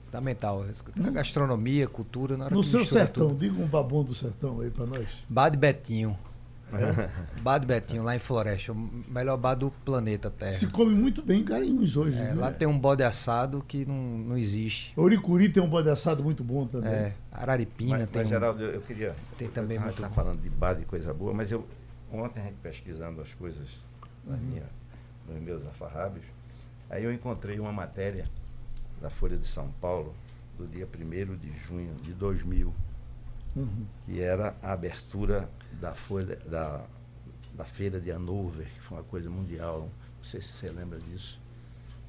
Fundamental. 0.06 0.64
A 1.06 1.10
gastronomia, 1.10 1.88
cultura, 1.88 2.38
na 2.38 2.46
hora 2.46 2.56
No 2.56 2.62
que 2.62 2.68
seu 2.68 2.86
sertão, 2.86 3.30
tudo. 3.30 3.40
diga 3.40 3.62
um 3.62 3.68
babão 3.68 4.04
do 4.04 4.14
sertão 4.14 4.60
aí 4.62 4.70
para 4.70 4.86
nós. 4.86 5.08
Bar 5.28 5.50
de 5.50 5.58
Betinho. 6.78 7.10
Bar 7.42 7.58
de 7.60 7.66
Betinho, 7.66 8.04
lá 8.04 8.16
em 8.16 8.20
Floresta. 8.20 8.72
O 8.72 8.76
melhor 9.08 9.38
bar 9.38 9.56
do 9.56 9.72
planeta 9.86 10.30
Terra. 10.30 10.54
Se 10.54 10.68
come 10.68 10.94
muito 10.94 11.22
bem 11.22 11.42
em 11.42 11.44
Garanhuns 11.46 11.96
hoje. 11.98 12.18
É, 12.18 12.22
né? 12.26 12.34
lá 12.34 12.52
tem 12.52 12.68
um 12.68 12.78
bode 12.80 13.04
assado 13.04 13.64
que 13.68 13.86
não, 13.86 13.96
não 13.96 14.38
existe. 14.38 14.94
Oricuri 15.00 15.50
tem 15.50 15.62
um 15.62 15.70
bode 15.70 15.90
assado 15.90 16.24
muito 16.24 16.44
bom 16.44 16.66
também. 16.68 16.92
É, 16.92 17.14
Araripina 17.32 18.00
Mas, 18.00 18.10
tem 18.10 18.22
mas 18.22 18.28
um- 18.28 18.30
Geraldo, 18.30 18.64
eu 18.64 18.72
eu 18.74 18.82
queria. 18.82 19.16
tem 19.38 19.48
também 19.50 19.78
a 19.78 19.82
muito 19.82 20.02
tá 20.02 20.08
bom. 20.08 20.14
falando 20.14 20.42
de 20.42 20.50
bar 20.50 20.74
de 20.74 20.86
coisa 20.86 21.14
boa, 21.14 21.34
mas 21.34 21.52
eu 21.52 21.66
ontem 22.12 22.40
a 22.42 22.44
gente 22.44 22.58
pesquisando 22.62 23.22
as 23.22 23.34
coisas 23.34 23.80
na 24.26 24.38
minha, 24.38 24.64
nos 25.28 25.42
meus 25.42 25.66
afarrábios, 25.66 26.24
aí 26.90 27.04
eu 27.04 27.12
encontrei 27.14 27.60
uma 27.60 27.72
matéria 27.72 28.26
da 29.02 29.10
Folha 29.10 29.36
de 29.36 29.48
São 29.48 29.70
Paulo 29.82 30.14
do 30.58 30.68
dia 30.68 30.88
1 30.88 31.36
de 31.38 31.52
junho 31.68 31.94
de 32.04 32.12
2000, 32.14 32.74
Uhum. 33.56 33.86
que 34.06 34.20
era 34.20 34.56
a 34.64 34.72
abertura 34.74 35.48
da 35.80 35.94
Folha 35.94 36.36
da, 36.46 36.84
da 37.54 37.66
feira 37.66 38.00
de 38.00 38.12
Hanover, 38.12 38.68
que 38.68 38.82
foi 38.82 38.98
uma 38.98 39.04
coisa 39.04 39.30
mundial. 39.30 39.90
Não 40.18 40.24
sei 40.24 40.42
se 40.42 40.50
você 40.50 40.70
lembra 40.70 41.00
disso. 41.00 41.40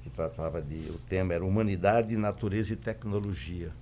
Que 0.03 0.11
tratava 0.11 0.61
de. 0.61 0.91
O 0.91 0.99
tema 1.09 1.35
era 1.35 1.45
Humanidade, 1.45 2.17
Natureza 2.17 2.73
e 2.73 2.77
Tecnologia. 2.77 3.73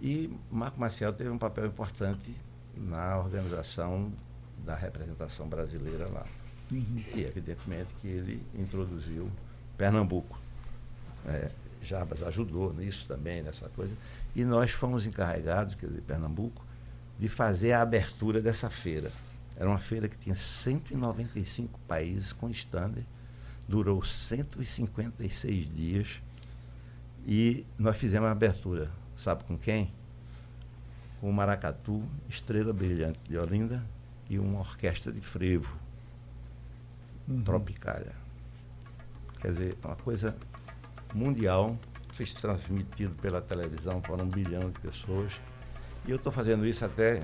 E 0.00 0.34
Marco 0.50 0.80
Maciel 0.80 1.12
teve 1.12 1.30
um 1.30 1.38
papel 1.38 1.66
importante 1.66 2.34
na 2.76 3.18
organização 3.18 4.12
da 4.64 4.74
representação 4.74 5.48
brasileira 5.48 6.08
lá. 6.08 6.24
Uhum. 6.70 7.04
E, 7.14 7.22
evidentemente, 7.22 7.92
que 8.00 8.06
ele 8.06 8.42
introduziu 8.54 9.30
Pernambuco. 9.76 10.38
É, 11.26 11.50
Jarbas 11.82 12.22
ajudou 12.22 12.72
nisso 12.72 13.06
também, 13.06 13.42
nessa 13.42 13.68
coisa. 13.70 13.94
E 14.34 14.44
nós 14.44 14.70
fomos 14.70 15.06
encarregados, 15.06 15.74
quer 15.74 15.86
dizer, 15.86 16.02
Pernambuco, 16.02 16.64
de 17.20 17.28
fazer 17.28 17.72
a 17.72 17.82
abertura 17.82 18.40
dessa 18.40 18.70
feira. 18.70 19.12
Era 19.56 19.68
uma 19.68 19.78
feira 19.78 20.08
que 20.08 20.16
tinha 20.16 20.34
195 20.34 21.78
países 21.86 22.32
com 22.32 22.48
estander, 22.48 23.04
durou 23.68 24.02
156 24.02 25.72
dias 25.72 26.22
e 27.26 27.66
nós 27.78 27.96
fizemos 27.98 28.28
a 28.28 28.32
abertura. 28.32 28.90
Sabe 29.14 29.44
com 29.44 29.58
quem? 29.58 29.92
Com 31.20 31.28
o 31.28 31.32
Maracatu, 31.32 32.02
Estrela 32.28 32.72
Brilhante 32.72 33.20
de 33.28 33.36
Olinda 33.36 33.84
e 34.30 34.38
uma 34.38 34.60
orquestra 34.60 35.12
de 35.12 35.20
frevo, 35.20 35.78
Uhum. 37.30 37.42
Quer 39.40 39.52
dizer, 39.52 39.78
uma 39.84 39.94
coisa 39.94 40.36
mundial, 41.14 41.78
foi 42.12 42.26
transmitido 42.26 43.14
pela 43.16 43.40
televisão 43.40 44.00
para 44.00 44.22
um 44.22 44.26
bilhão 44.26 44.68
de 44.70 44.80
pessoas. 44.80 45.40
E 46.06 46.10
eu 46.10 46.16
estou 46.16 46.32
fazendo 46.32 46.66
isso 46.66 46.84
até, 46.84 47.22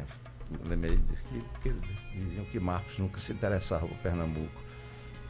lembrei 0.68 0.96
de 0.96 1.02
que, 1.28 1.44
que 1.62 1.68
eles 1.68 1.80
diziam 2.14 2.44
que 2.46 2.60
Marcos 2.60 2.98
nunca 2.98 3.18
se 3.20 3.32
interessava 3.32 3.86
por 3.86 3.96
Pernambuco. 3.98 4.62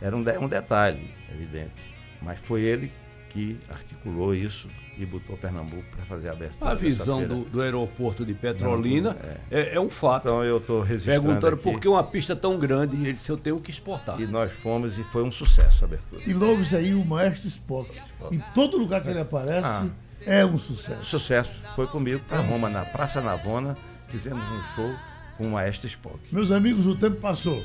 Era 0.00 0.14
um, 0.16 0.22
de- 0.22 0.38
um 0.38 0.48
detalhe, 0.48 1.10
evidente. 1.32 1.94
Mas 2.20 2.38
foi 2.40 2.62
ele 2.62 2.92
que 3.30 3.58
articulou 3.68 4.34
isso 4.34 4.66
e 4.96 5.04
botou 5.04 5.36
Pernambuco 5.36 5.84
para 5.94 6.04
fazer 6.06 6.28
a 6.30 6.32
abertura. 6.32 6.70
A 6.70 6.74
visão 6.74 7.26
do, 7.26 7.44
do 7.44 7.60
aeroporto 7.60 8.24
de 8.24 8.32
Petrolina 8.32 9.14
é, 9.50 9.74
é 9.74 9.80
um 9.80 9.90
fato. 9.90 10.22
Então 10.28 10.42
eu 10.42 10.56
estou 10.56 10.80
registrando 10.82 11.22
Perguntando 11.22 11.56
por 11.58 11.78
que 11.80 11.86
uma 11.88 12.02
pista 12.02 12.34
tão 12.34 12.58
grande 12.58 12.96
e 12.96 13.02
ele 13.04 13.12
disse, 13.12 13.28
eu 13.30 13.36
tenho 13.36 13.60
que 13.60 13.70
exportar. 13.70 14.18
E 14.20 14.26
nós 14.26 14.50
fomos 14.52 14.98
e 14.98 15.04
foi 15.04 15.22
um 15.22 15.30
sucesso 15.30 15.84
a 15.84 15.86
abertura. 15.86 16.22
E 16.26 16.32
louve-se 16.32 16.74
aí 16.76 16.94
o 16.94 17.04
maestro 17.04 17.46
Spock. 17.48 17.90
Em 18.32 18.38
todo 18.54 18.78
lugar 18.78 19.02
que 19.02 19.08
ele 19.10 19.20
aparece, 19.20 19.68
Ah. 19.68 19.88
É 20.26 20.44
um 20.44 20.58
sucesso. 20.58 21.04
Sucesso. 21.04 21.52
Foi 21.74 21.86
comigo 21.86 22.20
para 22.28 22.40
Roma, 22.40 22.68
na 22.68 22.84
Praça 22.84 23.20
Navona, 23.20 23.76
fizemos 24.08 24.44
um 24.44 24.60
show 24.74 24.92
com 25.38 25.44
o 25.44 25.52
Maestro 25.52 25.86
Spock. 25.86 26.18
Meus 26.32 26.50
amigos, 26.50 26.84
o 26.86 26.96
tempo 26.96 27.16
passou. 27.16 27.62